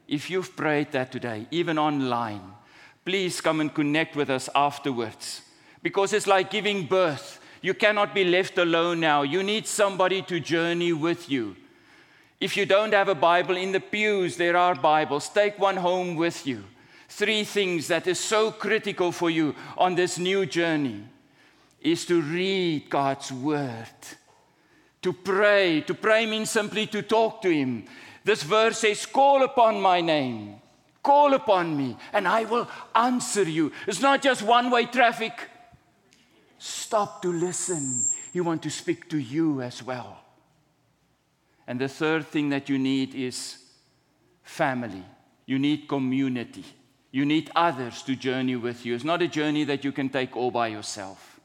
If 0.08 0.30
you've 0.30 0.56
prayed 0.56 0.92
that 0.92 1.12
today, 1.12 1.46
even 1.50 1.78
online, 1.78 2.42
please 3.04 3.40
come 3.40 3.60
and 3.60 3.72
connect 3.72 4.16
with 4.16 4.30
us 4.30 4.48
afterwards 4.54 5.42
because 5.82 6.12
it's 6.12 6.26
like 6.26 6.50
giving 6.50 6.86
birth. 6.86 7.40
You 7.62 7.74
cannot 7.74 8.14
be 8.14 8.24
left 8.24 8.58
alone 8.58 9.00
now. 9.00 9.22
You 9.22 9.42
need 9.42 9.66
somebody 9.66 10.22
to 10.22 10.40
journey 10.40 10.92
with 10.92 11.28
you. 11.28 11.56
If 12.40 12.56
you 12.56 12.66
don't 12.66 12.92
have 12.92 13.08
a 13.08 13.14
Bible 13.14 13.56
in 13.56 13.72
the 13.72 13.80
pews, 13.80 14.36
there 14.36 14.56
are 14.56 14.74
Bibles. 14.74 15.28
Take 15.28 15.58
one 15.58 15.76
home 15.76 16.16
with 16.16 16.46
you. 16.46 16.64
Three 17.08 17.44
things 17.44 17.88
that 17.88 18.06
is 18.06 18.18
so 18.18 18.50
critical 18.50 19.10
for 19.10 19.30
you 19.30 19.54
on 19.78 19.94
this 19.94 20.18
new 20.18 20.44
journey 20.44 21.04
is 21.80 22.04
to 22.06 22.20
read 22.20 22.90
God's 22.90 23.32
word. 23.32 23.86
To 25.02 25.12
pray. 25.12 25.82
To 25.82 25.94
pray 25.94 26.26
means 26.26 26.50
simply 26.50 26.86
to 26.88 27.00
talk 27.00 27.40
to 27.42 27.50
Him. 27.50 27.84
This 28.26 28.42
verse 28.42 28.78
says, 28.78 29.06
Call 29.06 29.44
upon 29.44 29.80
my 29.80 30.00
name, 30.00 30.56
call 31.00 31.34
upon 31.34 31.76
me, 31.76 31.96
and 32.12 32.26
I 32.26 32.42
will 32.42 32.68
answer 32.92 33.44
you. 33.44 33.70
It's 33.86 34.00
not 34.00 34.20
just 34.20 34.42
one 34.42 34.68
way 34.68 34.86
traffic. 34.86 35.32
Stop 36.58 37.22
to 37.22 37.28
listen. 37.32 38.02
He 38.32 38.40
wants 38.40 38.64
to 38.64 38.70
speak 38.70 39.08
to 39.10 39.16
you 39.16 39.62
as 39.62 39.80
well. 39.80 40.18
And 41.68 41.80
the 41.80 41.86
third 41.86 42.26
thing 42.26 42.48
that 42.48 42.68
you 42.68 42.80
need 42.80 43.14
is 43.14 43.58
family. 44.42 45.04
You 45.46 45.60
need 45.60 45.86
community. 45.86 46.64
You 47.12 47.24
need 47.24 47.52
others 47.54 48.02
to 48.02 48.16
journey 48.16 48.56
with 48.56 48.84
you. 48.84 48.96
It's 48.96 49.04
not 49.04 49.22
a 49.22 49.28
journey 49.28 49.62
that 49.62 49.84
you 49.84 49.92
can 49.92 50.08
take 50.08 50.36
all 50.36 50.50
by 50.50 50.66
yourself. 50.66 51.38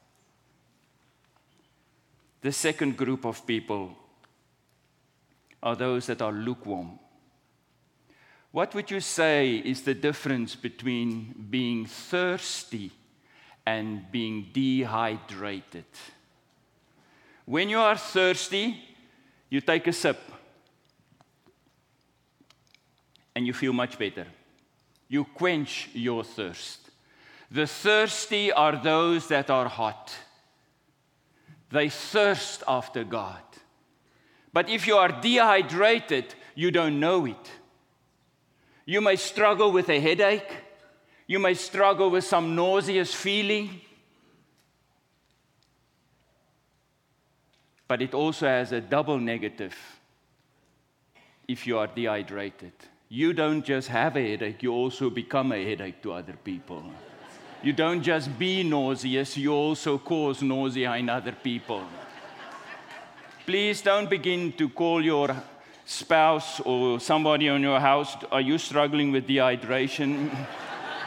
The 2.42 2.52
second 2.52 2.98
group 2.98 3.24
of 3.24 3.46
people 3.46 3.96
are 5.62 5.76
those 5.76 6.08
that 6.08 6.22
are 6.22 6.32
lukewarm. 6.32 7.00
What 8.52 8.76
would 8.76 8.92
you 8.92 9.00
say 9.00 9.56
is 9.56 9.84
the 9.84 9.94
difference 9.94 10.56
between 10.56 11.48
being 11.50 11.86
thirsty 11.86 12.92
and 13.66 14.12
being 14.12 14.48
dehydrated? 14.52 15.86
When 17.46 17.70
you 17.70 17.80
are 17.80 17.98
thirsty, 17.98 18.84
you 19.50 19.62
take 19.62 19.88
a 19.88 19.94
sip 19.94 20.20
and 23.36 23.48
you 23.48 23.54
feel 23.54 23.74
much 23.74 23.98
better. 23.98 24.28
You 25.08 25.26
quench 25.26 25.90
your 25.94 26.24
thirst. 26.24 26.90
The 27.50 27.68
thirsty 27.68 28.52
are 28.52 28.82
those 28.82 29.28
that 29.28 29.50
are 29.50 29.68
hot. 29.68 30.14
They 31.70 31.90
thirst 31.90 32.64
after 32.68 33.04
God. 33.04 33.42
But 34.54 34.70
if 34.70 34.88
you 34.88 34.98
are 34.98 35.10
dehydrated, 35.10 36.34
you 36.56 36.72
don't 36.72 37.00
know 37.00 37.26
it. 37.26 37.52
You 38.86 39.02
may 39.02 39.16
struggle 39.16 39.72
with 39.72 39.90
a 39.90 40.00
headache. 40.00 40.52
You 41.28 41.40
may 41.40 41.54
struggle 41.54 42.10
with 42.10 42.24
some 42.24 42.56
nauseous 42.56 43.14
feeling. 43.14 43.82
but 47.92 48.02
it 48.02 48.14
also 48.14 48.48
has 48.48 48.72
a 48.72 48.80
double 48.80 49.20
negative 49.20 49.76
if 51.46 51.68
you 51.68 51.78
are 51.78 51.88
dehydrated. 51.88 52.72
You 53.10 53.34
don't 53.34 53.66
just 53.66 53.90
have 53.90 54.16
a 54.16 54.30
headache, 54.30 54.64
you 54.64 54.72
also 54.72 55.10
become 55.10 55.52
a 55.52 55.62
headache 55.62 56.02
to 56.04 56.14
other 56.14 56.38
people. 56.42 56.86
You 57.62 57.74
don't 57.74 58.02
just 58.02 58.40
be 58.40 58.64
nauseous, 58.64 59.36
you 59.36 59.52
also 59.52 59.98
cause 59.98 60.42
nausea 60.42 60.94
in 60.96 61.10
other 61.10 61.34
people. 61.34 61.84
Please 63.52 63.82
don't 63.82 64.10
begin 64.10 64.54
to 64.54 64.70
call 64.70 65.04
your 65.04 65.36
spouse 65.84 66.62
or 66.62 67.02
somebody 67.02 67.50
on 67.50 67.62
your 67.62 67.82
house, 67.82 68.16
are 68.32 68.40
you 68.40 68.58
struggling 68.58 69.12
with 69.12 69.28
dehydration? 69.28 70.34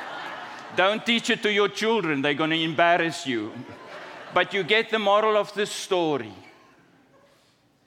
don't 0.77 1.07
teach 1.07 1.31
it 1.31 1.43
to 1.43 1.51
your 1.51 1.71
children, 1.71 2.21
they're 2.21 2.35
going 2.35 2.51
to 2.51 2.63
embarrass 2.63 3.27
you. 3.27 3.51
But 4.35 4.53
you 4.53 4.63
get 4.63 4.91
the 4.91 4.99
moral 4.99 5.39
of 5.39 5.55
the 5.55 5.65
story. 5.65 6.35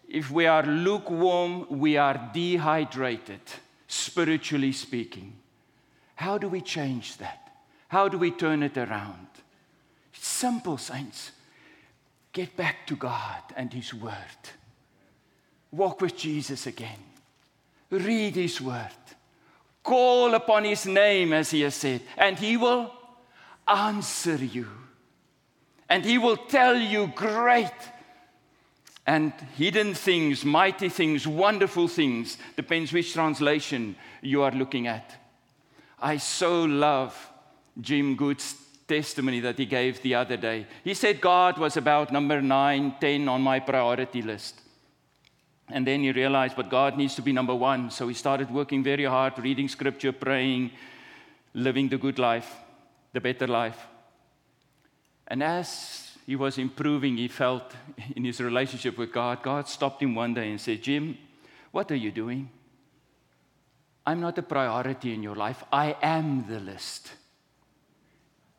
If 0.09 0.31
we 0.31 0.47
are 0.47 0.63
lukewarm, 0.63 1.67
we 1.69 1.97
are 1.97 2.31
dehydrated, 2.33 3.41
spiritually 3.87 4.71
speaking. 4.71 5.33
How 6.15 6.39
do 6.39 6.49
we 6.49 6.61
change 6.61 7.17
that? 7.17 7.59
How 7.89 8.07
do 8.07 8.17
we 8.17 8.31
turn 8.31 8.63
it 8.63 8.75
around? 8.75 9.27
It's 10.15 10.27
simple, 10.27 10.79
saints. 10.79 11.33
Get 12.37 12.55
back 12.55 12.85
to 12.85 12.95
God 12.95 13.41
and 13.55 13.73
His 13.73 13.95
Word. 13.95 14.13
Walk 15.71 16.01
with 16.01 16.15
Jesus 16.15 16.67
again. 16.67 17.03
Read 17.89 18.35
His 18.35 18.61
Word. 18.61 18.91
Call 19.81 20.35
upon 20.35 20.63
His 20.65 20.85
name, 20.85 21.33
as 21.33 21.49
He 21.49 21.61
has 21.61 21.73
said, 21.73 22.01
and 22.15 22.37
He 22.37 22.55
will 22.55 22.93
answer 23.67 24.35
you. 24.35 24.67
And 25.89 26.05
He 26.05 26.19
will 26.19 26.37
tell 26.37 26.77
you 26.77 27.11
great 27.15 27.71
and 29.07 29.33
hidden 29.55 29.95
things, 29.95 30.45
mighty 30.45 30.89
things, 30.89 31.25
wonderful 31.25 31.87
things. 31.87 32.37
Depends 32.55 32.93
which 32.93 33.13
translation 33.13 33.95
you 34.21 34.43
are 34.43 34.51
looking 34.51 34.85
at. 34.85 35.11
I 35.99 36.17
so 36.17 36.65
love 36.65 37.31
Jim 37.81 38.15
Good's 38.15 38.53
testimony 38.87 39.39
that 39.41 39.57
he 39.57 39.65
gave 39.65 40.01
the 40.01 40.15
other 40.15 40.37
day. 40.37 40.65
He 40.83 40.93
said 40.93 41.21
God 41.21 41.57
was 41.57 41.77
about 41.77 42.11
number 42.11 42.41
nine, 42.41 42.95
ten 42.99 43.27
on 43.27 43.41
my 43.41 43.59
priority 43.59 44.21
list. 44.21 44.61
And 45.69 45.85
then 45.85 46.01
he 46.01 46.11
realized, 46.11 46.55
but 46.55 46.69
God 46.69 46.97
needs 46.97 47.15
to 47.15 47.21
be 47.21 47.33
number 47.33 47.53
one. 47.53 47.91
So 47.91 48.07
he 48.07 48.13
started 48.13 48.49
working 48.49 48.83
very 48.83 49.03
hard, 49.03 49.37
reading 49.37 49.67
scripture, 49.67 50.13
praying, 50.13 50.71
living 51.53 51.89
the 51.89 51.97
good 51.97 52.19
life, 52.19 52.55
the 53.11 53.19
better 53.19 53.47
life. 53.47 53.85
And 55.27 55.43
as 55.43 56.11
he 56.25 56.37
was 56.37 56.57
improving, 56.57 57.17
he 57.17 57.27
felt 57.27 57.73
in 58.15 58.23
his 58.23 58.39
relationship 58.39 58.97
with 58.97 59.11
God, 59.11 59.43
God 59.43 59.67
stopped 59.67 60.01
him 60.01 60.15
one 60.15 60.33
day 60.33 60.49
and 60.49 60.61
said, 60.61 60.81
Jim, 60.81 61.17
what 61.71 61.91
are 61.91 61.95
you 61.95 62.11
doing? 62.11 62.49
I'm 64.05 64.21
not 64.21 64.37
a 64.37 64.43
priority 64.43 65.13
in 65.13 65.21
your 65.21 65.35
life. 65.35 65.65
I 65.71 65.97
am 66.01 66.45
the 66.47 66.61
list. 66.61 67.11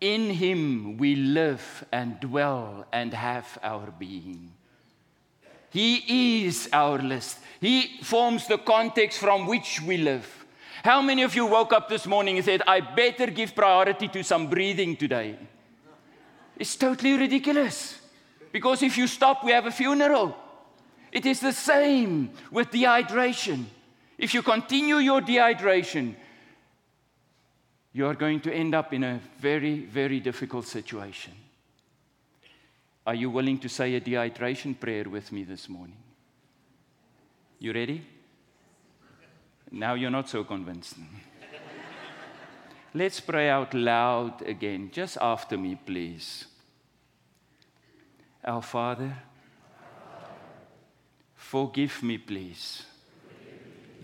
In 0.01 0.30
him 0.30 0.96
we 0.96 1.16
live 1.16 1.84
and 1.90 2.20
dwell 2.20 2.86
and 2.92 3.12
have 3.12 3.59
our 3.62 3.90
being. 3.90 4.53
He 5.70 6.46
is 6.46 6.68
our 6.72 6.99
list. 6.99 7.38
He 7.61 8.01
forms 8.03 8.46
the 8.46 8.59
context 8.59 9.18
from 9.18 9.46
which 9.46 9.82
we 9.82 9.96
live. 9.96 10.46
How 10.84 11.03
many 11.03 11.22
of 11.22 11.34
you 11.34 11.46
woke 11.46 11.72
up 11.72 11.88
this 11.88 12.07
morning 12.07 12.36
and 12.36 12.44
said, 12.44 12.62
I 12.66 12.80
better 12.80 13.26
give 13.26 13.55
priority 13.55 14.09
to 14.09 14.22
some 14.22 14.49
breathing 14.49 14.96
today? 14.96 15.36
It's 16.57 16.76
totally 16.76 17.18
ridiculous. 17.18 18.01
Because 18.53 18.82
if 18.82 18.96
you 18.96 19.07
stop, 19.07 19.44
we 19.44 19.53
have 19.53 19.66
a 19.66 19.70
funeral. 19.70 20.36
It 21.12 21.26
is 21.26 21.40
the 21.40 21.53
same 21.53 22.30
with 22.51 22.70
dehydration. 22.70 23.64
If 24.16 24.34
you 24.34 24.42
continue 24.42 24.96
your 24.96 25.20
dehydration, 25.20 26.14
you 27.99 28.07
are 28.07 28.14
going 28.14 28.38
to 28.38 28.55
end 28.55 28.76
up 28.76 28.92
in 28.92 29.03
a 29.03 29.20
very, 29.40 29.80
very 29.80 30.20
difficult 30.20 30.64
situation. 30.64 31.32
Are 33.05 33.16
you 33.16 33.28
willing 33.28 33.59
to 33.59 33.68
say 33.68 33.96
a 33.96 34.01
dehydration 34.01 34.78
prayer 34.78 35.09
with 35.11 35.32
me 35.32 35.42
this 35.42 35.68
morning? 35.68 35.96
You 37.59 37.72
ready? 37.72 38.07
Now 39.72 39.94
you're 39.94 40.12
not 40.12 40.28
so 40.28 40.44
convinced. 40.44 40.94
Let's 42.94 43.18
pray 43.18 43.51
out 43.51 43.74
loud 43.74 44.42
again, 44.42 44.90
just 44.92 45.18
after 45.20 45.59
me, 45.59 45.74
please. 45.74 46.44
Our 48.44 48.62
Father, 48.62 49.12
forgive 51.34 52.01
me, 52.05 52.18
please, 52.18 52.84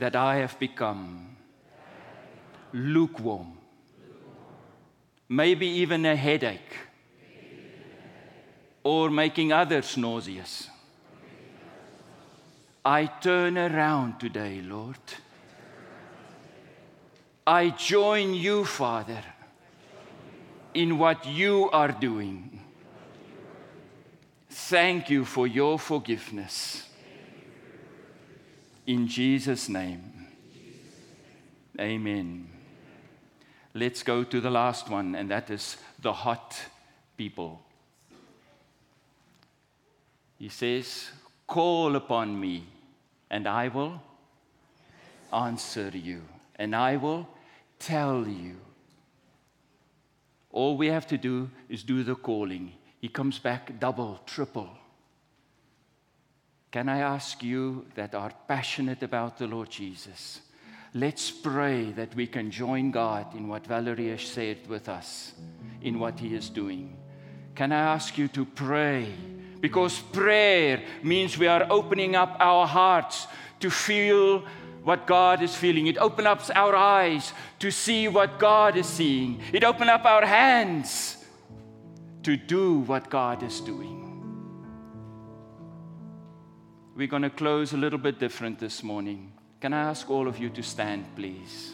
that 0.01 0.17
I 0.17 0.39
have 0.39 0.59
become 0.59 1.37
lukewarm 2.73 3.59
maybe 5.29 5.67
even 5.67 6.05
a 6.07 6.17
headache, 6.17 6.77
or 8.83 9.11
making 9.11 9.53
others 9.53 9.97
nauseous. 9.97 10.69
I 12.85 13.07
turn 13.07 13.57
around 13.57 14.21
today, 14.21 14.61
Lord. 14.61 14.99
I 17.47 17.71
join 17.71 18.35
you, 18.35 18.65
Father, 18.65 19.23
in 20.75 20.99
what 20.99 21.27
you 21.27 21.71
are 21.71 21.93
doing. 21.93 22.61
Thank 24.51 25.11
you 25.11 25.25
for 25.25 25.47
your 25.47 25.79
forgiveness. 25.79 26.89
In 28.87 29.09
Jesus' 29.09 29.69
name, 29.69 30.13
amen. 31.81 32.54
Let's 33.75 34.05
go 34.05 34.23
to 34.23 34.41
the 34.41 34.51
last 34.51 34.89
one, 34.89 35.17
and 35.17 35.31
that 35.31 35.51
is 35.51 35.77
the 36.01 36.13
hot 36.13 36.57
people. 37.17 37.61
He 40.39 40.49
says, 40.49 41.11
Call 41.47 41.97
upon 41.97 42.39
me, 42.39 42.65
and 43.31 43.49
I 43.49 43.69
will 43.69 44.01
answer 45.33 45.91
you, 45.93 46.23
and 46.57 46.75
I 46.77 46.97
will 46.97 47.27
tell 47.81 48.27
you. 48.29 48.57
All 50.53 50.77
we 50.77 50.87
have 50.87 51.09
to 51.09 51.19
do 51.19 51.51
is 51.69 51.83
do 51.83 52.05
the 52.05 52.15
calling. 52.15 52.73
He 53.01 53.09
comes 53.09 53.41
back 53.41 53.81
double, 53.81 54.21
triple. 54.25 54.71
Can 56.71 56.89
I 56.89 57.01
ask 57.01 57.43
you 57.43 57.87
that 57.97 58.15
are 58.15 58.33
passionate 58.47 59.03
about 59.03 59.39
the 59.39 59.49
Lord 59.49 59.71
Jesus? 59.71 60.41
Let's 60.97 61.29
pray 61.33 61.91
that 61.93 62.15
we 62.15 62.29
can 62.29 62.53
join 62.53 62.93
God 62.93 63.35
in 63.35 63.49
what 63.49 63.67
Valerie 63.67 64.11
has 64.11 64.23
said 64.23 64.59
with 64.69 64.89
us, 64.89 65.33
in 65.83 65.99
what 65.99 66.21
He 66.21 66.37
is 66.37 66.49
doing. 66.49 66.97
Can 67.57 67.73
I 67.73 67.95
ask 67.95 68.17
you 68.17 68.29
to 68.29 68.45
pray? 68.45 69.13
Because 69.61 69.99
prayer 69.99 70.85
means 71.03 71.37
we 71.37 71.49
are 71.49 71.67
opening 71.69 72.15
up 72.15 72.37
our 72.39 72.65
hearts 72.65 73.27
to 73.59 73.71
feel 73.71 74.45
what 74.85 75.05
God 75.05 75.43
is 75.43 75.57
feeling. 75.57 75.89
It 75.89 75.99
opens 75.99 76.29
up 76.29 76.43
our 76.55 76.77
eyes 76.77 77.33
to 77.59 77.73
see 77.73 78.07
what 78.07 78.39
God 78.39 78.77
is 78.77 78.87
seeing. 78.87 79.41
It 79.53 79.65
opens 79.65 79.91
up 79.91 80.05
our 80.05 80.25
hands 80.25 81.17
to 82.23 82.37
do 82.37 82.81
what 82.81 83.11
God 83.11 83.43
is 83.43 83.61
doing. 83.61 84.01
We're 86.95 87.09
going 87.09 87.23
to 87.23 87.31
close 87.31 87.73
a 87.73 87.77
little 87.77 87.99
bit 87.99 88.21
different 88.21 88.61
this 88.61 88.85
morning. 88.85 89.34
Can 89.65 89.73
I 89.73 89.89
ask 89.89 90.11
all 90.11 90.29
of 90.29 90.39
you 90.39 90.51
to 90.51 90.63
stand, 90.63 91.07
please? 91.17 91.73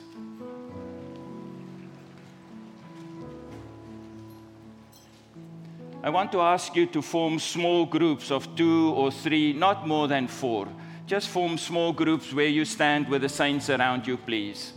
I 6.01 6.09
want 6.09 6.31
to 6.31 6.41
ask 6.41 6.77
you 6.77 6.87
to 6.87 7.03
form 7.03 7.41
small 7.41 7.85
groups 7.85 8.31
of 8.31 8.55
two 8.55 8.91
or 8.95 9.11
three, 9.11 9.53
not 9.55 9.89
more 9.89 10.07
than 10.07 10.29
four. 10.29 10.69
Just 11.09 11.31
form 11.31 11.59
small 11.59 11.93
groups 11.93 12.33
where 12.33 12.47
you 12.47 12.65
stand 12.65 13.09
with 13.09 13.23
the 13.23 13.29
saints 13.29 13.69
around 13.71 14.07
you, 14.07 14.17
please. 14.17 14.73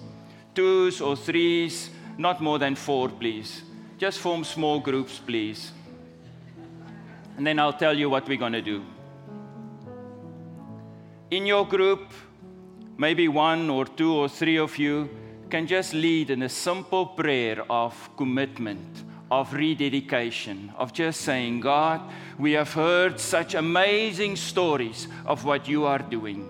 Twos 0.55 0.99
or 0.99 1.15
threes, 1.15 1.91
not 2.17 2.41
more 2.41 2.57
than 2.57 2.73
four, 2.73 3.09
please. 3.09 3.61
Just 3.99 4.17
form 4.17 4.43
small 4.43 4.79
groups, 4.79 5.19
please. 5.19 5.71
And 7.37 7.45
then 7.45 7.59
I'll 7.59 7.77
tell 7.77 7.95
you 7.95 8.09
what 8.09 8.27
we're 8.27 8.39
going 8.39 8.53
to 8.53 8.61
do. 8.63 8.83
In 11.29 11.45
your 11.45 11.67
group, 11.67 12.11
maybe 12.97 13.27
one 13.27 13.69
or 13.69 13.85
two 13.85 14.13
or 14.13 14.29
three 14.29 14.57
of 14.57 14.77
you 14.77 15.09
can 15.49 15.67
just 15.67 15.93
lead 15.93 16.29
in 16.29 16.43
a 16.43 16.49
simple 16.49 17.05
prayer 17.05 17.63
of 17.69 18.09
commitment, 18.17 19.03
of 19.29 19.53
rededication, 19.53 20.71
of 20.77 20.93
just 20.93 21.21
saying, 21.21 21.59
God, 21.59 22.01
we 22.37 22.53
have 22.53 22.73
heard 22.73 23.19
such 23.19 23.53
amazing 23.53 24.35
stories 24.35 25.07
of 25.25 25.45
what 25.45 25.67
you 25.67 25.85
are 25.85 25.99
doing. 25.99 26.49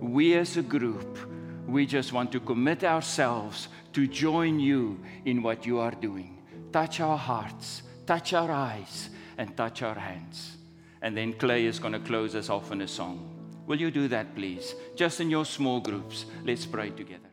We 0.00 0.34
as 0.34 0.56
a 0.56 0.62
group, 0.62 1.18
we 1.66 1.86
just 1.86 2.12
want 2.12 2.32
to 2.32 2.40
commit 2.40 2.84
ourselves 2.84 3.68
to 3.92 4.06
join 4.06 4.60
you 4.60 5.00
in 5.24 5.42
what 5.42 5.66
you 5.66 5.78
are 5.78 5.90
doing. 5.90 6.42
Touch 6.72 7.00
our 7.00 7.18
hearts, 7.18 7.82
touch 8.06 8.32
our 8.32 8.50
eyes, 8.50 9.10
and 9.38 9.56
touch 9.56 9.82
our 9.82 9.94
hands. 9.94 10.56
And 11.02 11.16
then 11.16 11.34
Clay 11.34 11.66
is 11.66 11.78
going 11.78 11.92
to 11.92 12.00
close 12.00 12.34
us 12.34 12.48
off 12.48 12.72
in 12.72 12.80
a 12.80 12.88
song. 12.88 13.35
Will 13.66 13.80
you 13.80 13.90
do 13.90 14.08
that, 14.08 14.34
please? 14.34 14.74
Just 14.94 15.20
in 15.20 15.30
your 15.30 15.44
small 15.44 15.80
groups. 15.80 16.26
Let's 16.44 16.66
pray 16.66 16.90
together. 16.90 17.25